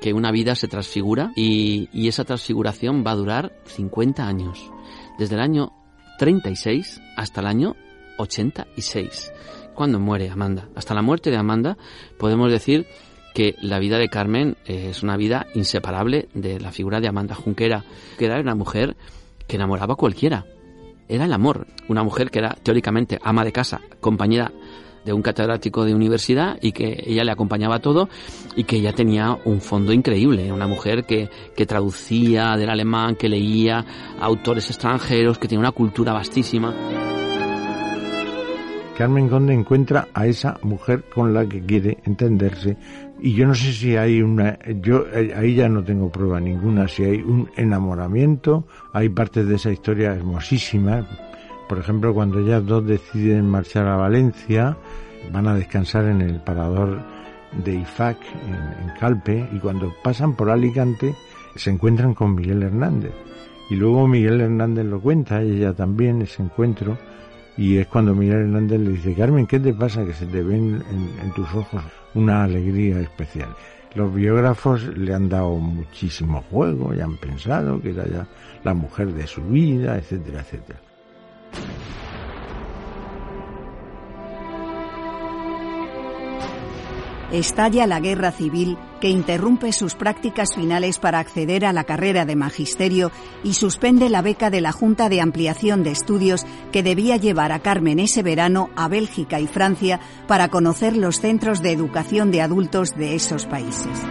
que 0.00 0.12
una 0.12 0.30
vida 0.30 0.54
se 0.54 0.68
transfigura 0.68 1.32
y, 1.36 1.88
y 1.92 2.08
esa 2.08 2.24
transfiguración 2.24 3.04
va 3.06 3.12
a 3.12 3.16
durar 3.16 3.52
50 3.64 4.26
años, 4.26 4.70
desde 5.18 5.36
el 5.36 5.40
año 5.40 5.72
36 6.18 7.00
hasta 7.16 7.40
el 7.40 7.46
año 7.46 7.76
86 8.18 9.32
cuando 9.74 10.00
muere 10.00 10.30
Amanda. 10.30 10.68
Hasta 10.74 10.94
la 10.94 11.02
muerte 11.02 11.30
de 11.30 11.36
Amanda 11.36 11.76
podemos 12.18 12.50
decir 12.50 12.86
que 13.34 13.56
la 13.60 13.78
vida 13.78 13.98
de 13.98 14.08
Carmen 14.08 14.56
eh, 14.64 14.88
es 14.90 15.02
una 15.02 15.16
vida 15.16 15.46
inseparable 15.54 16.28
de 16.34 16.60
la 16.60 16.70
figura 16.70 17.00
de 17.00 17.08
Amanda 17.08 17.34
Junquera, 17.34 17.84
que 18.16 18.26
era 18.26 18.40
una 18.40 18.54
mujer 18.54 18.96
que 19.46 19.56
enamoraba 19.56 19.94
a 19.94 19.96
cualquiera. 19.96 20.46
Era 21.08 21.24
el 21.26 21.32
amor. 21.32 21.66
Una 21.88 22.02
mujer 22.02 22.30
que 22.30 22.38
era 22.38 22.56
teóricamente 22.62 23.18
ama 23.22 23.44
de 23.44 23.52
casa, 23.52 23.80
compañera 24.00 24.52
de 25.04 25.12
un 25.12 25.20
catedrático 25.20 25.84
de 25.84 25.94
universidad 25.94 26.56
y 26.62 26.72
que 26.72 27.02
ella 27.06 27.24
le 27.24 27.32
acompañaba 27.32 27.78
todo 27.78 28.08
y 28.56 28.64
que 28.64 28.76
ella 28.76 28.92
tenía 28.92 29.36
un 29.44 29.60
fondo 29.60 29.92
increíble. 29.92 30.50
Una 30.50 30.66
mujer 30.66 31.04
que, 31.04 31.28
que 31.54 31.66
traducía 31.66 32.56
del 32.56 32.70
alemán, 32.70 33.16
que 33.16 33.28
leía 33.28 33.84
autores 34.20 34.70
extranjeros, 34.70 35.38
que 35.38 35.48
tenía 35.48 35.60
una 35.60 35.72
cultura 35.72 36.12
vastísima. 36.12 36.74
Carmen 38.96 39.28
Conde 39.28 39.52
encuentra 39.52 40.06
a 40.14 40.26
esa 40.26 40.58
mujer 40.62 41.04
con 41.12 41.34
la 41.34 41.46
que 41.46 41.60
quiere 41.60 41.98
entenderse. 42.04 42.76
Y 43.20 43.34
yo 43.34 43.46
no 43.46 43.54
sé 43.54 43.72
si 43.72 43.96
hay 43.96 44.22
una 44.22 44.58
yo 44.80 45.06
eh, 45.12 45.34
ahí 45.36 45.54
ya 45.54 45.68
no 45.68 45.82
tengo 45.82 46.10
prueba 46.10 46.40
ninguna 46.40 46.86
si 46.86 47.04
hay 47.04 47.20
un 47.20 47.50
enamoramiento. 47.56 48.66
Hay 48.92 49.08
partes 49.08 49.48
de 49.48 49.56
esa 49.56 49.70
historia 49.72 50.14
hermosísimas 50.14 51.06
por 51.68 51.78
ejemplo 51.78 52.12
cuando 52.14 52.38
ellas 52.40 52.64
dos 52.64 52.86
deciden 52.86 53.48
marchar 53.48 53.86
a 53.88 53.96
Valencia 53.96 54.76
van 55.32 55.48
a 55.48 55.54
descansar 55.54 56.04
en 56.04 56.20
el 56.20 56.40
parador 56.40 57.00
de 57.64 57.74
IFAC 57.74 58.18
en, 58.46 58.88
en 58.88 58.96
Calpe 59.00 59.48
y 59.52 59.58
cuando 59.58 59.92
pasan 60.02 60.36
por 60.36 60.50
Alicante 60.50 61.14
se 61.56 61.70
encuentran 61.70 62.14
con 62.14 62.34
Miguel 62.34 62.62
Hernández. 62.62 63.12
Y 63.70 63.76
luego 63.76 64.06
Miguel 64.06 64.40
Hernández 64.40 64.84
lo 64.84 65.00
cuenta 65.00 65.40
ella 65.40 65.72
también 65.72 66.22
ese 66.22 66.42
encuentro 66.42 66.98
y 67.56 67.78
es 67.78 67.86
cuando 67.86 68.14
Miguel 68.14 68.40
Hernández 68.40 68.80
le 68.80 68.90
dice, 68.90 69.14
Carmen, 69.14 69.46
¿qué 69.46 69.60
te 69.60 69.72
pasa 69.72 70.04
que 70.04 70.12
se 70.12 70.26
te 70.26 70.42
ven 70.42 70.82
en, 71.22 71.32
tus 71.32 71.52
ojos 71.54 71.82
una 72.14 72.44
alegría 72.44 73.00
especial? 73.00 73.48
Los 73.94 74.12
biógrafos 74.12 74.84
le 74.96 75.14
han 75.14 75.28
dado 75.28 75.56
muchísimo 75.56 76.42
juego 76.50 76.92
y 76.92 77.00
han 77.00 77.16
pensado 77.16 77.80
que 77.80 77.90
era 77.90 78.06
ya 78.06 78.26
la 78.64 78.74
mujer 78.74 79.12
de 79.12 79.26
su 79.26 79.42
vida, 79.42 79.96
etcétera, 79.96 80.40
etcétera. 80.40 80.80
Estalla 87.38 87.86
la 87.86 88.00
guerra 88.00 88.32
civil 88.32 88.78
que 89.00 89.08
interrumpe 89.08 89.72
sus 89.72 89.94
prácticas 89.94 90.54
finales 90.54 90.98
para 90.98 91.18
acceder 91.18 91.64
a 91.64 91.72
la 91.72 91.84
carrera 91.84 92.24
de 92.24 92.36
magisterio 92.36 93.10
y 93.42 93.54
suspende 93.54 94.08
la 94.08 94.22
beca 94.22 94.50
de 94.50 94.60
la 94.60 94.72
Junta 94.72 95.08
de 95.08 95.20
Ampliación 95.20 95.82
de 95.82 95.90
Estudios 95.90 96.46
que 96.72 96.82
debía 96.82 97.16
llevar 97.16 97.52
a 97.52 97.60
Carmen 97.60 97.98
ese 97.98 98.22
verano 98.22 98.70
a 98.76 98.88
Bélgica 98.88 99.40
y 99.40 99.46
Francia 99.46 100.00
para 100.26 100.48
conocer 100.48 100.96
los 100.96 101.20
centros 101.20 101.62
de 101.62 101.72
educación 101.72 102.30
de 102.30 102.42
adultos 102.42 102.94
de 102.96 103.14
esos 103.14 103.46
países. 103.46 104.02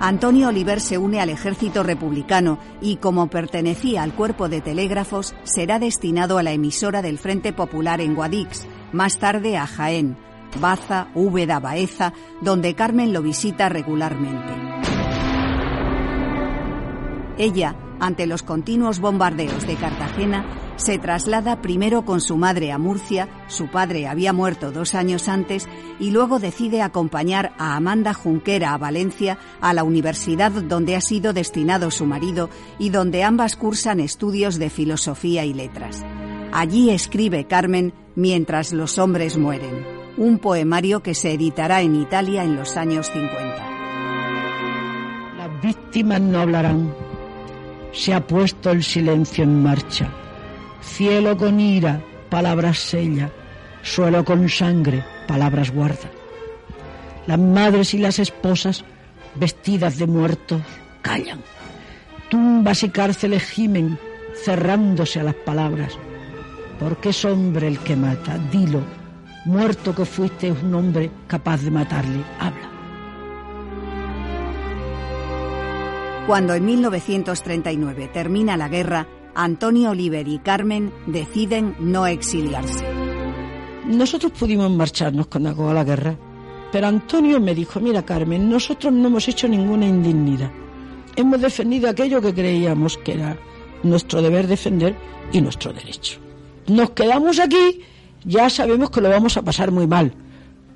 Antonio 0.00 0.48
Oliver 0.48 0.80
se 0.80 0.96
une 0.96 1.20
al 1.20 1.28
ejército 1.28 1.82
republicano 1.82 2.58
y, 2.80 2.96
como 2.96 3.28
pertenecía 3.28 4.02
al 4.02 4.14
cuerpo 4.14 4.48
de 4.48 4.62
telégrafos, 4.62 5.34
será 5.44 5.78
destinado 5.78 6.38
a 6.38 6.42
la 6.42 6.52
emisora 6.52 7.02
del 7.02 7.18
Frente 7.18 7.52
Popular 7.52 8.00
en 8.00 8.14
Guadix, 8.14 8.66
más 8.92 9.18
tarde 9.18 9.58
a 9.58 9.66
Jaén, 9.66 10.16
Baza, 10.58 11.08
Úbeda, 11.14 11.60
Baeza, 11.60 12.12
donde 12.40 12.74
Carmen 12.74 13.12
lo 13.12 13.22
visita 13.22 13.68
regularmente. 13.68 14.52
Ella, 17.38 17.74
ante 18.00 18.26
los 18.26 18.42
continuos 18.42 19.00
bombardeos 19.00 19.66
de 19.66 19.76
Cartagena, 19.76 20.44
se 20.76 20.98
traslada 20.98 21.60
primero 21.60 22.06
con 22.06 22.20
su 22.20 22.36
madre 22.36 22.72
a 22.72 22.78
Murcia, 22.78 23.28
su 23.48 23.68
padre 23.68 24.08
había 24.08 24.32
muerto 24.32 24.72
dos 24.72 24.94
años 24.94 25.28
antes, 25.28 25.68
y 25.98 26.10
luego 26.10 26.38
decide 26.38 26.80
acompañar 26.80 27.52
a 27.58 27.76
Amanda 27.76 28.14
Junquera 28.14 28.72
a 28.72 28.78
Valencia, 28.78 29.38
a 29.60 29.74
la 29.74 29.84
universidad 29.84 30.50
donde 30.50 30.96
ha 30.96 31.00
sido 31.02 31.32
destinado 31.32 31.90
su 31.90 32.06
marido 32.06 32.48
y 32.78 32.88
donde 32.88 33.24
ambas 33.24 33.56
cursan 33.56 34.00
estudios 34.00 34.58
de 34.58 34.70
filosofía 34.70 35.44
y 35.44 35.52
letras. 35.52 36.02
Allí 36.52 36.90
escribe 36.90 37.46
Carmen 37.46 37.92
Mientras 38.16 38.72
los 38.72 38.98
hombres 38.98 39.38
mueren, 39.38 39.99
un 40.20 40.38
poemario 40.38 41.02
que 41.02 41.14
se 41.14 41.32
editará 41.32 41.80
en 41.80 41.94
Italia 41.94 42.44
en 42.44 42.54
los 42.54 42.76
años 42.76 43.10
50. 43.10 43.70
Las 45.38 45.62
víctimas 45.62 46.20
no 46.20 46.40
hablarán. 46.40 46.94
Se 47.92 48.12
ha 48.12 48.26
puesto 48.26 48.70
el 48.70 48.84
silencio 48.84 49.44
en 49.44 49.62
marcha. 49.62 50.10
Cielo 50.82 51.38
con 51.38 51.58
ira, 51.58 52.02
palabras 52.28 52.78
sella. 52.78 53.30
Suelo 53.82 54.22
con 54.22 54.46
sangre, 54.50 55.02
palabras 55.26 55.70
guarda. 55.70 56.10
Las 57.26 57.38
madres 57.38 57.94
y 57.94 57.98
las 57.98 58.18
esposas, 58.18 58.84
vestidas 59.36 59.96
de 59.96 60.06
muertos, 60.06 60.60
callan. 61.00 61.40
Tumbas 62.28 62.82
y 62.82 62.90
cárceles 62.90 63.44
gimen, 63.44 63.98
cerrándose 64.44 65.18
a 65.20 65.22
las 65.22 65.34
palabras. 65.34 65.94
Porque 66.78 67.08
es 67.08 67.24
hombre 67.24 67.68
el 67.68 67.78
que 67.78 67.96
mata, 67.96 68.36
dilo. 68.52 68.99
Muerto 69.46 69.94
que 69.94 70.04
fuiste 70.04 70.48
es 70.48 70.62
un 70.62 70.74
hombre 70.74 71.10
capaz 71.26 71.62
de 71.62 71.70
matarle. 71.70 72.22
Habla. 72.38 72.70
Cuando 76.26 76.54
en 76.54 76.64
1939 76.64 78.10
termina 78.12 78.56
la 78.56 78.68
guerra, 78.68 79.08
Antonio 79.34 79.90
Oliver 79.90 80.28
y 80.28 80.38
Carmen 80.38 80.92
deciden 81.06 81.74
no 81.80 82.06
exiliarse. 82.06 82.84
Nosotros 83.86 84.32
pudimos 84.38 84.70
marcharnos 84.70 85.26
con 85.28 85.46
a 85.46 85.74
la 85.74 85.84
guerra, 85.84 86.16
pero 86.70 86.86
Antonio 86.86 87.40
me 87.40 87.54
dijo, 87.54 87.80
mira 87.80 88.04
Carmen, 88.04 88.48
nosotros 88.48 88.92
no 88.92 89.08
hemos 89.08 89.26
hecho 89.26 89.48
ninguna 89.48 89.86
indignidad. 89.86 90.52
Hemos 91.16 91.40
defendido 91.40 91.88
aquello 91.88 92.20
que 92.20 92.34
creíamos 92.34 92.98
que 92.98 93.14
era 93.14 93.36
nuestro 93.82 94.22
deber 94.22 94.46
defender 94.46 94.94
y 95.32 95.40
nuestro 95.40 95.72
derecho. 95.72 96.20
Nos 96.68 96.90
quedamos 96.90 97.40
aquí, 97.40 97.82
ya 98.24 98.50
sabemos 98.50 98.90
que 98.90 99.00
lo 99.00 99.08
vamos 99.08 99.36
a 99.36 99.42
pasar 99.42 99.70
muy 99.70 99.86
mal, 99.86 100.12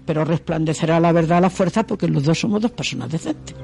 pero 0.07 0.25
resplandecerá 0.25 1.01
la 1.01 1.13
verdad 1.13 1.39
a 1.39 1.43
la 1.43 1.51
fuerza 1.51 1.87
porque 1.87 2.09
los 2.09 2.25
dos 2.25 2.39
somos 2.39 2.61
dos 2.61 2.71
personas 2.71 3.11
decentes. 3.11 3.57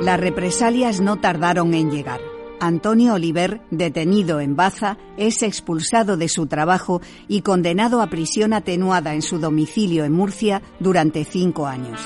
Las 0.00 0.20
represalias 0.20 1.00
no 1.00 1.20
tardaron 1.20 1.74
en 1.74 1.90
llegar. 1.90 2.20
Antonio 2.60 3.14
Oliver, 3.14 3.60
detenido 3.70 4.40
en 4.40 4.56
Baza, 4.56 4.96
es 5.16 5.42
expulsado 5.42 6.16
de 6.16 6.28
su 6.28 6.46
trabajo 6.46 7.00
y 7.28 7.42
condenado 7.42 8.00
a 8.00 8.08
prisión 8.08 8.52
atenuada 8.52 9.14
en 9.14 9.22
su 9.22 9.38
domicilio 9.38 10.04
en 10.04 10.12
Murcia 10.12 10.62
durante 10.80 11.24
cinco 11.24 11.66
años. 11.66 12.00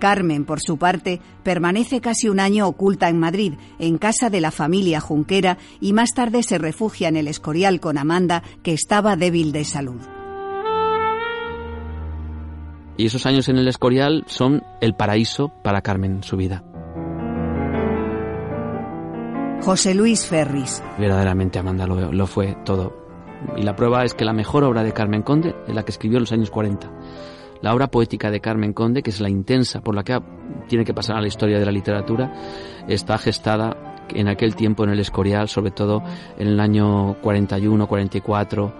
Carmen, 0.00 0.44
por 0.44 0.58
su 0.60 0.78
parte, 0.78 1.20
permanece 1.44 2.00
casi 2.00 2.28
un 2.28 2.40
año 2.40 2.66
oculta 2.66 3.08
en 3.08 3.20
Madrid, 3.20 3.54
en 3.78 3.98
casa 3.98 4.30
de 4.30 4.40
la 4.40 4.50
familia 4.50 4.98
Junquera, 4.98 5.58
y 5.80 5.92
más 5.92 6.10
tarde 6.12 6.42
se 6.42 6.58
refugia 6.58 7.06
en 7.06 7.16
el 7.16 7.28
Escorial 7.28 7.78
con 7.78 7.98
Amanda, 7.98 8.42
que 8.64 8.72
estaba 8.72 9.14
débil 9.14 9.52
de 9.52 9.64
salud. 9.64 10.00
Y 12.96 13.06
esos 13.06 13.24
años 13.24 13.48
en 13.48 13.56
el 13.56 13.68
Escorial 13.68 14.24
son 14.26 14.62
el 14.80 14.94
paraíso 14.94 15.52
para 15.62 15.80
Carmen 15.80 16.16
en 16.16 16.22
su 16.22 16.36
vida. 16.36 16.64
José 19.62 19.94
Luis 19.94 20.26
Ferris. 20.26 20.82
Verdaderamente 20.98 21.58
Amanda 21.58 21.86
lo, 21.86 22.12
lo, 22.12 22.26
fue 22.26 22.56
todo. 22.64 22.94
Y 23.56 23.62
la 23.62 23.76
prueba 23.76 24.04
es 24.04 24.14
que 24.14 24.24
la 24.24 24.32
mejor 24.32 24.64
obra 24.64 24.82
de 24.82 24.92
Carmen 24.92 25.22
Conde 25.22 25.54
es 25.66 25.74
la 25.74 25.82
que 25.82 25.92
escribió 25.92 26.18
en 26.18 26.24
los 26.24 26.32
años 26.32 26.50
40. 26.50 26.90
La 27.62 27.74
obra 27.74 27.88
poética 27.88 28.30
de 28.30 28.40
Carmen 28.40 28.72
Conde, 28.72 29.02
que 29.02 29.10
es 29.10 29.20
la 29.20 29.28
intensa 29.28 29.80
por 29.80 29.94
la 29.94 30.02
que 30.02 30.18
tiene 30.68 30.84
que 30.84 30.94
pasar 30.94 31.16
a 31.16 31.20
la 31.20 31.26
historia 31.26 31.58
de 31.58 31.66
la 31.66 31.72
literatura, 31.72 32.32
está 32.88 33.18
gestada 33.18 34.04
en 34.08 34.28
aquel 34.28 34.54
tiempo 34.56 34.84
en 34.84 34.90
el 34.90 35.00
Escorial, 35.00 35.48
sobre 35.48 35.70
todo 35.70 36.02
en 36.38 36.48
el 36.48 36.60
año 36.60 37.16
41, 37.20 37.86
44, 37.86 38.74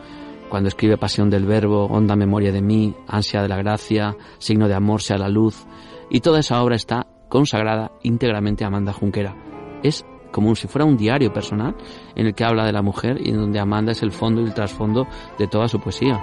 cuando 0.49 0.69
escribe 0.69 0.99
Pasión 0.99 1.31
del 1.31 1.47
Verbo, 1.47 1.87
Honda 1.87 2.17
Memoria 2.17 2.53
de 2.53 2.63
mí, 2.63 2.95
Ansia 3.07 3.43
de 3.43 3.49
la 3.49 3.57
Gracia, 3.57 4.17
Signo 4.39 4.67
de 4.67 4.75
Amor 4.75 5.03
sea 5.03 5.19
la 5.19 5.29
luz, 5.29 5.67
y 6.11 6.21
toda 6.21 6.41
esa 6.41 6.63
obra 6.63 6.77
está 6.77 7.07
consagrada 7.29 7.93
íntegramente 8.03 8.65
a 8.65 8.67
Amanda 8.67 8.93
Junquera. 8.93 9.37
Es 9.83 10.05
como 10.33 10.55
si 10.55 10.69
fuera 10.69 10.85
un 10.85 10.97
diario 10.97 11.33
personal 11.33 11.77
en 12.15 12.27
el 12.27 12.35
que 12.35 12.45
habla 12.45 12.65
de 12.65 12.73
la 12.73 12.83
mujer 12.83 13.19
y 13.21 13.31
en 13.31 13.37
donde 13.37 13.61
Amanda 13.61 13.93
es 13.93 14.03
el 14.03 14.13
fondo 14.13 14.41
y 14.41 14.45
el 14.45 14.55
trasfondo 14.55 15.07
de 15.39 15.47
toda 15.47 15.69
su 15.69 15.81
poesía. 15.81 16.21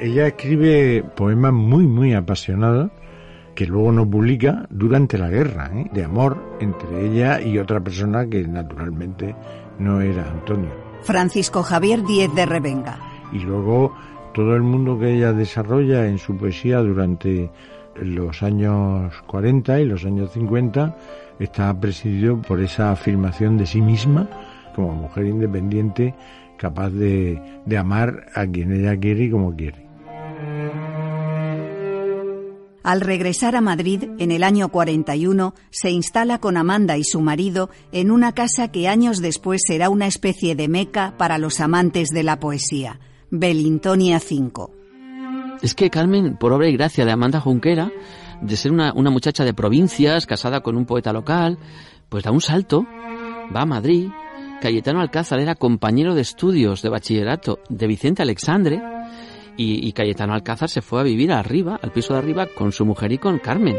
Ella 0.00 0.28
escribe 0.28 1.04
poemas 1.14 1.52
muy, 1.52 1.86
muy 1.86 2.14
apasionados 2.14 2.90
que 3.54 3.66
luego 3.66 3.92
no 3.92 4.08
publica 4.08 4.66
durante 4.70 5.18
la 5.18 5.28
guerra, 5.28 5.70
¿eh? 5.74 5.90
de 5.92 6.04
amor 6.04 6.56
entre 6.58 7.04
ella 7.04 7.38
y 7.42 7.58
otra 7.58 7.80
persona 7.80 8.26
que 8.26 8.48
naturalmente 8.48 9.36
no 9.78 10.00
era 10.00 10.30
Antonio. 10.30 10.70
Francisco 11.02 11.62
Javier 11.62 12.02
Díez 12.02 12.34
de 12.34 12.46
Revenga. 12.46 12.98
Y 13.30 13.40
luego 13.40 13.94
todo 14.32 14.56
el 14.56 14.62
mundo 14.62 14.98
que 14.98 15.16
ella 15.16 15.34
desarrolla 15.34 16.06
en 16.06 16.16
su 16.16 16.34
poesía 16.34 16.78
durante 16.78 17.50
los 17.96 18.42
años 18.42 19.12
40 19.26 19.80
y 19.80 19.84
los 19.84 20.06
años 20.06 20.32
50 20.32 20.96
está 21.38 21.78
presidido 21.78 22.40
por 22.40 22.60
esa 22.60 22.90
afirmación 22.90 23.58
de 23.58 23.66
sí 23.66 23.82
misma 23.82 24.26
como 24.74 24.94
mujer 24.94 25.26
independiente 25.26 26.14
capaz 26.56 26.88
de, 26.88 27.38
de 27.66 27.76
amar 27.76 28.28
a 28.34 28.46
quien 28.46 28.72
ella 28.72 28.98
quiere 28.98 29.24
y 29.24 29.30
como 29.30 29.54
quiere. 29.54 29.89
Al 32.82 33.02
regresar 33.02 33.56
a 33.56 33.60
Madrid 33.60 34.04
en 34.18 34.30
el 34.30 34.42
año 34.42 34.70
41, 34.70 35.54
se 35.70 35.90
instala 35.90 36.38
con 36.38 36.56
Amanda 36.56 36.96
y 36.96 37.04
su 37.04 37.20
marido 37.20 37.68
en 37.92 38.10
una 38.10 38.32
casa 38.32 38.68
que 38.68 38.88
años 38.88 39.20
después 39.20 39.60
será 39.66 39.90
una 39.90 40.06
especie 40.06 40.54
de 40.54 40.68
meca 40.68 41.14
para 41.18 41.36
los 41.36 41.60
amantes 41.60 42.08
de 42.08 42.22
la 42.22 42.40
poesía, 42.40 42.98
Belintonia 43.30 44.18
5. 44.18 44.70
Es 45.60 45.74
que 45.74 45.90
Carmen, 45.90 46.38
por 46.38 46.54
obra 46.54 46.68
y 46.68 46.72
gracia 46.72 47.04
de 47.04 47.12
Amanda 47.12 47.38
Junquera, 47.38 47.92
de 48.40 48.56
ser 48.56 48.72
una, 48.72 48.94
una 48.94 49.10
muchacha 49.10 49.44
de 49.44 49.52
provincias, 49.52 50.24
casada 50.24 50.62
con 50.62 50.76
un 50.76 50.86
poeta 50.86 51.12
local, 51.12 51.58
pues 52.08 52.24
da 52.24 52.30
un 52.30 52.40
salto, 52.40 52.86
va 53.54 53.62
a 53.62 53.66
Madrid. 53.66 54.08
Cayetano 54.62 55.02
Alcázar 55.02 55.38
era 55.38 55.54
compañero 55.54 56.14
de 56.14 56.22
estudios 56.22 56.80
de 56.80 56.88
bachillerato 56.88 57.58
de 57.68 57.86
Vicente 57.86 58.22
Alexandre 58.22 58.82
y, 59.62 59.92
Cayetano 59.92 60.32
Alcázar 60.32 60.70
se 60.70 60.80
fue 60.80 61.00
a 61.00 61.04
vivir 61.04 61.32
arriba, 61.32 61.78
al 61.82 61.92
piso 61.92 62.14
de 62.14 62.20
arriba, 62.20 62.46
con 62.46 62.72
su 62.72 62.86
mujer 62.86 63.12
y 63.12 63.18
con 63.18 63.38
Carmen. 63.38 63.76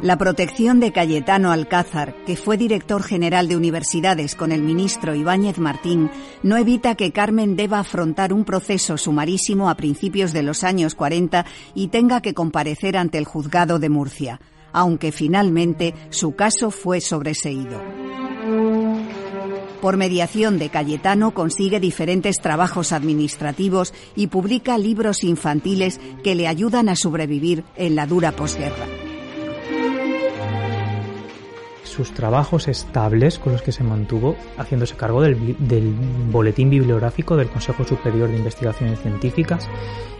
La 0.00 0.16
protección 0.16 0.80
de 0.80 0.92
Cayetano 0.92 1.52
Alcázar, 1.52 2.16
que 2.24 2.36
fue 2.36 2.56
director 2.56 3.02
general 3.02 3.48
de 3.48 3.56
universidades 3.56 4.34
con 4.34 4.50
el 4.50 4.62
ministro 4.62 5.14
Ibáñez 5.14 5.58
Martín, 5.58 6.10
no 6.42 6.56
evita 6.56 6.94
que 6.94 7.12
Carmen 7.12 7.54
deba 7.54 7.78
afrontar 7.78 8.32
un 8.32 8.44
proceso 8.44 8.96
sumarísimo 8.96 9.68
a 9.68 9.76
principios 9.76 10.32
de 10.32 10.42
los 10.42 10.64
años 10.64 10.94
40 10.94 11.44
y 11.74 11.88
tenga 11.88 12.20
que 12.20 12.34
comparecer 12.34 12.96
ante 12.96 13.18
el 13.18 13.26
juzgado 13.26 13.78
de 13.78 13.90
Murcia, 13.90 14.40
aunque 14.72 15.12
finalmente 15.12 15.94
su 16.08 16.34
caso 16.34 16.70
fue 16.70 17.00
sobreseído. 17.00 17.80
Por 19.82 19.96
mediación 19.96 20.60
de 20.60 20.68
Cayetano 20.68 21.34
consigue 21.34 21.80
diferentes 21.80 22.36
trabajos 22.36 22.92
administrativos 22.92 23.92
y 24.14 24.28
publica 24.28 24.78
libros 24.78 25.24
infantiles 25.24 26.00
que 26.22 26.36
le 26.36 26.46
ayudan 26.46 26.88
a 26.88 26.94
sobrevivir 26.94 27.64
en 27.74 27.96
la 27.96 28.06
dura 28.06 28.30
posguerra 28.30 28.86
sus 31.82 32.14
trabajos 32.14 32.68
estables 32.68 33.38
con 33.38 33.52
los 33.52 33.60
que 33.60 33.70
se 33.70 33.84
mantuvo 33.84 34.34
haciéndose 34.56 34.96
cargo 34.96 35.20
del, 35.20 35.56
del, 35.58 35.92
boletín 36.30 36.70
bibliográfico 36.70 37.36
del 37.36 37.50
Consejo 37.50 37.84
Superior 37.84 38.30
de 38.30 38.38
Investigaciones 38.38 38.98
Científicas 39.02 39.68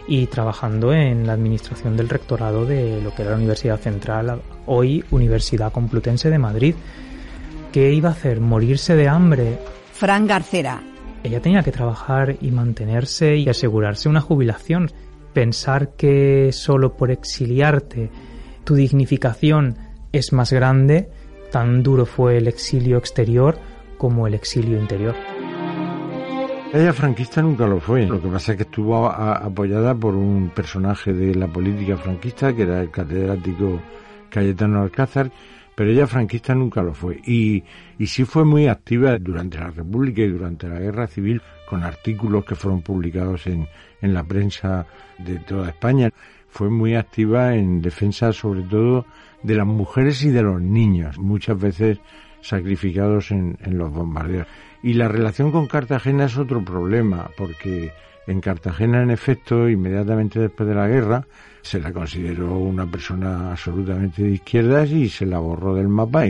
y 0.07 0.27
trabajando 0.27 0.93
en 0.93 1.25
la 1.25 1.33
administración 1.33 1.97
del 1.97 2.09
rectorado 2.09 2.67
de 2.67 3.01
lo 3.01 3.15
que 3.15 3.23
era 3.23 3.31
la 3.31 3.37
Universidad 3.37 3.79
Central, 3.79 4.43
hoy 4.67 5.03
Universidad 5.09 5.71
Complutense 5.71 6.29
de 6.29 6.37
Madrid. 6.37 6.75
¿Qué 7.73 7.91
iba 7.91 8.09
a 8.09 8.11
hacer? 8.11 8.39
¿Morirse 8.39 8.95
de 8.95 9.07
hambre? 9.07 9.57
Fran 9.91 10.27
Garcera. 10.27 10.81
Ella 11.23 11.41
tenía 11.41 11.63
que 11.63 11.71
trabajar 11.71 12.37
y 12.39 12.51
mantenerse 12.51 13.35
y 13.35 13.49
asegurarse 13.49 14.07
una 14.07 14.21
jubilación. 14.21 14.91
Pensar 15.33 15.95
que 15.95 16.51
solo 16.51 16.95
por 16.95 17.09
exiliarte 17.09 18.11
tu 18.63 18.75
dignificación 18.75 19.77
es 20.11 20.31
más 20.33 20.53
grande, 20.53 21.09
Tan 21.53 21.83
duro 21.83 22.07
fue 22.07 22.37
el 22.37 22.47
exilio 22.47 22.97
exterior 22.97 23.59
como 23.99 24.25
el 24.25 24.33
exilio 24.33 24.79
interior. 24.79 25.13
Ella 26.73 26.91
franquista 26.93 27.43
nunca 27.43 27.67
lo 27.67 27.79
fue. 27.79 28.07
Lo 28.07 28.19
que 28.19 28.27
pasa 28.27 28.53
es 28.53 28.57
que 28.57 28.63
estuvo 28.63 29.07
a, 29.07 29.33
apoyada 29.35 29.93
por 29.93 30.15
un 30.15 30.49
personaje 30.49 31.13
de 31.13 31.35
la 31.35 31.47
política 31.47 31.95
franquista, 31.95 32.55
que 32.55 32.63
era 32.63 32.81
el 32.81 32.89
catedrático 32.89 33.79
Cayetano 34.31 34.81
Alcázar, 34.81 35.31
pero 35.75 35.91
ella 35.91 36.07
franquista 36.07 36.53
nunca 36.53 36.81
lo 36.81 36.93
fue. 36.93 37.19
Y, 37.25 37.63
y 37.97 38.07
sí 38.07 38.25
fue 38.25 38.45
muy 38.45 38.67
activa 38.67 39.17
durante 39.17 39.57
la 39.57 39.69
República 39.69 40.21
y 40.21 40.29
durante 40.29 40.67
la 40.67 40.79
Guerra 40.79 41.07
Civil, 41.07 41.41
con 41.67 41.83
artículos 41.83 42.45
que 42.45 42.55
fueron 42.55 42.81
publicados 42.81 43.47
en, 43.47 43.67
en 44.01 44.13
la 44.13 44.23
prensa 44.23 44.85
de 45.17 45.39
toda 45.39 45.69
España 45.69 46.11
fue 46.53 46.69
muy 46.69 46.93
activa 46.93 47.55
en 47.55 47.81
defensa 47.81 48.31
sobre 48.31 48.61
todo 48.61 49.07
de 49.41 49.55
las 49.55 49.65
mujeres 49.65 50.23
y 50.23 50.29
de 50.29 50.43
los 50.43 50.61
niños, 50.61 51.17
muchas 51.17 51.59
veces 51.59 51.99
sacrificados 52.41 53.31
en, 53.31 53.57
en 53.61 53.79
los 53.79 53.91
bombardeos. 53.91 54.45
Y 54.83 54.93
la 54.93 55.07
relación 55.07 55.51
con 55.51 55.65
Cartagena 55.65 56.25
es 56.25 56.37
otro 56.37 56.63
problema, 56.63 57.31
porque 57.35 57.91
en 58.27 58.39
Cartagena, 58.39 59.01
en 59.01 59.09
efecto, 59.09 59.67
inmediatamente 59.67 60.39
después 60.39 60.69
de 60.69 60.75
la 60.75 60.87
guerra, 60.87 61.25
se 61.63 61.79
la 61.79 61.91
consideró 61.91 62.57
una 62.57 62.85
persona 62.85 63.51
absolutamente 63.51 64.21
de 64.21 64.31
izquierdas 64.31 64.91
y 64.91 65.09
se 65.09 65.25
la 65.25 65.39
borró 65.39 65.73
del 65.73 65.87
mapa. 65.87 66.25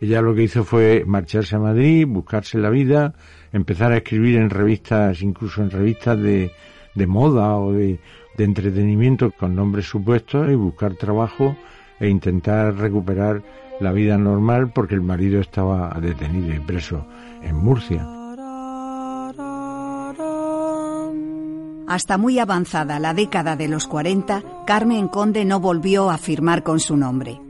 Ella 0.00 0.22
lo 0.22 0.34
que 0.34 0.44
hizo 0.44 0.64
fue 0.64 1.04
marcharse 1.06 1.56
a 1.56 1.58
Madrid, 1.58 2.06
buscarse 2.08 2.58
la 2.58 2.70
vida, 2.70 3.14
empezar 3.52 3.92
a 3.92 3.98
escribir 3.98 4.36
en 4.36 4.48
revistas, 4.48 5.20
incluso 5.20 5.62
en 5.62 5.70
revistas 5.70 6.18
de, 6.18 6.50
de 6.94 7.06
moda 7.06 7.56
o 7.58 7.72
de, 7.72 8.00
de 8.36 8.44
entretenimiento 8.44 9.30
con 9.32 9.54
nombres 9.54 9.86
supuestos 9.86 10.50
y 10.50 10.54
buscar 10.54 10.94
trabajo 10.94 11.54
e 12.00 12.08
intentar 12.08 12.74
recuperar 12.74 13.42
la 13.80 13.92
vida 13.92 14.16
normal 14.16 14.72
porque 14.72 14.94
el 14.94 15.02
marido 15.02 15.40
estaba 15.40 15.94
detenido 16.00 16.54
y 16.54 16.60
preso 16.60 17.06
en 17.42 17.56
Murcia. 17.56 18.19
Hasta 21.90 22.18
muy 22.18 22.38
avanzada 22.38 23.00
la 23.00 23.14
década 23.14 23.56
de 23.56 23.66
los 23.66 23.88
40, 23.88 24.44
Carmen 24.64 25.08
Conde 25.08 25.44
no 25.44 25.58
volvió 25.58 26.08
a 26.08 26.18
firmar 26.18 26.62
con 26.62 26.78
su 26.78 26.96
nombre. 26.96 27.40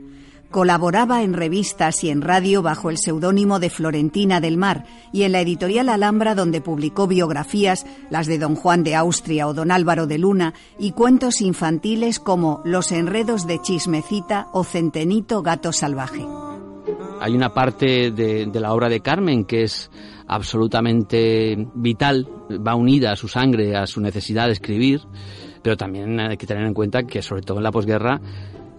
Colaboraba 0.49 1.21
en 1.21 1.33
revistas 1.33 2.03
y 2.03 2.09
en 2.09 2.23
radio 2.23 2.63
bajo 2.63 2.89
el 2.89 2.97
seudónimo 2.97 3.59
de 3.59 3.69
Florentina 3.69 4.41
del 4.41 4.57
Mar 4.57 4.85
y 5.13 5.21
en 5.23 5.33
la 5.33 5.41
editorial 5.41 5.89
Alhambra 5.89 6.33
donde 6.33 6.59
publicó 6.59 7.05
biografías, 7.05 7.85
las 8.09 8.25
de 8.25 8.39
Don 8.39 8.55
Juan 8.55 8.83
de 8.83 8.95
Austria 8.95 9.47
o 9.47 9.53
Don 9.53 9.69
Álvaro 9.69 10.07
de 10.07 10.17
Luna, 10.17 10.55
y 10.79 10.93
cuentos 10.93 11.39
infantiles 11.41 12.19
como 12.19 12.61
Los 12.65 12.91
enredos 12.91 13.45
de 13.45 13.59
Chismecita 13.61 14.47
o 14.53 14.63
Centenito 14.63 15.43
Gato 15.43 15.71
Salvaje. 15.71 16.25
Hay 17.19 17.35
una 17.35 17.53
parte 17.53 18.09
de, 18.09 18.47
de 18.47 18.59
la 18.59 18.73
obra 18.73 18.89
de 18.89 19.01
Carmen 19.01 19.45
que 19.45 19.61
es 19.65 19.91
absolutamente 20.31 21.67
vital, 21.75 22.25
va 22.65 22.73
unida 22.73 23.11
a 23.11 23.17
su 23.17 23.27
sangre, 23.27 23.75
a 23.75 23.85
su 23.85 23.99
necesidad 23.99 24.45
de 24.45 24.53
escribir, 24.53 25.01
pero 25.61 25.75
también 25.75 26.17
hay 26.21 26.37
que 26.37 26.47
tener 26.47 26.65
en 26.65 26.73
cuenta 26.73 27.03
que 27.03 27.21
sobre 27.21 27.41
todo 27.41 27.57
en 27.57 27.65
la 27.65 27.71
posguerra, 27.71 28.21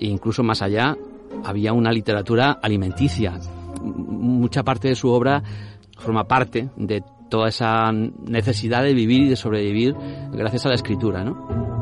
e 0.00 0.06
incluso 0.06 0.42
más 0.42 0.62
allá, 0.62 0.96
había 1.44 1.74
una 1.74 1.92
literatura 1.92 2.52
alimenticia. 2.52 3.38
Mucha 3.82 4.62
parte 4.62 4.88
de 4.88 4.94
su 4.94 5.10
obra 5.10 5.42
forma 5.98 6.24
parte 6.24 6.70
de 6.76 7.04
toda 7.28 7.50
esa 7.50 7.92
necesidad 7.92 8.82
de 8.82 8.94
vivir 8.94 9.22
y 9.24 9.28
de 9.28 9.36
sobrevivir 9.36 9.94
gracias 10.32 10.64
a 10.64 10.70
la 10.70 10.74
escritura, 10.74 11.22
¿no? 11.22 11.81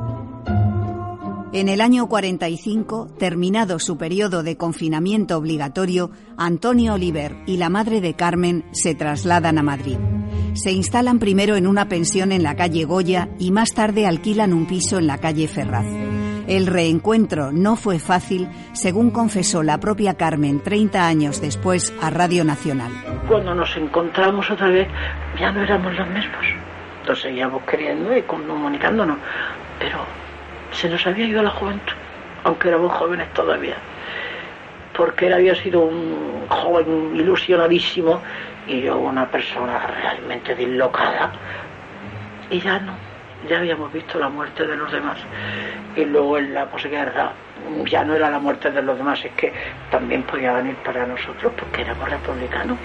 En 1.53 1.69
el 1.69 1.81
año 1.81 2.07
45, 2.07 3.17
terminado 3.19 3.81
su 3.81 3.99
periodo 3.99 4.45
de 4.45 4.57
confinamiento 4.57 5.37
obligatorio, 5.37 6.13
Antonio 6.37 6.95
Oliver 6.95 7.35
y 7.45 7.57
la 7.57 7.69
madre 7.69 8.01
de 8.01 8.15
Carmen 8.15 8.65
se 8.71 8.95
trasladan 8.95 9.59
a 9.59 9.65
Madrid. 9.65 9.99
Se 10.53 10.71
instalan 10.71 11.19
primero 11.19 11.57
en 11.57 11.67
una 11.67 11.89
pensión 11.89 12.31
en 12.31 12.45
la 12.45 12.55
calle 12.55 12.85
Goya 12.85 13.31
y 13.41 13.51
más 13.51 13.75
tarde 13.75 14.07
alquilan 14.07 14.53
un 14.53 14.67
piso 14.69 14.99
en 15.01 15.09
la 15.09 15.19
calle 15.19 15.49
Ferraz. 15.49 15.87
El 16.47 16.69
reencuentro 16.69 17.51
no 17.51 17.75
fue 17.75 17.99
fácil, 17.99 18.49
según 18.73 19.11
confesó 19.11 19.65
la 19.65 19.81
propia 19.81 20.15
Carmen 20.15 20.61
30 20.61 21.05
años 21.05 21.41
después 21.41 21.93
a 22.01 22.11
Radio 22.11 22.45
Nacional. 22.45 22.93
Cuando 23.27 23.57
nos 23.57 23.77
encontramos 23.77 24.49
otra 24.53 24.69
vez, 24.69 24.87
ya 25.37 25.51
no 25.51 25.65
éramos 25.65 25.99
los 25.99 26.09
mismos. 26.11 26.47
Nos 27.09 27.21
seguíamos 27.21 27.65
queriendo 27.65 28.17
y 28.17 28.23
comunicándonos, 28.23 29.19
pero 29.81 29.99
se 30.73 30.89
nos 30.89 31.07
había 31.07 31.27
ido 31.27 31.43
la 31.43 31.51
juventud, 31.51 31.95
aunque 32.45 32.69
éramos 32.69 32.93
jóvenes 32.93 33.33
todavía, 33.35 33.77
porque 34.97 35.27
él 35.27 35.35
había 35.35 35.55
sido 35.55 35.81
un 35.83 36.47
joven 36.49 37.17
ilusionadísimo 37.17 38.21
y 38.67 38.83
yo 38.83 38.99
una 38.99 39.31
persona 39.31 39.79
realmente 39.79 40.55
dislocada, 40.55 41.33
y 42.51 42.61
ya 42.61 42.79
no, 42.79 42.95
ya 43.49 43.59
habíamos 43.59 43.93
visto 43.93 44.19
la 44.19 44.29
muerte 44.29 44.67
de 44.67 44.77
los 44.77 44.91
demás, 44.93 45.19
y 45.97 46.05
luego 46.05 46.39
en 46.39 46.55
la 46.55 46.67
posguerra 46.67 47.33
ya 47.85 48.05
no 48.05 48.15
era 48.15 48.31
la 48.31 48.39
muerte 48.39 48.71
de 48.71 48.83
los 48.83 48.97
demás, 48.97 49.25
es 49.25 49.33
que 49.33 49.53
también 49.91 50.23
podía 50.23 50.53
venir 50.55 50.77
para 50.77 51.07
nosotros 51.07 51.53
porque 51.57 51.83
éramos 51.83 52.09
republicanos 52.09 52.79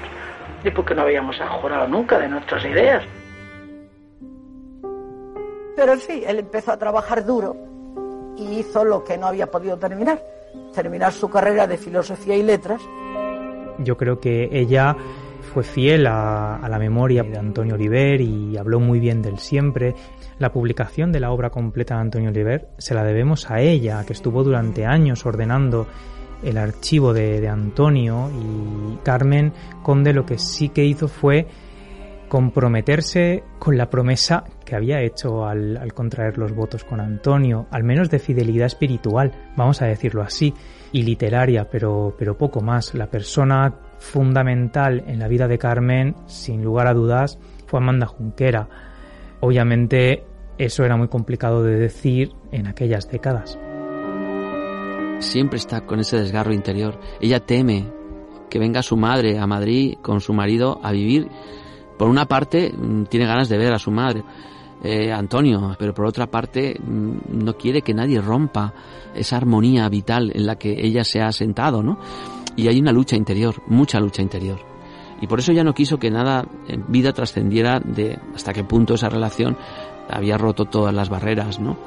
y 0.64 0.72
porque 0.72 0.96
no 0.96 1.04
habíamos 1.04 1.40
ajorado 1.40 1.88
nunca 1.88 2.18
de 2.20 2.28
nuestras 2.28 2.66
ideas. 2.66 3.04
Pero 5.76 5.94
en 5.94 6.00
fin, 6.00 6.24
él 6.26 6.40
empezó 6.40 6.72
a 6.72 6.78
trabajar 6.78 7.26
duro 7.26 7.56
y 8.38 8.60
hizo 8.60 8.84
lo 8.84 9.04
que 9.04 9.18
no 9.18 9.28
había 9.28 9.50
podido 9.50 9.78
terminar, 9.78 10.22
terminar 10.74 11.14
su 11.14 11.30
carrera 11.30 11.68
de 11.68 11.78
filosofía 11.78 12.36
y 12.36 12.44
letras. 12.44 12.82
Yo 13.80 13.98
creo 13.98 14.20
que 14.20 14.50
ella 14.52 14.96
fue 15.54 15.64
fiel 15.64 16.08
a, 16.08 16.66
la 16.68 16.80
memoria 16.80 17.24
de 17.24 17.38
Antonio 17.38 17.76
Oliver 17.76 18.20
y 18.22 18.58
habló 18.58 18.80
muy 18.80 19.00
bien 19.00 19.22
del 19.22 19.40
siempre. 19.40 19.96
La 20.40 20.52
publicación 20.52 21.12
de 21.12 21.20
la 21.20 21.32
obra 21.32 21.50
completa 21.50 21.96
de 21.96 22.02
Antonio 22.02 22.30
Oliver 22.30 22.68
se 22.78 22.94
la 22.94 23.04
debemos 23.04 23.50
a 23.50 23.62
ella, 23.62 24.04
que 24.06 24.14
estuvo 24.14 24.44
durante 24.44 24.86
años 24.86 25.26
ordenando 25.26 25.88
el 26.44 26.58
archivo 26.58 27.14
de, 27.14 27.40
de 27.40 27.48
Antonio 27.48 28.30
y 28.30 28.98
Carmen 29.04 29.54
Conde 29.82 30.14
lo 30.14 30.26
que 30.26 30.38
sí 30.38 30.70
que 30.70 30.84
hizo 30.84 31.08
fue 31.08 31.48
comprometerse 32.36 33.46
con 33.60 33.78
la 33.78 33.90
promesa 33.90 34.44
que 34.66 34.76
había 34.76 35.00
hecho 35.00 35.46
al, 35.46 35.80
contraer 35.94 36.38
los 36.38 36.54
votos 36.54 36.84
con 36.84 37.00
Antonio, 37.00 37.66
al 37.72 37.86
menos 37.86 38.10
de 38.10 38.20
fidelidad 38.20 38.66
espiritual, 38.66 39.32
vamos 39.56 39.82
a 39.82 39.86
decirlo 39.86 40.22
así, 40.22 40.54
y 40.92 41.04
literaria, 41.04 41.70
pero, 41.70 42.14
pero 42.20 42.38
poco 42.38 42.60
más. 42.60 42.94
La 42.94 43.10
persona 43.10 43.76
fundamental 44.00 45.06
en 45.08 45.20
la 45.20 45.30
vida 45.30 45.48
de 45.48 45.58
Carmen, 45.58 46.14
sin 46.26 46.62
lugar 46.62 46.88
a 46.88 46.94
dudas, 46.94 47.40
fue 47.68 47.80
Amanda 47.80 48.06
Junquera. 48.06 48.68
Obviamente 49.40 50.26
eso 50.58 50.84
era 50.84 50.98
muy 50.98 51.08
complicado 51.08 51.64
de 51.64 51.78
decir 51.78 52.34
en 52.52 52.68
aquellas 52.68 53.10
décadas. 53.10 53.58
Siempre 55.20 55.58
está 55.58 55.86
con 55.86 56.02
ese 56.02 56.18
desgarro 56.18 56.54
interior. 56.54 57.00
Ella 57.22 57.40
teme 57.40 57.86
que 58.50 58.60
venga 58.60 58.84
su 58.84 58.98
madre 58.98 59.40
a 59.40 59.48
Madrid 59.48 59.96
con 60.02 60.20
su 60.20 60.34
marido 60.34 60.82
a 60.84 60.92
vivir 60.92 61.30
por 61.98 62.10
una 62.10 62.26
parte 62.26 62.74
tiene 63.10 63.26
ganas 63.26 63.50
de 63.50 63.58
ver 63.58 63.74
a 63.74 63.80
su 63.80 63.92
madre, 63.92 64.24
eh, 64.84 65.12
Antonio, 65.12 65.76
pero 65.80 65.94
por 65.94 66.06
otra 66.06 66.28
parte 66.28 66.80
no 66.80 67.58
quiere 67.58 67.82
que 67.82 67.94
nadie 67.94 68.22
rompa 68.22 68.74
esa 69.16 69.38
armonía 69.38 69.88
vital 69.90 70.32
en 70.36 70.46
la 70.46 70.58
que 70.58 70.86
ella 70.86 71.04
se 71.04 71.22
ha 71.22 71.32
sentado, 71.32 71.82
¿no? 71.82 71.98
Y 72.56 72.68
hay 72.68 72.80
una 72.80 72.92
lucha 72.92 73.16
interior, 73.16 73.56
mucha 73.68 74.00
lucha 74.00 74.22
interior. 74.22 74.60
Y 75.22 75.28
por 75.28 75.40
eso 75.40 75.54
ya 75.54 75.64
no 75.64 75.74
quiso 75.74 75.98
que 75.98 76.12
nada 76.12 76.46
en 76.68 76.86
vida 76.90 77.14
trascendiera 77.14 77.80
de 77.80 78.20
hasta 78.36 78.54
qué 78.54 78.64
punto 78.64 78.96
esa 78.96 79.10
relación 79.10 79.58
había 80.10 80.38
roto 80.38 80.66
todas 80.66 80.94
las 80.94 81.10
barreras, 81.10 81.60
¿no? 81.60 81.78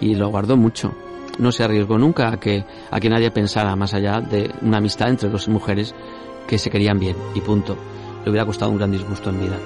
Y 0.00 0.14
lo 0.14 0.28
guardó 0.28 0.56
mucho. 0.56 0.92
No 1.38 1.50
se 1.50 1.64
arriesgó 1.64 1.98
nunca 1.98 2.28
a 2.28 2.38
que, 2.38 2.64
a 2.90 3.00
que 3.00 3.08
nadie 3.08 3.30
pensara 3.30 3.74
más 3.74 3.94
allá 3.94 4.20
de 4.20 4.50
una 4.62 4.78
amistad 4.78 5.08
entre 5.08 5.30
dos 5.30 5.48
mujeres 5.48 5.94
que 6.46 6.58
se 6.58 6.70
querían 6.70 6.98
bien, 6.98 7.16
y 7.34 7.40
punto 7.40 7.76
le 8.28 8.32
hubiera 8.32 8.46
costado 8.46 8.70
un 8.70 8.76
gran 8.76 8.90
disgusto 8.90 9.30
en 9.30 9.40
vida. 9.40 9.58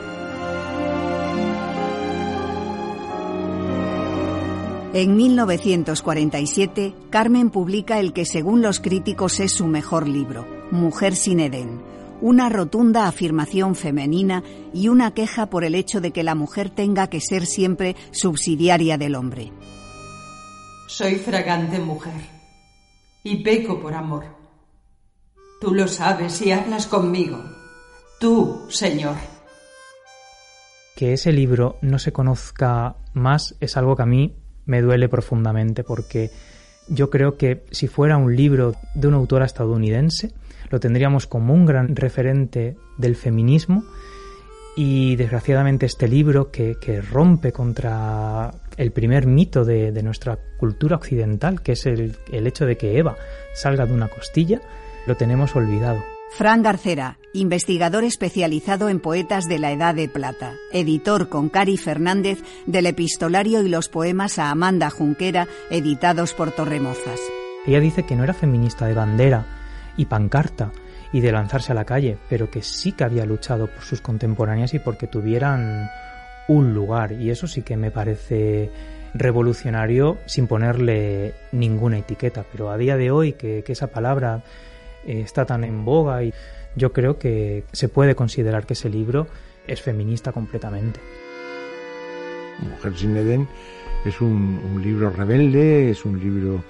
En 4.94 5.16
1947, 5.16 6.94
Carmen 7.10 7.50
publica 7.50 7.98
el 7.98 8.12
que 8.12 8.24
según 8.24 8.62
los 8.62 8.78
críticos 8.78 9.40
es 9.40 9.52
su 9.52 9.66
mejor 9.66 10.06
libro, 10.06 10.46
Mujer 10.70 11.16
sin 11.16 11.40
Edén, 11.40 11.82
una 12.20 12.50
rotunda 12.50 13.08
afirmación 13.08 13.74
femenina 13.74 14.44
y 14.72 14.88
una 14.88 15.12
queja 15.12 15.46
por 15.46 15.64
el 15.64 15.74
hecho 15.74 16.00
de 16.00 16.12
que 16.12 16.22
la 16.22 16.36
mujer 16.36 16.70
tenga 16.70 17.08
que 17.08 17.20
ser 17.20 17.46
siempre 17.46 17.96
subsidiaria 18.12 18.96
del 18.96 19.16
hombre. 19.16 19.50
Soy 20.86 21.16
fragante 21.16 21.80
mujer 21.80 22.12
y 23.24 23.42
peco 23.42 23.80
por 23.80 23.94
amor. 23.94 24.26
Tú 25.60 25.74
lo 25.74 25.88
sabes 25.88 26.40
y 26.42 26.52
hablas 26.52 26.86
conmigo. 26.86 27.61
Tú, 28.22 28.66
Señor. 28.68 29.16
Que 30.94 31.12
ese 31.12 31.32
libro 31.32 31.76
no 31.82 31.98
se 31.98 32.12
conozca 32.12 32.94
más 33.14 33.56
es 33.58 33.76
algo 33.76 33.96
que 33.96 34.02
a 34.04 34.06
mí 34.06 34.36
me 34.64 34.80
duele 34.80 35.08
profundamente 35.08 35.82
porque 35.82 36.30
yo 36.86 37.10
creo 37.10 37.36
que 37.36 37.64
si 37.72 37.88
fuera 37.88 38.18
un 38.18 38.36
libro 38.36 38.76
de 38.94 39.08
una 39.08 39.16
autora 39.16 39.44
estadounidense, 39.44 40.30
lo 40.70 40.78
tendríamos 40.78 41.26
como 41.26 41.52
un 41.52 41.66
gran 41.66 41.96
referente 41.96 42.76
del 42.96 43.16
feminismo 43.16 43.82
y 44.76 45.16
desgraciadamente 45.16 45.86
este 45.86 46.06
libro 46.06 46.52
que, 46.52 46.76
rompe 47.02 47.50
contra 47.50 48.54
el 48.76 48.92
primer 48.92 49.26
mito 49.26 49.64
de, 49.64 50.00
nuestra 50.04 50.38
cultura 50.60 50.94
occidental, 50.94 51.60
que 51.60 51.72
es 51.72 51.86
el 51.86 52.14
hecho 52.30 52.66
de 52.66 52.76
que 52.76 52.98
Eva 52.98 53.16
salga 53.52 53.84
de 53.84 53.94
una 53.94 54.06
costilla, 54.06 54.60
lo 55.08 55.16
tenemos 55.16 55.56
olvidado. 55.56 56.21
Fran 56.34 56.62
Garcera, 56.62 57.18
investigador 57.34 58.04
especializado 58.04 58.88
en 58.88 59.00
poetas 59.00 59.44
de 59.44 59.58
la 59.58 59.70
Edad 59.70 59.94
de 59.94 60.08
Plata, 60.08 60.54
editor 60.72 61.28
con 61.28 61.50
Cari 61.50 61.76
Fernández 61.76 62.38
del 62.66 62.86
epistolario 62.86 63.62
y 63.62 63.68
los 63.68 63.90
poemas 63.90 64.38
a 64.38 64.50
Amanda 64.50 64.88
Junquera, 64.88 65.46
editados 65.70 66.32
por 66.32 66.50
Torremozas. 66.50 67.20
Ella 67.66 67.80
dice 67.80 68.04
que 68.04 68.16
no 68.16 68.24
era 68.24 68.32
feminista 68.32 68.86
de 68.86 68.94
bandera 68.94 69.44
y 69.98 70.06
pancarta 70.06 70.72
y 71.12 71.20
de 71.20 71.32
lanzarse 71.32 71.72
a 71.72 71.74
la 71.74 71.84
calle, 71.84 72.16
pero 72.30 72.50
que 72.50 72.62
sí 72.62 72.92
que 72.92 73.04
había 73.04 73.26
luchado 73.26 73.66
por 73.66 73.82
sus 73.82 74.00
contemporáneas 74.00 74.72
y 74.72 74.78
porque 74.78 75.06
tuvieran 75.06 75.90
un 76.48 76.72
lugar. 76.72 77.12
Y 77.12 77.28
eso 77.30 77.46
sí 77.46 77.60
que 77.60 77.76
me 77.76 77.90
parece 77.90 78.70
revolucionario 79.14 80.18
sin 80.24 80.46
ponerle 80.46 81.34
ninguna 81.52 81.98
etiqueta. 81.98 82.44
Pero 82.50 82.70
a 82.70 82.78
día 82.78 82.96
de 82.96 83.10
hoy 83.10 83.34
que, 83.34 83.62
esa 83.66 83.88
palabra 83.88 84.42
eh, 85.06 85.20
está 85.24 85.44
tan 85.44 85.64
en 85.64 85.84
boga 85.84 86.22
y 86.22 86.32
yo 86.76 86.92
creo 86.92 87.18
que 87.18 87.64
se 87.72 87.88
puede 87.88 88.14
considerar 88.14 88.66
que 88.66 88.74
ese 88.74 88.88
libro 88.88 89.26
es 89.66 89.80
feminista 89.80 90.32
completamente. 90.32 91.00
Mujer 92.60 92.96
sin 92.96 93.16
Edén 93.16 93.48
es 94.04 94.20
un, 94.20 94.80
libro 94.82 95.10
rebelde, 95.10 95.90
es 95.90 96.04
un 96.04 96.18
libro 96.18 96.64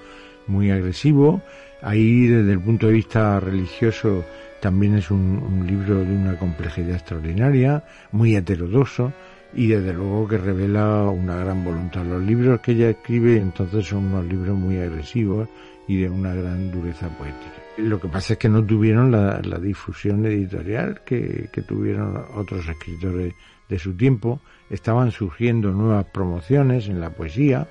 muy 0.47 0.71
agresivo. 0.71 1.41
Ahí 1.81 2.27
desde 2.27 2.53
el 2.53 2.59
punto 2.59 2.87
de 2.87 2.93
vista 2.93 3.39
religioso 3.39 4.23
también 4.61 4.95
es 4.95 5.11
un, 5.11 5.65
libro 5.67 5.99
de 5.99 6.15
una 6.15 6.37
complejidad 6.37 6.95
extraordinaria, 6.95 7.83
muy 8.11 8.35
heterodoxo 8.35 9.11
y 9.53 9.67
desde 9.67 9.93
luego 9.93 10.27
que 10.27 10.37
revela 10.37 11.03
una 11.09 11.37
gran 11.37 11.63
voluntad. 11.63 12.03
Los 12.05 12.23
libros 12.23 12.61
que 12.61 12.71
ella 12.71 12.89
escribe 12.89 13.37
entonces 13.37 13.85
son 13.85 14.05
unos 14.05 14.25
libros 14.25 14.57
muy 14.57 14.77
agresivos 14.77 15.47
y 15.87 16.01
de 16.01 16.09
una 16.09 16.33
gran 16.33 16.71
dureza 16.71 17.09
poética. 17.09 17.62
Lo 17.77 17.99
que 17.99 18.07
pasa 18.07 18.33
es 18.33 18.39
que 18.39 18.49
no 18.49 18.63
tuvieron 18.63 19.11
la, 19.11 19.39
difusión 19.59 20.25
editorial 20.25 21.01
que, 21.03 21.49
tuvieron 21.67 22.23
otros 22.35 22.67
escritores 22.67 23.33
de 23.67 23.79
su 23.79 23.95
tiempo. 23.95 24.41
Estaban 24.69 25.11
surgiendo 25.11 25.71
nuevas 25.71 26.05
promociones 26.05 26.87
en 26.87 27.01
la 27.01 27.09
poesía, 27.09 27.67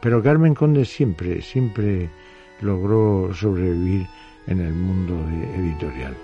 pero 0.00 0.22
Carmen 0.22 0.54
Conde 0.54 0.84
siempre, 0.84 1.42
siempre 1.42 2.10
logró 2.60 3.32
sobrevivir 3.34 4.06
en 4.48 4.60
el 4.60 4.72
mundo 4.72 5.14
editorial. 5.56 6.16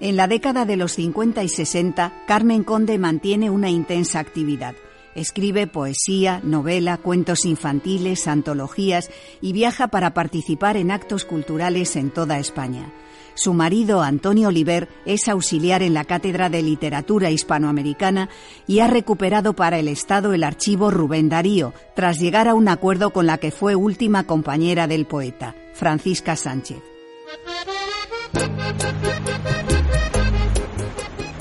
En 0.00 0.16
la 0.16 0.26
década 0.26 0.66
de 0.66 0.76
los 0.76 0.92
50 0.92 1.42
y 1.42 1.48
60, 1.48 2.12
Carmen 2.26 2.62
Conde 2.62 2.98
mantiene 2.98 3.48
una 3.48 3.70
intensa 3.70 4.18
actividad. 4.18 4.74
Escribe 5.14 5.66
poesía, 5.66 6.40
novela, 6.42 6.96
cuentos 6.98 7.44
infantiles, 7.44 8.26
antologías 8.26 9.10
y 9.40 9.52
viaja 9.52 9.88
para 9.88 10.14
participar 10.14 10.76
en 10.76 10.90
actos 10.90 11.24
culturales 11.24 11.96
en 11.96 12.10
toda 12.10 12.38
España. 12.38 12.92
Su 13.34 13.52
marido, 13.52 14.00
Antonio 14.00 14.48
Oliver, 14.48 14.88
es 15.04 15.28
auxiliar 15.28 15.82
en 15.82 15.92
la 15.92 16.04
Cátedra 16.04 16.48
de 16.48 16.62
Literatura 16.62 17.30
Hispanoamericana 17.30 18.28
y 18.66 18.78
ha 18.78 18.86
recuperado 18.86 19.54
para 19.54 19.78
el 19.78 19.88
Estado 19.88 20.34
el 20.34 20.44
archivo 20.44 20.90
Rubén 20.90 21.28
Darío, 21.28 21.74
tras 21.96 22.20
llegar 22.20 22.46
a 22.46 22.54
un 22.54 22.68
acuerdo 22.68 23.10
con 23.10 23.26
la 23.26 23.38
que 23.38 23.50
fue 23.50 23.74
última 23.74 24.24
compañera 24.24 24.86
del 24.86 25.06
poeta, 25.06 25.54
Francisca 25.74 26.36
Sánchez. 26.36 26.78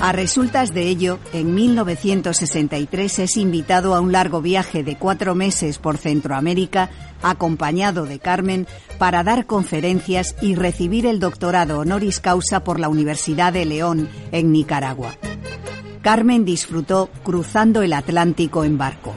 A 0.04 0.12
resultas 0.12 0.74
de 0.74 0.90
ello, 0.90 1.18
en 1.32 1.56
1963 1.56 3.20
es 3.20 3.38
invitado 3.38 3.96
a 3.96 4.02
un 4.02 4.12
largo 4.12 4.42
viaje 4.42 4.84
de 4.84 4.98
cuatro 4.98 5.34
meses 5.34 5.80
por 5.80 5.98
Centroamérica, 5.98 6.90
acompañado 7.22 8.06
de 8.06 8.20
Carmen, 8.20 8.68
para 8.98 9.24
dar 9.24 9.46
conferencias 9.46 10.36
y 10.42 10.56
recibir 10.56 11.06
el 11.06 11.22
doctorado 11.22 11.80
honoris 11.80 12.20
causa 12.20 12.66
por 12.66 12.82
la 12.82 12.90
Universidad 12.90 13.54
de 13.54 13.64
León, 13.64 14.10
en 14.34 14.52
Nicaragua. 14.52 15.16
Carmen 16.02 16.44
disfrutó 16.44 17.10
cruzando 17.24 17.82
el 17.82 17.94
Atlántico 17.94 18.66
en 18.66 18.78
barco. 18.78 19.14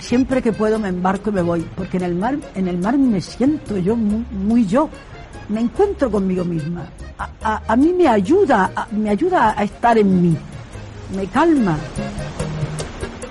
Siempre 0.00 0.42
que 0.42 0.52
puedo 0.52 0.78
me 0.78 0.88
embarco 0.88 1.30
y 1.30 1.32
me 1.32 1.40
voy, 1.40 1.66
porque 1.74 1.96
en 1.96 2.02
el 2.02 2.14
mar, 2.14 2.36
en 2.54 2.68
el 2.68 2.76
mar 2.76 2.98
me 2.98 3.22
siento 3.22 3.78
yo 3.78 3.96
muy 3.96 4.66
yo 4.66 4.90
me 5.48 5.60
encuentro 5.60 6.10
conmigo 6.10 6.44
misma. 6.44 6.88
A, 7.42 7.76
mí 7.76 7.92
me 7.92 8.08
ayuda, 8.08 8.88
me 8.90 9.10
ayuda 9.10 9.54
a 9.56 9.64
estar 9.64 9.98
en 9.98 10.22
mí, 10.22 10.36
me 11.16 11.26
calma. 11.26 11.78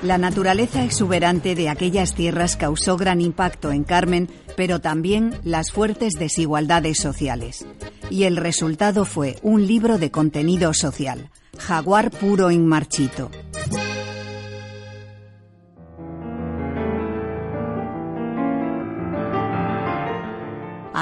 La 0.01 0.17
naturaleza 0.17 0.83
exuberante 0.83 1.55
de 1.55 1.69
aquellas 1.69 2.13
tierras 2.13 2.57
causó 2.57 2.97
gran 2.97 3.21
impacto 3.21 3.71
en 3.71 3.83
Carmen, 3.83 4.29
pero 4.57 4.81
también 4.81 5.33
las 5.43 5.71
fuertes 5.71 6.13
desigualdades 6.19 6.97
sociales. 6.97 7.65
Y 8.09 8.23
el 8.23 8.35
resultado 8.35 9.05
fue 9.05 9.37
un 9.43 9.65
libro 9.65 9.97
de 9.97 10.11
contenido 10.11 10.73
social, 10.73 11.29
Jaguar 11.57 12.11
puro 12.11 12.49
en 12.49 12.67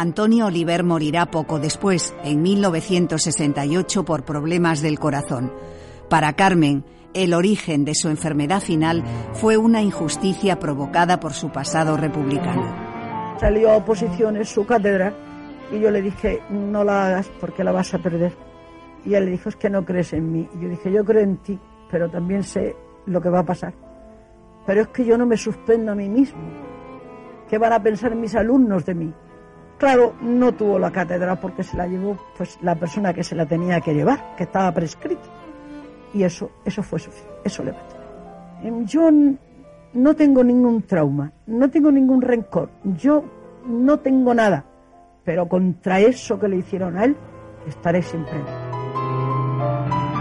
Antonio 0.02 0.48
Oliver 0.48 0.84
morirá 0.84 1.28
poco 1.28 1.60
después, 1.60 2.16
en 2.24 2.42
1968, 2.42 4.04
por 4.04 4.26
problemas 4.26 4.82
del 4.82 4.98
corazón. 4.98 5.54
Para 6.10 6.34
Carmen, 6.34 6.84
el 7.14 7.36
origen 7.36 7.86
de 7.86 7.94
su 7.94 8.10
enfermedad 8.10 8.62
final 8.62 9.04
fue 9.34 9.58
una 9.58 9.84
injusticia 9.84 10.58
provocada 10.58 11.20
por 11.20 11.34
su 11.34 11.52
pasado 11.52 11.98
republicano. 11.98 12.64
Salió 13.40 13.70
a 13.70 13.78
oposición 13.78 14.44
su 14.44 14.66
cátedra 14.66 15.14
y 15.72 15.80
yo 15.80 15.92
le 15.92 16.02
dije, 16.02 16.42
no 16.50 16.84
la 16.84 17.06
hagas 17.06 17.30
porque 17.40 17.64
la 17.64 17.72
vas 17.72 17.94
a 17.94 18.00
perder. 18.00 18.34
Y 19.06 19.14
él 19.14 19.26
le 19.26 19.32
dijo, 19.34 19.50
es 19.50 19.56
que 19.56 19.70
no 19.70 19.86
crees 19.86 20.14
en 20.14 20.32
mí. 20.32 20.50
Y 20.56 20.64
yo 20.64 20.70
dije, 20.70 20.92
yo 20.92 21.06
creo 21.06 21.22
en 21.22 21.38
ti, 21.38 21.60
pero 21.92 22.10
también 22.10 22.42
sé 22.42 22.76
lo 23.06 23.22
que 23.22 23.30
va 23.30 23.42
a 23.42 23.46
pasar. 23.46 23.76
Pero 24.66 24.82
es 24.82 24.88
que 24.88 25.06
yo 25.06 25.16
no 25.16 25.28
me 25.28 25.38
suspendo 25.38 25.92
a 25.92 25.96
mí 25.96 26.10
mismo. 26.10 26.42
¿Qué 27.48 27.60
van 27.60 27.74
a 27.74 27.84
pensar 27.84 28.16
mis 28.16 28.34
alumnos 28.34 28.84
de 28.84 28.96
mí? 28.96 29.14
Claro, 29.82 30.14
no 30.22 30.52
tuvo 30.52 30.78
la 30.78 30.92
cátedra 30.92 31.38
porque 31.38 31.64
se 31.64 31.76
la 31.76 31.88
llevó 31.88 32.16
pues 32.38 32.60
la 32.62 32.76
persona 32.76 33.16
que 33.16 33.24
se 33.24 33.34
la 33.34 33.48
tenía 33.48 33.82
que 33.82 33.96
llevar, 33.96 34.36
que 34.38 34.44
estaba 34.44 34.72
prescrito. 34.72 35.24
Y 36.14 36.22
eso, 36.22 36.52
eso 36.64 36.84
fue 36.84 37.00
suficiente, 37.00 37.34
eso 37.44 37.64
le 37.64 37.72
bastó. 37.72 37.96
Em, 38.62 38.86
yo 38.86 39.10
no 39.94 40.16
tengo 40.16 40.44
ningún 40.44 40.84
trauma, 40.84 41.32
no 41.48 41.68
tengo 41.72 41.92
ningún 41.92 42.22
rencor, 42.22 42.70
yo 42.96 43.24
no 43.66 43.98
tengo 43.98 44.36
nada, 44.36 44.64
pero 45.26 45.48
contra 45.50 46.00
eso 46.00 46.40
que 46.40 46.48
le 46.48 46.58
hicieron 46.58 46.96
a 46.96 47.06
él, 47.06 47.18
estaré 47.68 48.04
siempre. 48.04 48.38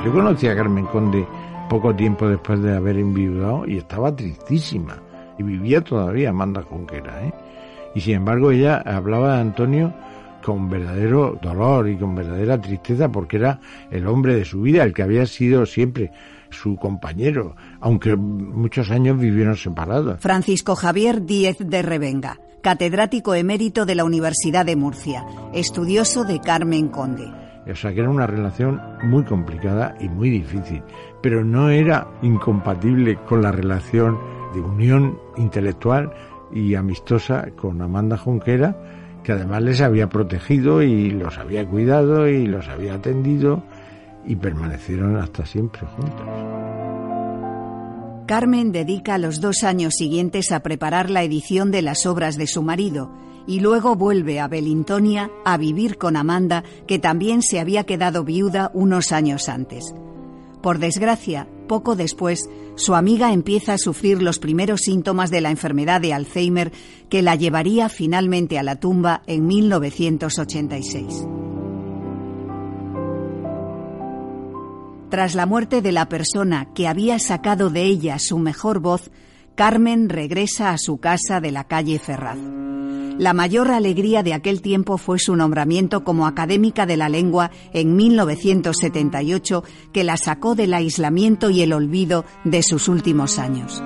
Yo 0.07 0.11
conocí 0.11 0.49
a 0.49 0.57
Carmen 0.57 0.87
Conde 0.87 1.27
poco 1.69 1.95
tiempo 1.95 2.27
después 2.27 2.63
de 2.63 2.75
haber 2.75 2.97
enviudado 2.97 3.67
y 3.67 3.77
estaba 3.77 4.17
tristísima. 4.17 5.03
Y 5.37 5.43
vivía 5.43 5.83
todavía 5.83 6.31
Amanda 6.31 6.63
Junquera, 6.63 7.27
¿eh? 7.27 7.35
Y 7.95 8.01
sin 8.01 8.15
embargo 8.15 8.51
ella 8.51 8.79
hablaba 8.79 9.37
de 9.37 9.41
Antonio 9.41 9.95
con 10.43 10.71
verdadero 10.71 11.39
dolor 11.41 11.89
y 11.89 11.97
con 11.97 12.15
verdadera 12.15 12.61
tristeza 12.61 13.11
porque 13.11 13.37
era 13.37 13.61
el 13.91 14.07
hombre 14.07 14.35
de 14.35 14.45
su 14.45 14.63
vida, 14.63 14.85
el 14.85 14.93
que 14.93 15.03
había 15.03 15.27
sido 15.27 15.67
siempre 15.67 16.11
su 16.51 16.77
compañero, 16.77 17.55
aunque 17.81 18.17
muchos 18.17 18.91
años 18.91 19.19
vivieron 19.19 19.57
separados. 19.57 20.21
Francisco 20.21 20.75
Javier 20.75 21.25
Díez 21.25 21.59
de 21.59 21.83
Revenga, 21.83 22.39
catedrático 22.63 23.35
emérito 23.35 23.87
de 23.87 23.95
la 23.95 24.05
Universidad 24.05 24.67
de 24.67 24.77
Murcia, 24.77 25.25
estudioso 25.55 26.25
de 26.25 26.41
Carmen 26.41 26.89
Conde. 26.89 27.31
O 27.71 27.77
sea 27.77 27.93
que 27.93 28.01
era 28.01 28.11
una 28.11 28.27
relación 28.27 28.81
muy 29.05 29.23
complicada 29.25 29.95
y 30.01 30.09
muy 30.09 30.31
difícil, 30.31 30.83
pero 31.23 31.45
no 31.45 31.71
era 31.71 32.09
incompatible 32.23 33.17
con 33.29 33.43
la 33.43 33.53
relación 33.53 34.19
de 34.55 34.61
unión 34.61 35.19
intelectual 35.37 36.13
y 36.53 36.75
amistosa 36.75 37.49
con 37.57 37.81
Amanda 37.83 38.17
Junquera, 38.17 38.77
que 39.23 39.33
además 39.33 39.63
les 39.63 39.81
había 39.81 40.09
protegido 40.09 40.83
y 40.83 41.11
los 41.11 41.39
había 41.39 41.67
cuidado 41.67 42.29
y 42.29 42.47
los 42.47 42.69
había 42.69 42.95
atendido 42.95 43.63
y 44.27 44.37
permanecieron 44.37 45.17
hasta 45.17 45.47
siempre 45.47 45.83
juntos. 45.87 46.27
Carmen 48.27 48.71
dedica 48.71 49.19
los 49.19 49.41
dos 49.41 49.65
años 49.65 49.95
siguientes 49.97 50.53
a 50.53 50.61
preparar 50.61 51.11
la 51.11 51.25
edición 51.25 51.73
de 51.73 51.83
las 51.83 52.07
obras 52.07 52.37
de 52.37 52.47
su 52.47 52.63
marido 52.63 53.11
y 53.47 53.59
luego 53.59 53.97
vuelve 53.97 54.39
a 54.39 54.47
Belintonia 54.47 55.31
a 55.45 55.57
vivir 55.57 55.99
con 55.99 56.17
Amanda, 56.17 56.63
que 56.87 57.01
también 57.01 57.43
se 57.43 57.59
había 57.59 57.85
quedado 57.85 58.23
viuda 58.23 58.71
unos 58.73 59.11
años 59.11 59.49
antes. 59.49 59.93
Por 60.63 60.79
desgracia, 60.79 61.49
poco 61.71 61.95
después, 61.95 62.51
su 62.75 62.97
amiga 62.97 63.33
empieza 63.33 63.75
a 63.75 63.79
sufrir 63.79 64.21
los 64.23 64.41
primeros 64.41 64.81
síntomas 64.81 65.31
de 65.31 65.41
la 65.41 65.53
enfermedad 65.53 66.01
de 66.01 66.13
Alzheimer 66.13 66.73
que 67.09 67.23
la 67.23 67.37
llevaría 67.37 67.89
finalmente 67.89 68.59
a 68.59 68.65
la 68.65 68.75
tumba 68.75 69.23
en 69.29 69.47
1986. 69.47 71.29
Tras 75.11 75.37
la 75.37 75.47
muerte 75.47 75.81
de 75.81 75.93
la 75.93 76.09
persona 76.09 76.67
que 76.75 76.89
había 76.89 77.21
sacado 77.21 77.71
de 77.71 77.85
ella 77.85 78.19
su 78.19 78.39
mejor 78.39 78.81
voz, 78.81 79.13
Carmen 79.61 80.09
regresa 80.09 80.71
a 80.71 80.79
su 80.79 81.01
casa 81.01 81.39
de 81.39 81.53
la 81.53 81.65
calle 81.65 81.99
Ferraz. 81.99 82.39
La 83.19 83.35
mayor 83.35 83.71
alegría 83.71 84.23
de 84.23 84.33
aquel 84.33 84.63
tiempo 84.63 84.97
fue 84.97 85.19
su 85.19 85.37
nombramiento 85.37 86.03
como 86.03 86.27
académica 86.27 86.87
de 86.87 86.97
la 86.97 87.11
lengua 87.11 87.51
en 87.75 87.95
1978, 87.95 89.63
que 89.93 90.03
la 90.03 90.17
sacó 90.17 90.55
del 90.55 90.73
aislamiento 90.73 91.51
y 91.51 91.61
el 91.61 91.75
olvido 91.75 92.25
de 92.45 92.63
sus 92.63 92.89
últimos 92.89 93.39
años. 93.39 93.83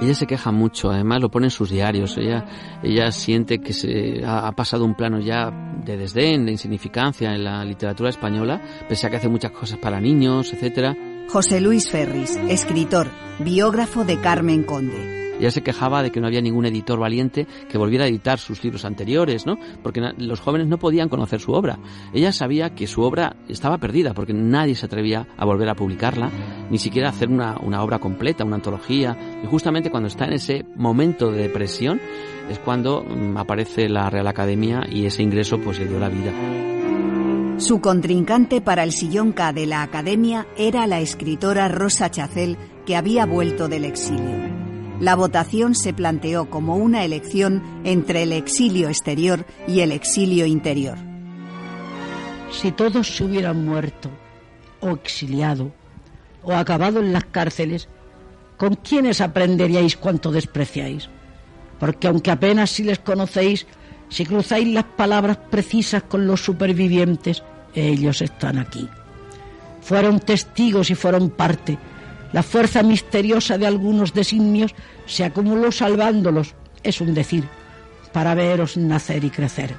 Ella 0.00 0.14
se 0.14 0.26
queja 0.26 0.52
mucho, 0.52 0.90
además 0.90 1.20
lo 1.20 1.30
pone 1.30 1.48
en 1.48 1.50
sus 1.50 1.68
diarios. 1.68 2.16
Ella, 2.16 2.46
ella 2.82 3.12
siente 3.12 3.58
que 3.58 3.74
se 3.74 4.24
ha, 4.24 4.50
pasado 4.52 4.86
un 4.86 4.94
plano 4.94 5.20
ya 5.20 5.50
de 5.84 5.98
desdén, 5.98 6.46
de 6.46 6.52
insignificancia 6.52 7.34
en 7.34 7.44
la 7.44 7.62
literatura 7.62 8.08
española, 8.08 8.58
pese 8.88 9.06
a 9.06 9.10
que 9.10 9.16
hace 9.16 9.28
muchas 9.28 9.50
cosas 9.50 9.78
para 9.80 10.00
niños, 10.00 10.50
etcétera. 10.54 10.96
José 11.32 11.60
Luis 11.60 11.88
Ferris, 11.88 12.36
escritor, 12.48 13.06
biógrafo 13.38 14.04
de 14.04 14.18
Carmen 14.18 14.64
Conde. 14.64 15.36
Ella 15.38 15.52
se 15.52 15.62
quejaba 15.62 16.02
de 16.02 16.10
que 16.10 16.20
no 16.20 16.26
había 16.26 16.40
ningún 16.40 16.66
editor 16.66 16.98
valiente 16.98 17.46
que 17.68 17.78
volviera 17.78 18.04
a 18.04 18.08
editar 18.08 18.40
sus 18.40 18.64
libros 18.64 18.84
anteriores, 18.84 19.46
¿no? 19.46 19.56
Porque 19.84 20.00
los 20.18 20.40
jóvenes 20.40 20.66
no 20.66 20.80
podían 20.80 21.08
conocer 21.08 21.38
su 21.38 21.52
obra. 21.52 21.78
Ella 22.12 22.32
sabía 22.32 22.74
que 22.74 22.88
su 22.88 23.02
obra 23.02 23.36
estaba 23.48 23.78
perdida 23.78 24.12
porque 24.12 24.34
nadie 24.34 24.74
se 24.74 24.86
atrevía 24.86 25.28
a 25.36 25.44
volver 25.44 25.68
a 25.68 25.76
publicarla, 25.76 26.32
ni 26.68 26.78
siquiera 26.78 27.10
hacer 27.10 27.28
una, 27.28 27.58
una 27.62 27.80
obra 27.84 28.00
completa, 28.00 28.44
una 28.44 28.56
antología. 28.56 29.16
Y 29.44 29.46
justamente 29.46 29.88
cuando 29.88 30.08
está 30.08 30.24
en 30.24 30.32
ese 30.32 30.66
momento 30.74 31.30
de 31.30 31.42
depresión 31.42 32.00
es 32.50 32.58
cuando 32.58 33.04
mm, 33.04 33.36
aparece 33.36 33.88
la 33.88 34.10
Real 34.10 34.26
Academia 34.26 34.80
y 34.90 35.06
ese 35.06 35.22
ingreso 35.22 35.60
pues 35.60 35.78
le 35.78 35.86
dio 35.86 36.00
la 36.00 36.08
vida. 36.08 36.32
Su 37.60 37.80
contrincante 37.80 38.60
para 38.60 38.82
el 38.82 38.92
sillón 38.92 39.32
K 39.32 39.52
de 39.52 39.66
la 39.66 39.82
Academia 39.82 40.46
era 40.56 40.86
la 40.86 41.00
escritora 41.00 41.68
Rosa 41.68 42.10
Chacel, 42.10 42.58
que 42.84 42.96
había 42.96 43.26
vuelto 43.26 43.68
del 43.68 43.84
exilio 43.84 44.50
la 45.00 45.16
votación 45.16 45.74
se 45.74 45.94
planteó 45.94 46.50
como 46.50 46.76
una 46.76 47.04
elección 47.04 47.62
entre 47.84 48.22
el 48.22 48.32
exilio 48.34 48.88
exterior 48.88 49.46
y 49.66 49.80
el 49.80 49.92
exilio 49.92 50.44
interior. 50.44 50.98
Si 52.52 52.70
todos 52.70 53.16
se 53.16 53.24
hubieran 53.24 53.64
muerto, 53.64 54.10
o 54.80 54.90
exiliado, 54.90 55.72
o 56.42 56.52
acabado 56.52 57.00
en 57.00 57.14
las 57.14 57.24
cárceles, 57.24 57.88
¿con 58.58 58.74
quiénes 58.74 59.22
aprenderíais 59.22 59.96
cuánto 59.96 60.30
despreciáis? 60.30 61.08
Porque 61.78 62.08
aunque 62.08 62.30
apenas 62.30 62.70
si 62.70 62.84
les 62.84 62.98
conocéis, 62.98 63.66
si 64.10 64.26
cruzáis 64.26 64.68
las 64.68 64.84
palabras 64.84 65.38
precisas 65.50 66.02
con 66.02 66.26
los 66.26 66.44
supervivientes, 66.44 67.42
ellos 67.74 68.20
están 68.20 68.58
aquí. 68.58 68.86
Fueron 69.80 70.20
testigos 70.20 70.90
y 70.90 70.94
fueron 70.94 71.30
parte 71.30 71.78
la 72.32 72.42
fuerza 72.42 72.82
misteriosa 72.82 73.58
de 73.58 73.66
algunos 73.66 74.14
designios 74.14 74.74
se 75.06 75.24
acumuló 75.24 75.72
salvándolos, 75.72 76.54
es 76.82 77.00
un 77.00 77.12
decir, 77.12 77.44
para 78.12 78.34
veros 78.34 78.76
nacer 78.76 79.24
y 79.24 79.30
crecer. 79.30 79.74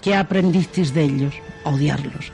¿Qué 0.00 0.14
aprendisteis 0.14 0.94
de 0.94 1.04
ellos? 1.04 1.34
odiarlos. 1.64 2.30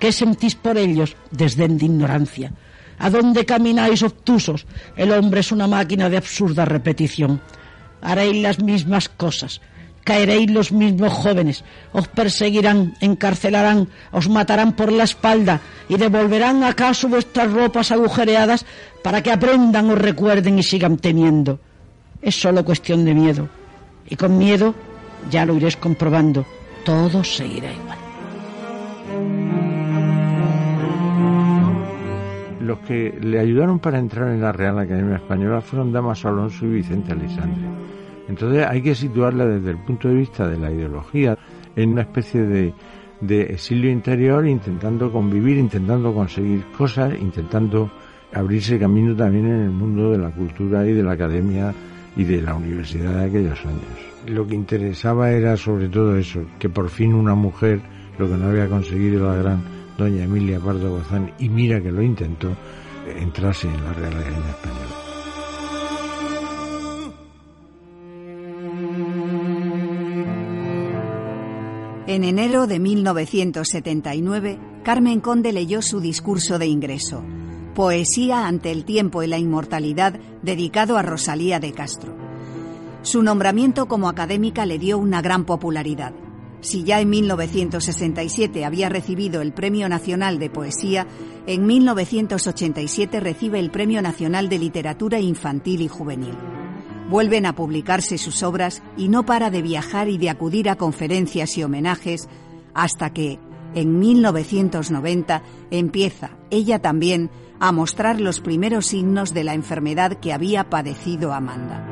¿Qué 0.00 0.10
sentís 0.10 0.56
por 0.56 0.76
ellos? 0.76 1.16
Desdén 1.30 1.78
de 1.78 1.86
ignorancia. 1.86 2.52
¿A 2.98 3.08
dónde 3.10 3.46
camináis 3.46 4.02
obtusos? 4.02 4.66
El 4.96 5.12
hombre 5.12 5.40
es 5.40 5.52
una 5.52 5.68
máquina 5.68 6.10
de 6.10 6.16
absurda 6.16 6.64
repetición. 6.64 7.40
Haréis 8.00 8.42
las 8.42 8.58
mismas 8.60 9.08
cosas, 9.08 9.60
caeréis 10.04 10.50
los 10.50 10.72
mismos 10.72 11.12
jóvenes, 11.12 11.64
os 11.92 12.08
perseguirán, 12.08 12.94
encarcelarán, 13.00 13.88
os 14.10 14.28
matarán 14.28 14.72
por 14.72 14.90
la 14.92 15.04
espalda 15.04 15.60
y 15.88 15.96
devolverán 15.96 16.64
acaso 16.64 17.08
vuestras 17.08 17.52
ropas 17.52 17.92
agujereadas 17.92 18.66
para 19.02 19.22
que 19.22 19.32
aprendan 19.32 19.90
o 19.90 19.94
recuerden 19.94 20.58
y 20.58 20.62
sigan 20.62 20.96
temiendo. 20.96 21.60
Es 22.20 22.40
solo 22.40 22.64
cuestión 22.64 23.04
de 23.04 23.14
miedo. 23.14 23.48
Y 24.08 24.16
con 24.16 24.36
miedo, 24.38 24.74
ya 25.30 25.44
lo 25.44 25.54
iréis 25.54 25.76
comprobando, 25.76 26.44
todo 26.84 27.22
seguirá 27.24 27.72
igual. 27.72 27.98
Los 32.60 32.78
que 32.80 33.18
le 33.20 33.40
ayudaron 33.40 33.80
para 33.80 33.98
entrar 33.98 34.28
en 34.28 34.40
la 34.40 34.52
Real 34.52 34.78
Academia 34.78 35.16
Española 35.16 35.60
fueron 35.60 35.92
Damaso 35.92 36.28
Alonso 36.28 36.64
y 36.64 36.70
Vicente 36.70 37.12
Alessandri 37.12 37.66
entonces 38.28 38.66
hay 38.66 38.82
que 38.82 38.94
situarla 38.94 39.46
desde 39.46 39.70
el 39.70 39.78
punto 39.78 40.08
de 40.08 40.14
vista 40.14 40.48
de 40.48 40.58
la 40.58 40.70
ideología 40.70 41.36
en 41.76 41.90
una 41.90 42.02
especie 42.02 42.42
de, 42.42 42.72
exilio 43.42 43.90
interior, 43.90 44.46
intentando 44.46 45.10
convivir, 45.10 45.56
intentando 45.56 46.12
conseguir 46.12 46.64
cosas, 46.76 47.14
intentando 47.20 47.90
abrirse 48.32 48.78
camino 48.78 49.14
también 49.14 49.46
en 49.46 49.62
el 49.62 49.70
mundo 49.70 50.10
de 50.10 50.18
la 50.18 50.30
cultura 50.30 50.86
y 50.86 50.92
de 50.92 51.02
la 51.02 51.12
academia 51.12 51.72
y 52.16 52.24
de 52.24 52.42
la 52.42 52.54
universidad 52.54 53.14
de 53.18 53.24
aquellos 53.26 53.58
años. 53.64 54.12
Lo 54.26 54.46
que 54.46 54.54
interesaba 54.54 55.30
era 55.30 55.56
sobre 55.56 55.88
todo 55.88 56.16
eso, 56.16 56.40
que 56.58 56.68
por 56.68 56.88
fin 56.88 57.14
una 57.14 57.34
mujer, 57.34 57.80
lo 58.18 58.28
que 58.28 58.36
no 58.36 58.46
había 58.46 58.68
conseguido 58.68 59.26
la 59.26 59.36
gran 59.36 59.62
doña 59.98 60.24
Emilia 60.24 60.58
Pardo 60.58 60.90
Gozán, 60.90 61.32
y 61.38 61.48
mira 61.48 61.80
que 61.80 61.92
lo 61.92 62.02
intentó, 62.02 62.50
entrase 63.18 63.68
en 63.68 63.84
la 63.84 63.92
Real 63.92 64.14
Academia 64.14 64.50
Española. 64.50 65.01
En 72.12 72.24
enero 72.24 72.66
de 72.66 72.78
1979, 72.78 74.58
Carmen 74.82 75.20
Conde 75.20 75.50
leyó 75.50 75.80
su 75.80 75.98
discurso 75.98 76.58
de 76.58 76.66
ingreso, 76.66 77.24
Poesía 77.74 78.46
ante 78.46 78.70
el 78.70 78.84
tiempo 78.84 79.22
y 79.22 79.26
la 79.26 79.38
inmortalidad, 79.38 80.20
dedicado 80.42 80.98
a 80.98 81.02
Rosalía 81.02 81.58
de 81.58 81.72
Castro. 81.72 82.14
Su 83.00 83.22
nombramiento 83.22 83.88
como 83.88 84.10
académica 84.10 84.66
le 84.66 84.78
dio 84.78 84.98
una 84.98 85.22
gran 85.22 85.46
popularidad. 85.46 86.12
Si 86.60 86.84
ya 86.84 87.00
en 87.00 87.08
1967 87.08 88.66
había 88.66 88.90
recibido 88.90 89.40
el 89.40 89.54
Premio 89.54 89.88
Nacional 89.88 90.38
de 90.38 90.50
Poesía, 90.50 91.06
en 91.46 91.64
1987 91.64 93.20
recibe 93.20 93.58
el 93.58 93.70
Premio 93.70 94.02
Nacional 94.02 94.50
de 94.50 94.58
Literatura 94.58 95.18
Infantil 95.18 95.80
y 95.80 95.88
Juvenil. 95.88 96.36
Vuelven 97.12 97.44
a 97.44 97.54
publicarse 97.54 98.16
sus 98.16 98.42
obras 98.42 98.82
y 98.96 99.08
no 99.08 99.26
para 99.26 99.50
de 99.50 99.60
viajar 99.60 100.08
y 100.08 100.16
de 100.16 100.30
acudir 100.30 100.70
a 100.70 100.76
conferencias 100.76 101.58
y 101.58 101.62
homenajes 101.62 102.26
hasta 102.72 103.12
que, 103.12 103.38
en 103.74 103.98
1990, 103.98 105.42
empieza, 105.70 106.38
ella 106.50 106.78
también, 106.78 107.28
a 107.60 107.70
mostrar 107.70 108.18
los 108.18 108.40
primeros 108.40 108.86
signos 108.86 109.34
de 109.34 109.44
la 109.44 109.52
enfermedad 109.52 110.20
que 110.20 110.32
había 110.32 110.70
padecido 110.70 111.34
Amanda. 111.34 111.86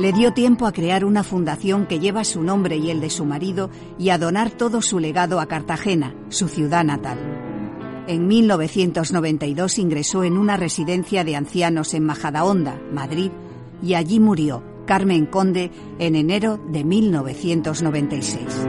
Le 0.00 0.12
dio 0.12 0.32
tiempo 0.32 0.66
a 0.66 0.72
crear 0.72 1.04
una 1.04 1.22
fundación 1.22 1.86
que 1.86 2.00
lleva 2.00 2.24
su 2.24 2.42
nombre 2.42 2.78
y 2.78 2.90
el 2.90 3.00
de 3.00 3.08
su 3.08 3.24
marido 3.24 3.70
y 4.00 4.08
a 4.08 4.18
donar 4.18 4.50
todo 4.50 4.82
su 4.82 4.98
legado 4.98 5.38
a 5.38 5.46
Cartagena, 5.46 6.12
su 6.28 6.48
ciudad 6.48 6.82
natal. 6.82 7.20
En 8.08 8.26
1992 8.26 9.78
ingresó 9.78 10.24
en 10.24 10.38
una 10.38 10.56
residencia 10.56 11.22
de 11.22 11.36
ancianos 11.36 11.94
en 11.94 12.02
Majadahonda, 12.02 12.80
Madrid, 12.92 13.30
y 13.82 13.94
allí 13.94 14.20
murió 14.20 14.62
Carmen 14.86 15.26
Conde 15.26 15.70
en 15.98 16.16
enero 16.16 16.58
de 16.70 16.84
1996. 16.84 18.68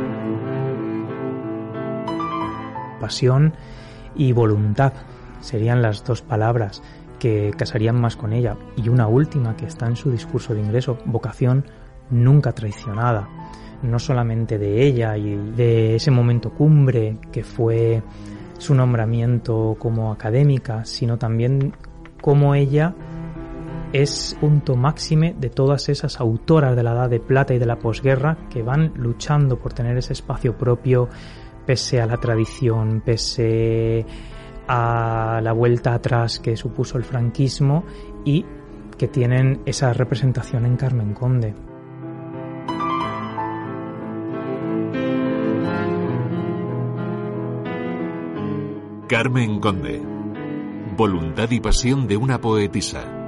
Pasión 3.00 3.54
y 4.16 4.32
voluntad 4.32 4.94
serían 5.42 5.82
las 5.82 6.04
dos 6.04 6.22
palabras 6.22 6.82
que 7.20 7.52
casarían 7.58 8.00
más 8.00 8.16
con 8.16 8.34
ella. 8.34 8.58
Y 8.76 8.90
una 8.90 9.08
última 9.08 9.56
que 9.56 9.66
está 9.66 9.88
en 9.88 9.96
su 9.96 10.12
discurso 10.12 10.54
de 10.54 10.62
ingreso, 10.62 10.98
vocación 11.06 11.66
nunca 12.10 12.54
traicionada. 12.54 13.28
No 13.82 14.00
solamente 14.00 14.58
de 14.58 14.86
ella 14.86 15.18
y 15.18 15.36
de 15.36 15.96
ese 15.96 16.12
momento 16.12 16.52
cumbre 16.52 17.18
que 17.32 17.44
fue 17.44 18.02
su 18.58 18.74
nombramiento 18.74 19.76
como 19.78 20.12
académica, 20.12 20.86
sino 20.86 21.18
también 21.18 21.74
como 22.22 22.56
ella 22.56 22.96
es 23.94 24.36
punto 24.42 24.76
máxime 24.76 25.36
de 25.40 25.50
todas 25.50 25.88
esas 25.88 26.20
autoras 26.20 26.76
de 26.76 26.82
la 26.82 26.94
Edad 26.94 27.10
de 27.12 27.20
Plata 27.20 27.54
y 27.54 27.60
de 27.60 27.68
la 27.68 27.78
posguerra 27.78 28.38
que 28.50 28.64
van 28.64 28.92
luchando 28.96 29.60
por 29.60 29.74
tener 29.74 29.96
ese 29.98 30.14
espacio 30.14 30.58
propio 30.58 31.08
pese 31.66 32.02
a 32.02 32.08
la 32.08 32.18
tradición, 32.18 33.02
pese 33.06 34.06
a 34.68 35.40
la 35.44 35.54
vuelta 35.54 35.94
atrás 35.94 36.40
que 36.40 36.58
supuso 36.58 36.98
el 36.98 37.04
franquismo 37.04 37.84
y 38.26 38.44
que 38.98 39.08
tienen 39.08 39.62
esa 39.66 39.94
representación 39.94 40.66
en 40.66 40.76
Carmen 40.76 41.14
Conde. 41.14 41.54
Carmen 49.08 49.60
Conde. 49.60 50.02
Voluntad 50.98 51.52
y 51.52 51.60
pasión 51.60 52.08
de 52.08 52.18
una 52.18 52.42
poetisa. 52.42 53.23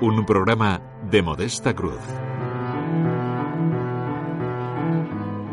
Un 0.00 0.24
programa 0.24 0.80
de 1.10 1.22
Modesta 1.22 1.74
Cruz. 1.74 1.98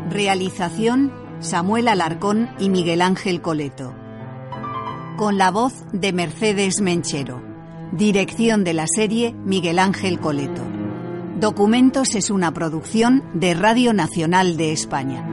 Realización 0.08 1.12
Samuel 1.40 1.88
Alarcón 1.88 2.50
y 2.60 2.68
Miguel 2.68 3.02
Ángel 3.02 3.42
Coleto. 3.42 3.92
Con 5.16 5.36
la 5.36 5.50
voz 5.50 5.74
de 5.92 6.12
Mercedes 6.12 6.80
Menchero. 6.80 7.42
Dirección 7.90 8.62
de 8.62 8.74
la 8.74 8.86
serie 8.86 9.34
Miguel 9.44 9.80
Ángel 9.80 10.20
Coleto. 10.20 10.62
Documentos 11.40 12.14
es 12.14 12.30
una 12.30 12.54
producción 12.54 13.24
de 13.34 13.54
Radio 13.54 13.92
Nacional 13.94 14.56
de 14.56 14.70
España. 14.70 15.28